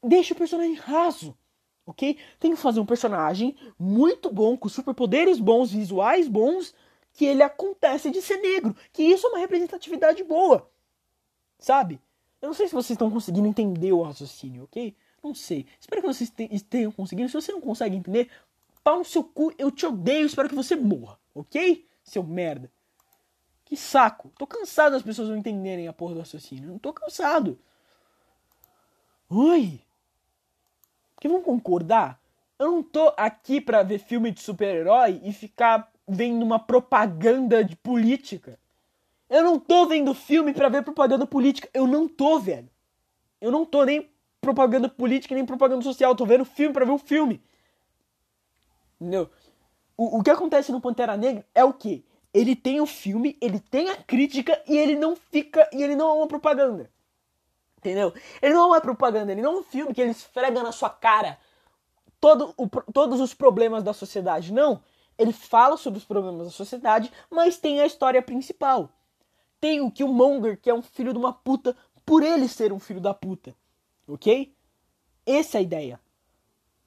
[0.03, 1.37] deixa o personagem raso
[1.87, 2.19] ok?
[2.39, 6.75] Tem que fazer um personagem muito bom, com superpoderes bons, visuais bons,
[7.13, 8.75] que ele acontece de ser negro.
[8.93, 10.69] Que isso é uma representatividade boa,
[11.59, 12.01] sabe?
[12.41, 14.95] Eu não sei se vocês estão conseguindo entender o raciocínio, ok?
[15.23, 15.67] Não sei.
[15.81, 16.31] Espero que vocês
[16.69, 17.29] tenham conseguido.
[17.29, 18.31] Se você não consegue entender,
[18.83, 21.87] pau no seu cu, eu te odeio, espero que você morra, ok?
[22.03, 22.71] Seu merda.
[23.65, 24.31] Que saco.
[24.37, 26.69] Tô cansado das pessoas não entenderem a porra do raciocínio.
[26.69, 27.59] Não tô cansado.
[29.31, 29.84] Oi
[31.25, 32.21] Que vão concordar?
[32.59, 37.75] Eu não tô aqui pra ver filme de super-herói e ficar vendo uma propaganda de
[37.77, 38.59] política.
[39.31, 41.67] Eu não tô vendo filme pra ver propaganda política.
[41.73, 42.69] Eu não tô, velho.
[43.41, 44.07] Eu não tô nem
[44.39, 46.11] propaganda política nem propaganda social.
[46.11, 47.43] Eu tô vendo filme pra ver um filme.
[49.01, 49.31] Entendeu?
[49.97, 52.05] O, o que acontece no Pantera Negra é o quê?
[52.35, 55.71] Ele tem o filme, ele tem a crítica e ele não fica.
[55.73, 56.91] E ele não é uma propaganda.
[57.85, 58.15] Entendeu?
[58.41, 61.39] Ele não é propaganda, ele não é um filme que ele esfrega na sua cara
[62.19, 64.55] todo o, todos os problemas da sociedade.
[64.55, 64.81] Não.
[65.19, 68.89] Ele fala sobre os problemas da sociedade, mas tem a história principal.
[69.61, 73.03] Tem o Killmonger, que é um filho de uma puta, por ele ser um filho
[73.03, 73.55] da puta.
[74.09, 74.55] Ok?
[75.27, 76.01] Essa é a ideia.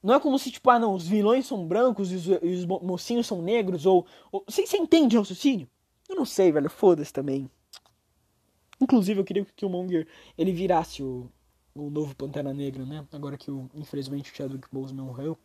[0.02, 2.66] Não é como se, tipo, ah, não, os vilões são brancos e os, e os
[2.66, 4.08] mocinhos são negros, ou.
[4.32, 4.44] ou...
[4.48, 5.70] Você, você entende o raciocínio?
[6.10, 6.70] Eu não sei, velho.
[6.70, 7.48] Foda-se também.
[8.80, 11.30] Inclusive, eu queria que o Killmonger ele virasse o,
[11.74, 13.06] o novo Pantera Negra, né?
[13.12, 15.38] Agora que, o, infelizmente, o Chadwick Boseman morreu.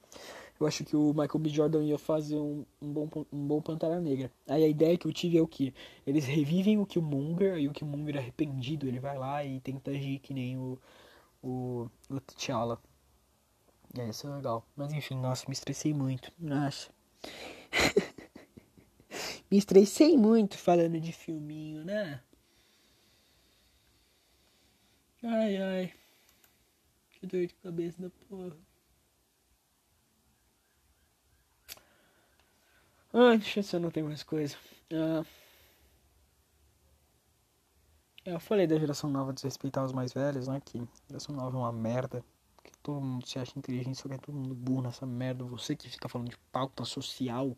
[0.60, 1.48] Eu acho que o Michael B.
[1.48, 4.30] Jordan ia fazer um, um, bom, um bom Pantera Negra.
[4.46, 5.74] Aí a ideia que eu tive é o que?
[6.06, 10.32] Eles revivem o Killmonger, e o Killmonger arrependido, ele vai lá e tenta agir que
[10.32, 10.78] nem o,
[11.42, 12.78] o, o T'Challa.
[13.98, 14.64] É, isso é legal.
[14.76, 16.32] Mas enfim, nossa, me estressei muito.
[16.38, 16.90] Nossa.
[19.50, 22.20] me estressei muito falando de filminho, né?
[25.22, 25.92] Ai, ai.
[27.10, 28.56] Que dor de cabeça da porra.
[33.14, 34.56] Ah, deixa eu ver se eu não tenho mais coisa.
[34.92, 35.24] Ah,
[38.24, 40.60] eu falei da geração nova desrespeitar os mais velhos, né?
[40.64, 42.24] Que a geração nova é uma merda.
[42.62, 45.44] Que todo mundo se acha inteligente, só que é todo mundo burro nessa merda.
[45.44, 47.56] Você que fica falando de pauta social.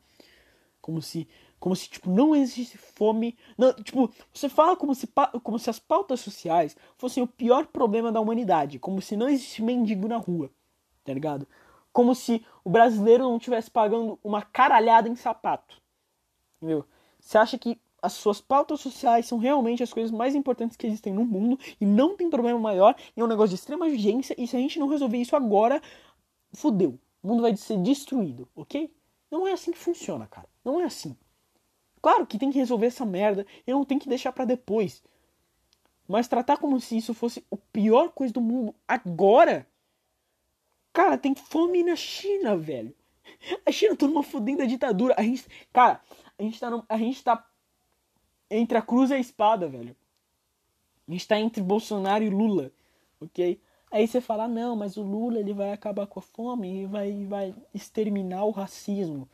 [0.85, 1.27] Como se,
[1.59, 3.37] como se tipo, não existe fome.
[3.57, 5.09] Não, tipo, você fala como se,
[5.43, 8.79] como se as pautas sociais fossem o pior problema da humanidade.
[8.79, 10.51] Como se não existisse mendigo na rua.
[11.03, 11.47] Tá ligado?
[11.95, 15.81] como se o brasileiro não estivesse pagando uma caralhada em sapato.
[16.57, 16.85] Entendeu?
[17.21, 21.15] Você acha que as suas pautas sociais são realmente as coisas mais importantes que existem
[21.15, 24.57] no mundo e não tem problema maior, é um negócio de extrema urgência, e se
[24.57, 25.81] a gente não resolver isso agora,
[26.53, 26.99] fudeu.
[27.23, 28.93] O mundo vai ser destruído, ok?
[29.31, 30.49] Não é assim que funciona, cara.
[30.65, 31.17] Não é assim.
[32.01, 35.03] Claro que tem que resolver essa merda e não tem que deixar para depois.
[36.07, 39.67] Mas tratar como se isso fosse a pior coisa do mundo agora
[40.95, 42.95] Cara, tem fome na China, velho.
[43.67, 45.13] A China tá numa fodenda ditadura.
[45.19, 46.01] A gente, cara,
[46.39, 47.45] a gente tá, no, a gente tá
[48.49, 49.97] entre a cruz e a espada, velho.
[51.09, 52.71] A gente tá entre Bolsonaro e Lula,
[53.21, 53.61] ok?
[53.91, 57.27] Aí você fala, não, mas o Lula ele vai acabar com a fome e vai,
[57.27, 59.29] vai exterminar o racismo.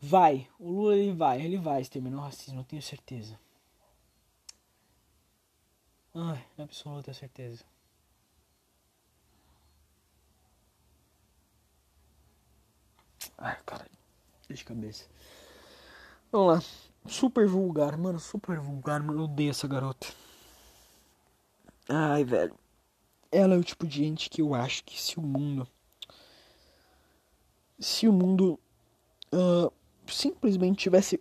[0.00, 3.38] Vai, o Lula ele vai, ele vai exterminar o racismo, eu tenho certeza.
[6.14, 7.64] Ai, absoluta certeza.
[13.38, 13.86] Ai, cara,
[14.48, 15.04] de cabeça.
[16.32, 16.62] Vamos lá.
[17.06, 18.18] Super vulgar, mano.
[18.18, 19.20] Super vulgar, mano.
[19.20, 20.06] Eu odeio essa garota.
[21.88, 22.54] Ai, velho.
[23.30, 25.68] Ela é o tipo de gente que eu acho que se o mundo.
[27.78, 28.58] Se o mundo.
[29.32, 29.72] Uh,
[30.14, 31.20] simplesmente tivesse.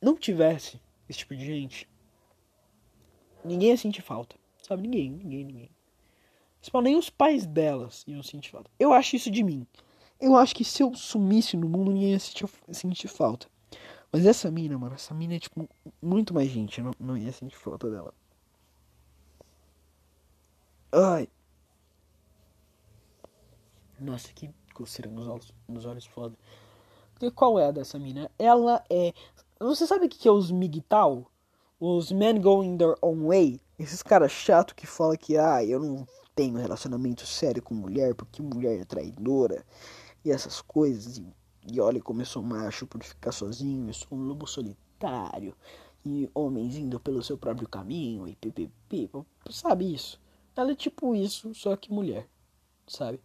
[0.00, 1.88] Não tivesse esse tipo de gente.
[3.44, 4.36] Ninguém ia sentir falta.
[4.62, 4.82] Sabe?
[4.82, 5.70] Ninguém, ninguém, ninguém.
[6.82, 8.70] Nem os pais delas iam sentir falta.
[8.78, 9.66] Eu acho isso de mim.
[10.20, 13.48] Eu acho que se eu sumisse no mundo, ninguém ia sentir, sentir falta.
[14.12, 15.68] Mas essa mina, mano, essa mina é, tipo,
[16.00, 16.78] muito mais gente.
[16.78, 18.14] Eu não, não ia sentir falta dela.
[20.92, 21.28] Ai.
[23.98, 26.36] Nossa, que coceira nos olhos, nos olhos foda.
[27.30, 28.30] Qual é a dessa mina?
[28.38, 29.12] Ela é.
[29.60, 31.26] Você sabe o que é os MGTOW?
[31.78, 33.60] Os men going their own way?
[33.78, 38.42] Esses caras chato que falam que, ah, eu não tenho relacionamento sério com mulher porque
[38.42, 39.64] mulher é traidora
[40.24, 41.18] e essas coisas.
[41.18, 41.26] E,
[41.72, 45.54] e olha como eu sou macho por ficar sozinho, eu sou um lobo solitário.
[46.04, 49.10] E homens indo pelo seu próprio caminho e ppp,
[49.50, 50.20] sabe isso?
[50.56, 52.28] Ela é tipo isso, só que mulher,
[52.86, 53.20] sabe?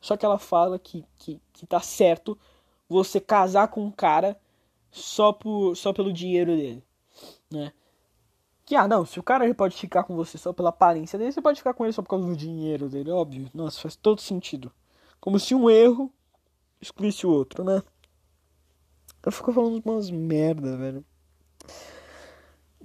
[0.00, 2.38] Só que ela fala que, que, que tá certo
[2.92, 4.38] você casar com um cara
[4.90, 6.84] só, por, só pelo dinheiro dele,
[7.50, 7.72] né?
[8.64, 11.42] Que, ah, não, se o cara pode ficar com você só pela aparência dele, você
[11.42, 13.50] pode ficar com ele só por causa do dinheiro dele, óbvio.
[13.52, 14.70] Nossa, faz todo sentido.
[15.20, 16.12] Como se um erro
[16.80, 17.82] excluísse o outro, né?
[19.24, 21.04] Eu fico falando umas merda, velho.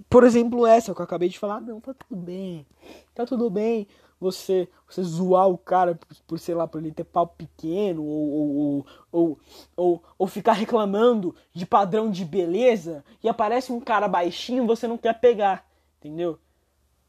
[0.10, 2.66] Por exemplo, essa que eu acabei de falar, não, tá tudo bem.
[3.14, 3.88] Tá tudo bem
[4.20, 8.32] você você zoar o cara por, por sei lá, por ele ter pau pequeno ou
[8.32, 9.40] ou, ou,
[9.76, 14.88] ou, ou ficar reclamando de padrão de beleza e aparece um cara baixinho e você
[14.88, 15.66] não quer pegar,
[16.00, 16.40] entendeu?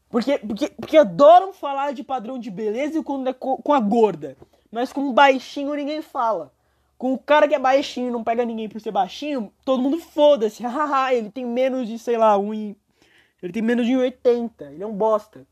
[0.09, 4.35] Porque, porque, porque adoram falar de padrão de beleza e quando é com a gorda.
[4.71, 6.51] Mas com baixinho ninguém fala.
[6.97, 10.63] Com o cara que é baixinho não pega ninguém por ser baixinho, todo mundo foda-se.
[11.13, 12.53] Ele tem menos de, sei lá, um.
[12.53, 14.73] Ele tem menos de 1,80.
[14.73, 15.47] Ele é um bosta.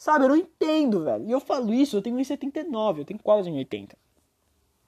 [0.00, 1.26] Sabe, eu não entendo, velho.
[1.26, 3.94] E eu falo isso, eu tenho 1,79, eu tenho quase 1,80.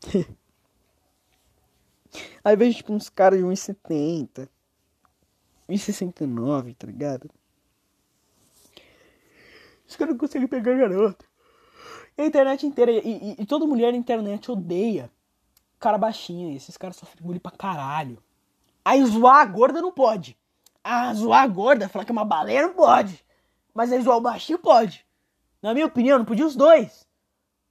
[2.42, 4.48] Aí vejo, tipo, uns caras de 1,70.
[5.68, 7.30] 1,69, tá ligado?
[9.86, 11.26] Os caras não conseguem pegar garoto.
[12.16, 15.10] E a internet inteira, e, e, e, toda mulher na internet odeia
[15.78, 16.56] cara baixinho.
[16.56, 18.16] Esses caras sofrem bullying pra caralho.
[18.82, 20.38] Aí zoar a gorda não pode.
[20.82, 23.22] Ah, zoar a gorda, falar que é uma baleia não pode.
[23.74, 25.06] Mas aí zoar o baixinho pode.
[25.62, 27.06] Na minha opinião, não podia os dois.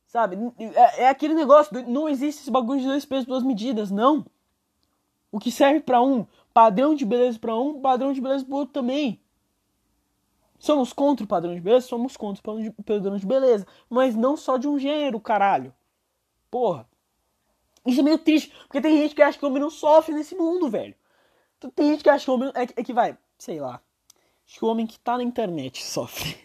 [0.07, 0.37] Sabe?
[0.59, 4.25] É, é aquele negócio, não existe esse bagulho de dois pesos, duas medidas, não.
[5.31, 8.73] O que serve para um, padrão de beleza para um, padrão de beleza pro outro
[8.73, 9.19] também.
[10.59, 11.87] Somos contra o padrão de beleza?
[11.87, 13.65] Somos contra o padrão de beleza.
[13.89, 15.73] Mas não só de um gênero, caralho.
[16.51, 16.87] Porra.
[17.85, 20.35] Isso é meio triste, porque tem gente que acha que o homem não sofre nesse
[20.35, 20.93] mundo, velho.
[21.75, 22.51] Tem gente que acha que o homem.
[22.53, 23.81] É é que vai, sei lá.
[24.51, 26.35] Que o homem que tá na internet sofre.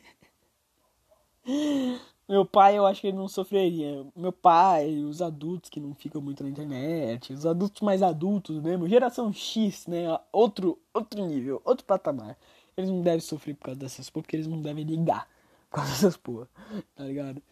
[2.29, 4.07] Meu pai, eu acho que ele não sofreria.
[4.15, 8.89] Meu pai, os adultos que não ficam muito na internet, os adultos mais adultos mesmo,
[8.89, 10.07] geração X, né?
[10.33, 12.39] Outro, outro nível, outro patamar.
[12.77, 15.29] Eles não devem sofrer por causa dessas porra, porque eles não devem ligar
[15.69, 16.49] por causa dessas porra,
[16.95, 17.43] tá ligado?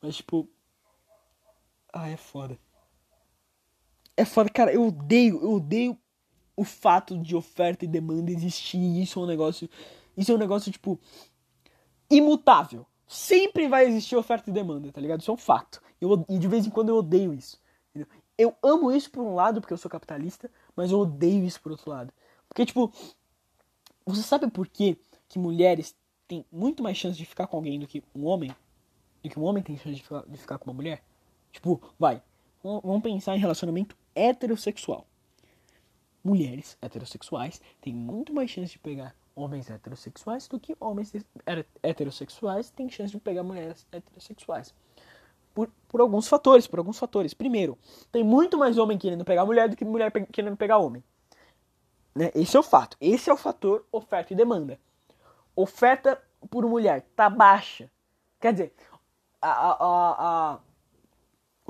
[0.00, 0.46] Mas, tipo.
[1.90, 2.58] Ah, é foda.
[4.14, 4.72] É foda, cara.
[4.72, 5.98] Eu odeio, eu odeio
[6.54, 9.00] o fato de oferta e demanda existir.
[9.00, 9.68] Isso é um negócio.
[10.16, 10.98] Isso é um negócio, tipo.
[12.10, 15.20] imutável Sempre vai existir oferta e demanda, tá ligado?
[15.20, 15.82] Isso é um fato.
[16.00, 17.60] Eu, e de vez em quando eu odeio isso.
[17.90, 18.10] Entendeu?
[18.38, 21.72] Eu amo isso por um lado, porque eu sou capitalista, mas eu odeio isso por
[21.72, 22.10] outro lado.
[22.48, 22.90] Porque, tipo,
[24.06, 24.96] você sabe por quê
[25.28, 25.94] que mulheres
[26.26, 28.50] têm muito mais chance de ficar com alguém do que um homem?
[29.22, 31.04] Do que um homem tem chance de ficar, de ficar com uma mulher?
[31.52, 32.22] Tipo, vai,
[32.62, 35.06] vamos pensar em relacionamento heterossexual.
[36.24, 41.12] Mulheres heterossexuais têm muito mais chance de pegar homens heterossexuais do que homens
[41.82, 44.74] heterossexuais têm chance de pegar mulheres heterossexuais.
[45.54, 47.34] Por, por alguns fatores, por alguns fatores.
[47.34, 47.76] Primeiro,
[48.10, 51.04] tem muito mais homem querendo pegar mulher do que mulher querendo pegar homem.
[52.14, 52.30] Né?
[52.34, 52.96] Esse é o fato.
[53.00, 54.78] Esse é o fator oferta e demanda.
[55.54, 57.90] Oferta por mulher tá baixa.
[58.40, 58.74] Quer dizer,
[59.40, 59.76] a, a,
[60.54, 60.58] a,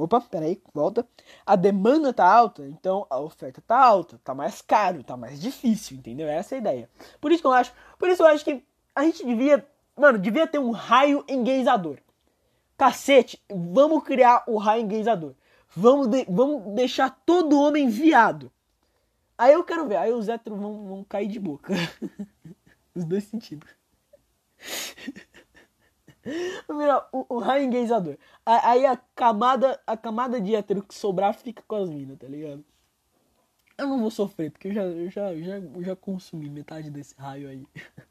[0.03, 1.07] Opa, peraí, volta.
[1.47, 5.97] A demanda tá alta, então a oferta tá alta, tá mais caro, tá mais difícil,
[5.97, 6.27] entendeu?
[6.27, 6.91] Essa é a ideia.
[7.21, 8.65] Por isso que eu acho, por isso eu acho que
[8.97, 9.65] a gente devia,
[9.97, 11.99] mano, devia ter um raio engueizador.
[12.77, 15.35] Cacete, vamos criar o raio engueizador.
[15.69, 18.51] Vamos, de, vamos deixar todo homem viado.
[19.39, 21.75] Aí eu quero ver, aí os héteros vão, vão cair de boca.
[22.95, 23.69] Os dois sentidos.
[27.13, 27.71] o, o raio.
[28.45, 32.65] Aí a camada, a camada de hétero que sobrar fica com as minas, tá ligado?
[33.79, 37.49] Eu não vou sofrer, porque eu já, eu já, já, já consumi metade desse raio
[37.49, 37.67] aí.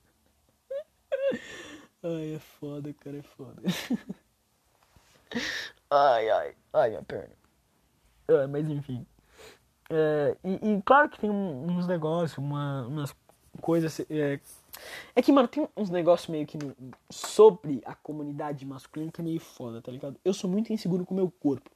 [2.04, 3.62] Ai, é foda, cara, é foda.
[5.90, 7.34] Ai, ai, ai, minha perna.
[8.28, 9.06] É, mas enfim.
[9.90, 13.14] É, e, e, claro que tem uns negócios, uma, umas
[13.60, 14.40] coisas é,
[15.16, 16.58] é que, mano, tem uns negócios meio que
[17.10, 20.18] sobre a comunidade masculina que é meio foda, tá ligado?
[20.24, 21.70] Eu sou muito inseguro com o meu corpo.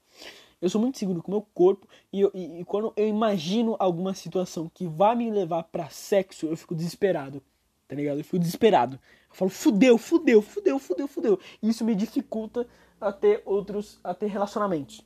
[0.61, 3.75] Eu sou muito seguro com o meu corpo e, eu, e, e, quando eu imagino
[3.77, 7.43] alguma situação que vai me levar para sexo, eu fico desesperado,
[7.87, 8.19] tá ligado?
[8.19, 8.99] Eu fico desesperado.
[9.29, 11.39] Eu falo, fudeu, fudeu, fudeu, fudeu, fudeu.
[11.61, 12.65] E isso me dificulta
[12.99, 15.01] a ter outros, a ter relacionamentos,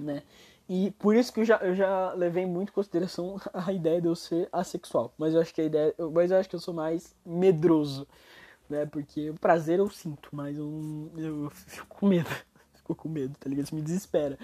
[0.00, 0.22] né?
[0.68, 4.08] E por isso que eu já, eu já levei muito em consideração a ideia de
[4.08, 5.12] eu ser assexual.
[5.18, 5.94] Mas eu acho que a ideia.
[6.12, 8.06] Mas eu acho que eu sou mais medroso.
[8.68, 8.86] Né?
[8.86, 12.30] Porque o prazer eu sinto, mas eu, eu fico com medo.
[12.74, 13.64] Fico com medo, tá ligado?
[13.64, 14.38] Isso me desespera.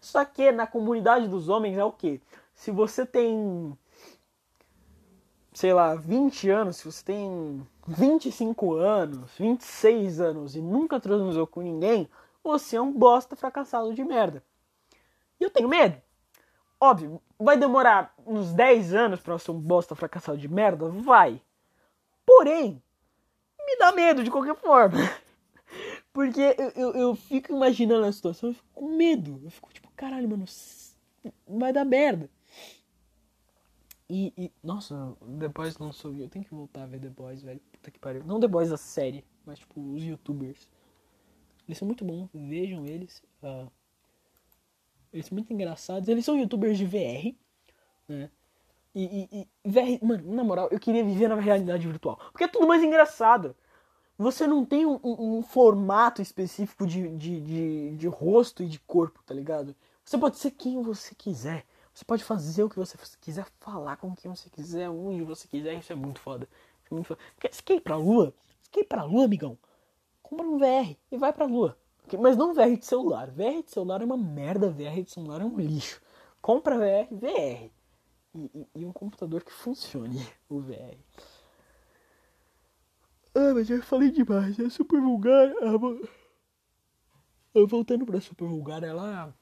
[0.00, 2.20] Só que na comunidade dos homens é o quê?
[2.52, 3.78] Se você tem.
[5.52, 11.62] Sei lá, 20 anos, se você tem 25 anos, 26 anos e nunca transou com
[11.62, 12.08] ninguém,
[12.42, 14.42] você é um bosta fracassado de merda.
[15.40, 16.00] E eu tenho medo.
[16.80, 20.88] Óbvio, vai demorar uns 10 anos pra eu ser um bosta fracassado de merda?
[20.88, 21.40] Vai.
[22.26, 22.82] Porém,
[23.66, 24.98] me dá medo de qualquer forma.
[26.12, 29.40] Porque eu, eu, eu, fico imaginando a situação e fico com medo.
[29.42, 30.44] Eu fico tipo, caralho, mano,
[31.46, 32.30] vai dar merda.
[34.08, 36.14] E, e nossa, The Boys lançou.
[36.14, 37.60] Eu tenho que voltar a ver The Boys, velho.
[37.72, 38.22] Puta que pariu.
[38.24, 40.68] Não The Boys a série, mas tipo, os youtubers.
[41.66, 43.22] Eles são muito bons, vejam eles.
[43.42, 43.70] Uh,
[45.14, 46.08] eles são muito engraçados.
[46.08, 47.34] Eles são youtubers de VR,
[48.08, 48.30] né?
[48.94, 52.16] E, e, e VR, mano, na moral, eu queria viver na realidade virtual.
[52.30, 53.56] Porque é tudo mais engraçado.
[54.18, 58.78] você não tem um, um, um formato específico de, de, de, de rosto e de
[58.80, 59.74] corpo, tá ligado?
[60.04, 61.64] Você pode ser quem você quiser.
[61.94, 65.74] Você pode fazer o que você quiser, falar com quem você quiser, onde você quiser.
[65.74, 66.48] Isso é muito foda.
[66.82, 67.20] Isso é muito foda.
[67.50, 68.34] Você quer ir pra lua?
[68.60, 69.56] Você quer ir pra lua, amigão?
[70.22, 71.76] Compra um VR e vai pra lua.
[72.18, 73.30] Mas não VR de celular.
[73.30, 76.00] VR de celular é uma merda, VR de celular é um lixo.
[76.40, 77.70] Compra VR, VR.
[78.34, 80.96] E, e, e um computador que funcione, o VR.
[83.34, 84.58] Ah, mas eu falei demais.
[84.58, 85.52] É super vulgar.
[85.62, 85.78] Ah,
[87.66, 89.34] voltando pra super vulgar, ela.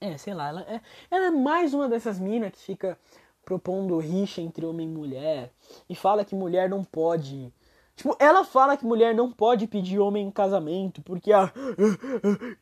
[0.00, 0.80] É, sei lá, ela é,
[1.10, 2.98] ela é mais uma dessas minas que fica
[3.44, 5.52] propondo rixa entre homem e mulher.
[5.88, 7.52] E fala que mulher não pode.
[8.00, 11.52] Tipo, ela fala que mulher não pode pedir homem em casamento, porque a.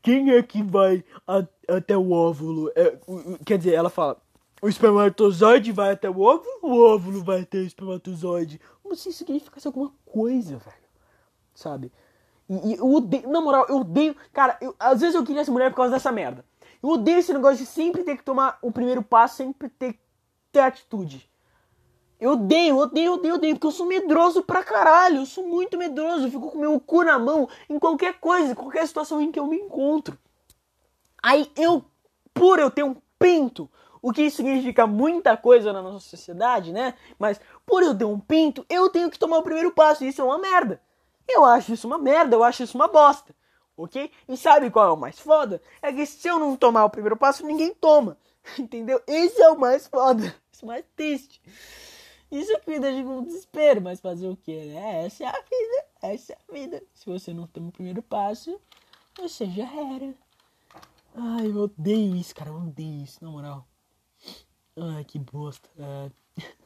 [0.03, 1.47] Quem é que vai a,
[1.77, 2.73] até o óvulo?
[2.75, 2.99] É,
[3.47, 4.21] quer dizer, ela fala.
[4.61, 8.61] O espermatozoide vai até o óvulo, o óvulo vai até o espermatozoide.
[8.83, 10.89] Como se isso significasse alguma coisa, velho.
[11.55, 11.93] Sabe?
[12.49, 14.17] E, e, eu odeio, na moral, eu odeio.
[14.33, 16.45] Cara, eu, às vezes eu queria ser mulher por causa dessa merda.
[16.83, 20.01] Eu odeio esse negócio de sempre ter que tomar o primeiro passo, sempre ter,
[20.51, 21.31] ter atitude.
[22.21, 25.19] Eu odeio, odeio, odeio, odeio, porque eu sou medroso pra caralho.
[25.19, 26.27] Eu sou muito medroso.
[26.27, 29.39] Eu fico com meu cu na mão em qualquer coisa, em qualquer situação em que
[29.39, 30.19] eu me encontro.
[31.23, 31.85] Aí eu,
[32.35, 33.71] por eu ter um pinto,
[34.03, 36.95] o que significa muita coisa na nossa sociedade, né?
[37.19, 40.05] Mas por eu ter um pinto, eu tenho que tomar o primeiro passo.
[40.05, 40.81] E isso é uma merda.
[41.29, 43.35] Eu acho isso uma merda, eu acho isso uma bosta.
[43.77, 44.11] Ok?
[44.29, 45.63] E sabe qual é o mais foda?
[45.81, 48.19] É que se eu não tomar o primeiro passo, ninguém toma.
[48.59, 49.01] Entendeu?
[49.07, 50.35] Esse é o mais foda.
[50.51, 51.41] Isso é o mais triste.
[52.31, 55.07] Isso que me deixa com desespero, mas fazer o que, né?
[55.07, 55.87] Essa é a vida.
[56.03, 56.83] Essa é a vida.
[56.95, 58.61] Se você não toma o primeiro passo,
[59.17, 60.15] você já era.
[61.15, 62.51] Ai, eu odeio isso, cara.
[62.51, 63.67] Eu odeio isso, na moral.
[64.77, 65.69] Ai, que bosta.
[65.79, 66.11] É...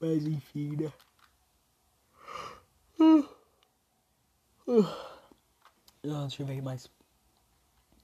[0.00, 0.92] Mas enfim, né?
[4.68, 6.90] Ah, deixa eu ver mais.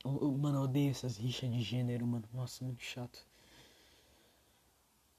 [0.04, 2.24] Mano, eu odeio essas rixas de gênero, mano.
[2.32, 3.26] Nossa, muito chato.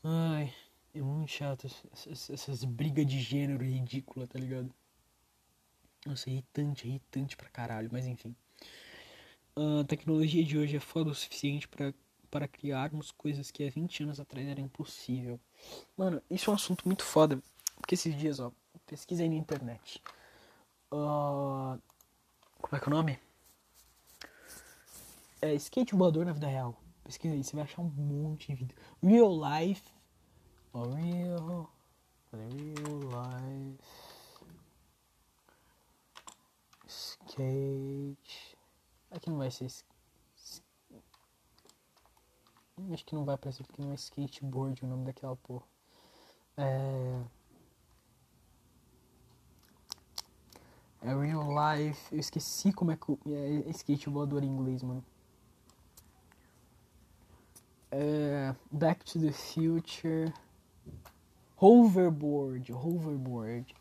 [0.04, 0.54] Ai,
[0.94, 1.68] é muito chato.
[1.94, 4.74] Essas, essas brigas de gênero ridícula, tá ligado?
[6.06, 8.36] Nossa, irritante, irritante pra caralho, mas enfim.
[9.56, 11.94] A tecnologia de hoje é foda o suficiente para
[12.34, 15.40] para criarmos coisas que há 20 anos atrás era impossível.
[15.96, 17.40] Mano, isso é um assunto muito foda.
[17.76, 18.52] Porque esses dias, ó,
[18.88, 20.02] pesquisei na internet.
[20.92, 21.80] Uh,
[22.60, 23.20] como é que é o nome?
[25.44, 26.76] É skate voador na vida real.
[27.04, 28.78] Pesquisa aí, você vai achar um monte de vídeo.
[29.02, 29.94] Real life.
[30.72, 31.70] Oh, real.
[32.32, 33.84] Real life.
[36.88, 38.58] Skate.
[39.12, 39.66] Aqui não vai ser.
[42.92, 45.66] Acho que não vai aparecer porque não é skateboard o nome daquela porra.
[46.58, 47.24] É.
[51.02, 52.16] É real life.
[52.16, 55.04] Eu esqueci como é que é skateboard em inglês, mano.
[57.96, 58.56] É.
[58.72, 60.34] Back to the Future.
[61.56, 62.74] Hoverboard.
[62.74, 63.76] Hoverboard.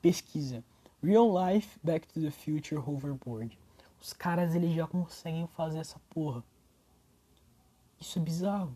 [0.00, 0.62] Pesquisa.
[1.02, 3.58] Real life Back to the Future Hoverboard.
[4.00, 6.44] Os caras eles já conseguem fazer essa porra.
[7.98, 8.74] Isso é bizarro.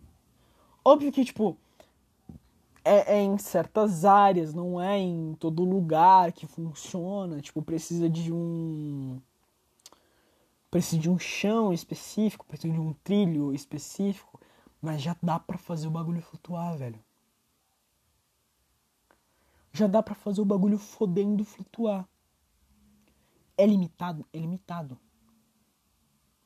[0.84, 1.56] Óbvio que, tipo,
[2.84, 7.40] é, é, em certas áreas, não é em todo lugar que funciona.
[7.40, 9.20] Tipo, precisa de um.
[10.68, 14.33] Precisa de um chão específico, precisa de um trilho específico.
[14.84, 17.02] Mas já dá pra fazer o bagulho flutuar, velho.
[19.72, 22.06] Já dá pra fazer o bagulho fodendo flutuar.
[23.56, 24.26] É limitado?
[24.30, 25.00] É limitado.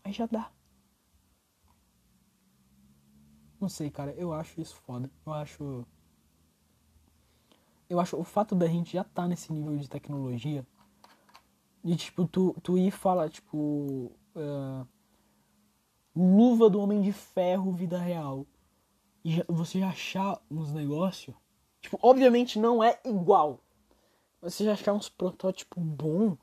[0.05, 0.53] Mas já dá.
[3.61, 4.13] Não sei, cara.
[4.13, 5.11] Eu acho isso foda.
[5.27, 5.85] Eu acho.
[7.91, 10.65] Eu acho o fato da gente já tá nesse nível de tecnologia.
[11.83, 14.13] De tipo, tu, tu ir falar, tipo.
[14.37, 14.87] Uh,
[16.19, 18.47] luva do Homem de Ferro, vida real.
[19.25, 21.35] E já, você já achar uns negócios.
[21.81, 23.61] Tipo, obviamente não é igual.
[24.41, 26.37] Mas você já achar uns protótipos bom.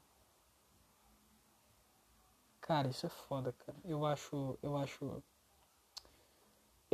[2.61, 3.77] Cara, isso é foda, cara.
[3.83, 4.57] Eu acho.
[4.61, 5.23] Eu acho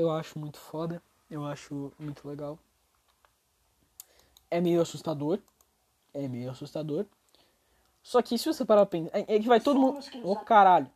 [0.01, 2.57] eu acho muito foda, eu acho muito legal.
[4.49, 5.39] É meio assustador,
[6.13, 7.05] é meio assustador.
[8.01, 9.99] Só que se você parar pra pensar, é que vai todo mundo.
[10.23, 10.89] Ô oh, caralho.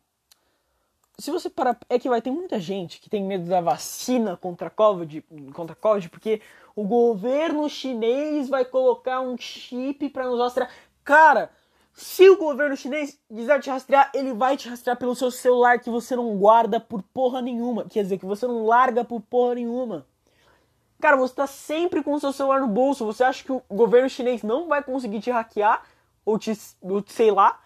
[1.18, 1.78] Se você parar.
[1.88, 5.24] É que vai ter muita gente que tem medo da vacina contra a Covid,
[5.54, 6.42] contra a COVID porque
[6.74, 10.70] o governo chinês vai colocar um chip para nos mostrar.
[11.02, 11.50] Cara,
[11.94, 15.88] se o governo chinês quiser te rastrear, ele vai te rastrear pelo seu celular que
[15.88, 17.86] você não guarda por porra nenhuma.
[17.86, 20.06] Quer dizer, que você não larga por porra nenhuma.
[21.00, 23.06] Cara, você tá sempre com o seu celular no bolso.
[23.06, 25.82] Você acha que o governo chinês não vai conseguir te hackear?
[26.26, 26.52] Ou te,
[26.82, 27.58] ou, sei lá,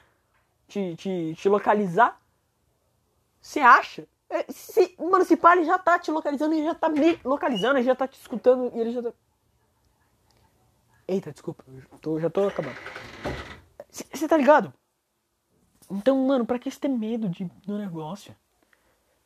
[0.68, 2.19] te, te, te localizar?
[3.40, 4.06] Você acha?
[4.28, 7.78] É, se, mano, se pá, ele já tá te localizando, ele já tá me localizando,
[7.78, 9.12] ele já tá te escutando e ele já tá.
[11.08, 12.76] Eita, desculpa, eu tô, já tô acabando.
[13.90, 14.72] Você tá ligado?
[15.90, 18.34] Então, mano, pra que você ter medo de, do negócio?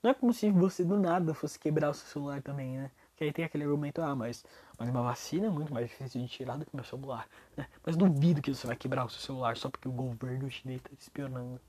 [0.03, 2.91] Não é como se você do nada fosse quebrar o seu celular também, né?
[3.16, 4.45] Que aí tem aquele argumento, ah, mas,
[4.78, 7.28] mas uma vacina é muito mais difícil de tirar do que meu celular.
[7.57, 7.66] Né?
[7.85, 10.91] Mas duvido que você vai quebrar o seu celular só porque o governo chinês tá
[10.99, 11.61] espionando.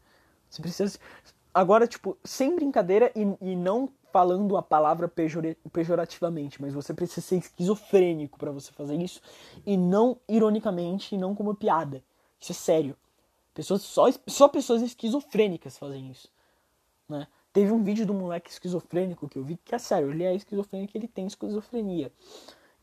[0.49, 0.99] Você precisa.
[1.55, 5.09] Agora, tipo, sem brincadeira e, e não falando a palavra
[5.71, 9.21] pejorativamente, mas você precisa ser esquizofrênico para você fazer isso
[9.65, 12.03] e não ironicamente e não como piada.
[12.37, 12.97] Isso é sério.
[13.53, 16.27] Pessoas só, só pessoas esquizofrênicas fazem isso,
[17.07, 17.25] né?
[17.53, 20.97] Teve um vídeo do moleque esquizofrênico que eu vi que é sério, ele é esquizofrênico,
[20.97, 22.11] ele tem esquizofrenia.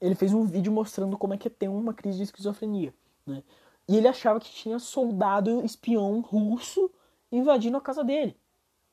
[0.01, 2.95] Ele fez um vídeo mostrando como é que é ter uma crise de esquizofrenia,
[3.27, 3.43] né?
[3.87, 6.91] E ele achava que tinha soldado espião russo
[7.31, 8.35] invadindo a casa dele,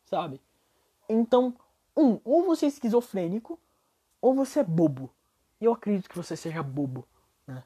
[0.09, 0.41] sabe?
[1.07, 1.55] Então,
[1.95, 3.59] um, ou você é esquizofrênico,
[4.21, 5.09] ou você é bobo.
[5.61, 7.07] E eu acredito que você seja bobo,
[7.45, 7.63] né?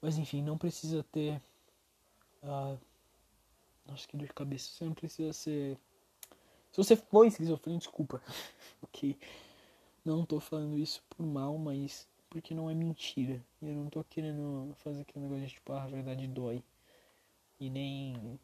[0.00, 1.40] Mas enfim, não precisa ter.
[2.42, 2.78] Uh...
[3.86, 4.70] Nossa, que dor de cabeça.
[4.70, 5.78] Você não precisa ser
[6.74, 8.20] se você foi esquizofrênico, desculpa.
[8.82, 9.16] ok?
[10.04, 13.40] Não tô falando isso por mal, mas porque não é mentira.
[13.62, 16.64] Eu não tô querendo fazer aquele negócio de tipo, ah, a verdade dói.
[17.60, 18.40] E nem.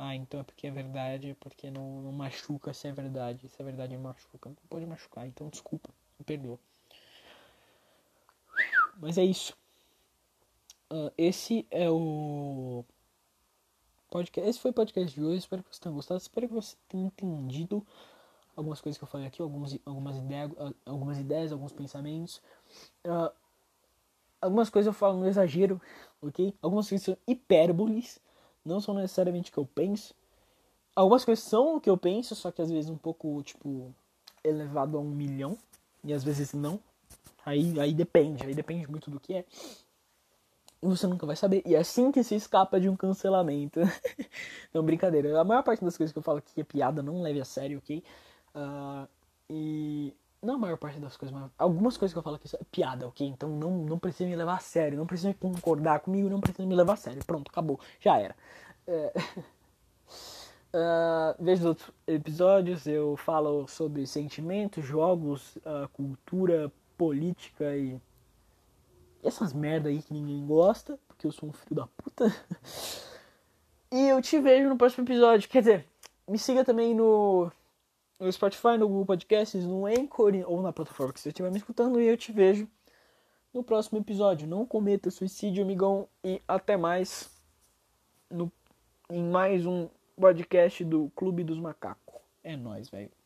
[0.00, 3.48] Ah, então é porque é verdade, é porque não, não machuca se é verdade.
[3.48, 4.48] Se é verdade machuca.
[4.48, 6.58] Não pode machucar, então desculpa, me perdoa.
[9.00, 9.56] Mas é isso.
[10.90, 12.84] Uh, esse é o
[14.08, 14.48] podcast.
[14.48, 15.38] Esse foi o podcast de hoje.
[15.38, 16.20] Espero que você tenha gostado.
[16.20, 17.84] Espero que você tenha entendido
[18.56, 20.52] algumas coisas que eu falei aqui, algumas, algumas, ideias,
[20.86, 22.40] algumas ideias, alguns pensamentos.
[23.04, 23.30] Uh,
[24.40, 25.80] algumas coisas eu falo no exagero,
[26.22, 26.54] ok?
[26.62, 28.20] Algumas coisas são hipérboles,
[28.64, 30.14] não são necessariamente o que eu penso.
[30.94, 33.94] Algumas coisas são o que eu penso, só que às vezes um pouco, tipo,
[34.42, 35.56] elevado a um milhão,
[36.04, 36.80] e às vezes não.
[37.44, 39.44] Aí, aí depende, aí depende muito do que é
[40.82, 41.62] e você nunca vai saber.
[41.66, 43.80] E é assim que se escapa de um cancelamento.
[44.72, 45.40] não, brincadeira.
[45.40, 47.78] A maior parte das coisas que eu falo aqui é piada, não leve a sério,
[47.78, 48.02] ok?
[48.54, 49.08] Uh,
[49.50, 50.14] e.
[50.40, 53.08] Não a maior parte das coisas, mas algumas coisas que eu falo aqui é piada,
[53.08, 53.26] ok?
[53.26, 56.76] Então não, não precisa me levar a sério, não precisa concordar comigo, não precisa me
[56.76, 57.24] levar a sério.
[57.24, 58.36] Pronto, acabou, já era.
[60.70, 68.00] Uh, uh, os outros episódios, eu falo sobre sentimentos, jogos, uh, cultura, política e
[69.22, 72.34] essas merda aí que ninguém gosta, porque eu sou um filho da puta.
[73.92, 75.48] e eu te vejo no próximo episódio.
[75.48, 75.86] Quer dizer,
[76.26, 77.50] me siga também no,
[78.18, 82.00] no Spotify, no Google Podcasts, no Anchor ou na plataforma que você estiver me escutando.
[82.00, 82.68] E eu te vejo
[83.52, 84.46] no próximo episódio.
[84.46, 86.08] Não cometa suicídio, amigão.
[86.24, 87.30] E até mais
[88.30, 88.50] no,
[89.10, 92.20] em mais um podcast do Clube dos Macacos.
[92.42, 93.17] É nóis, velho.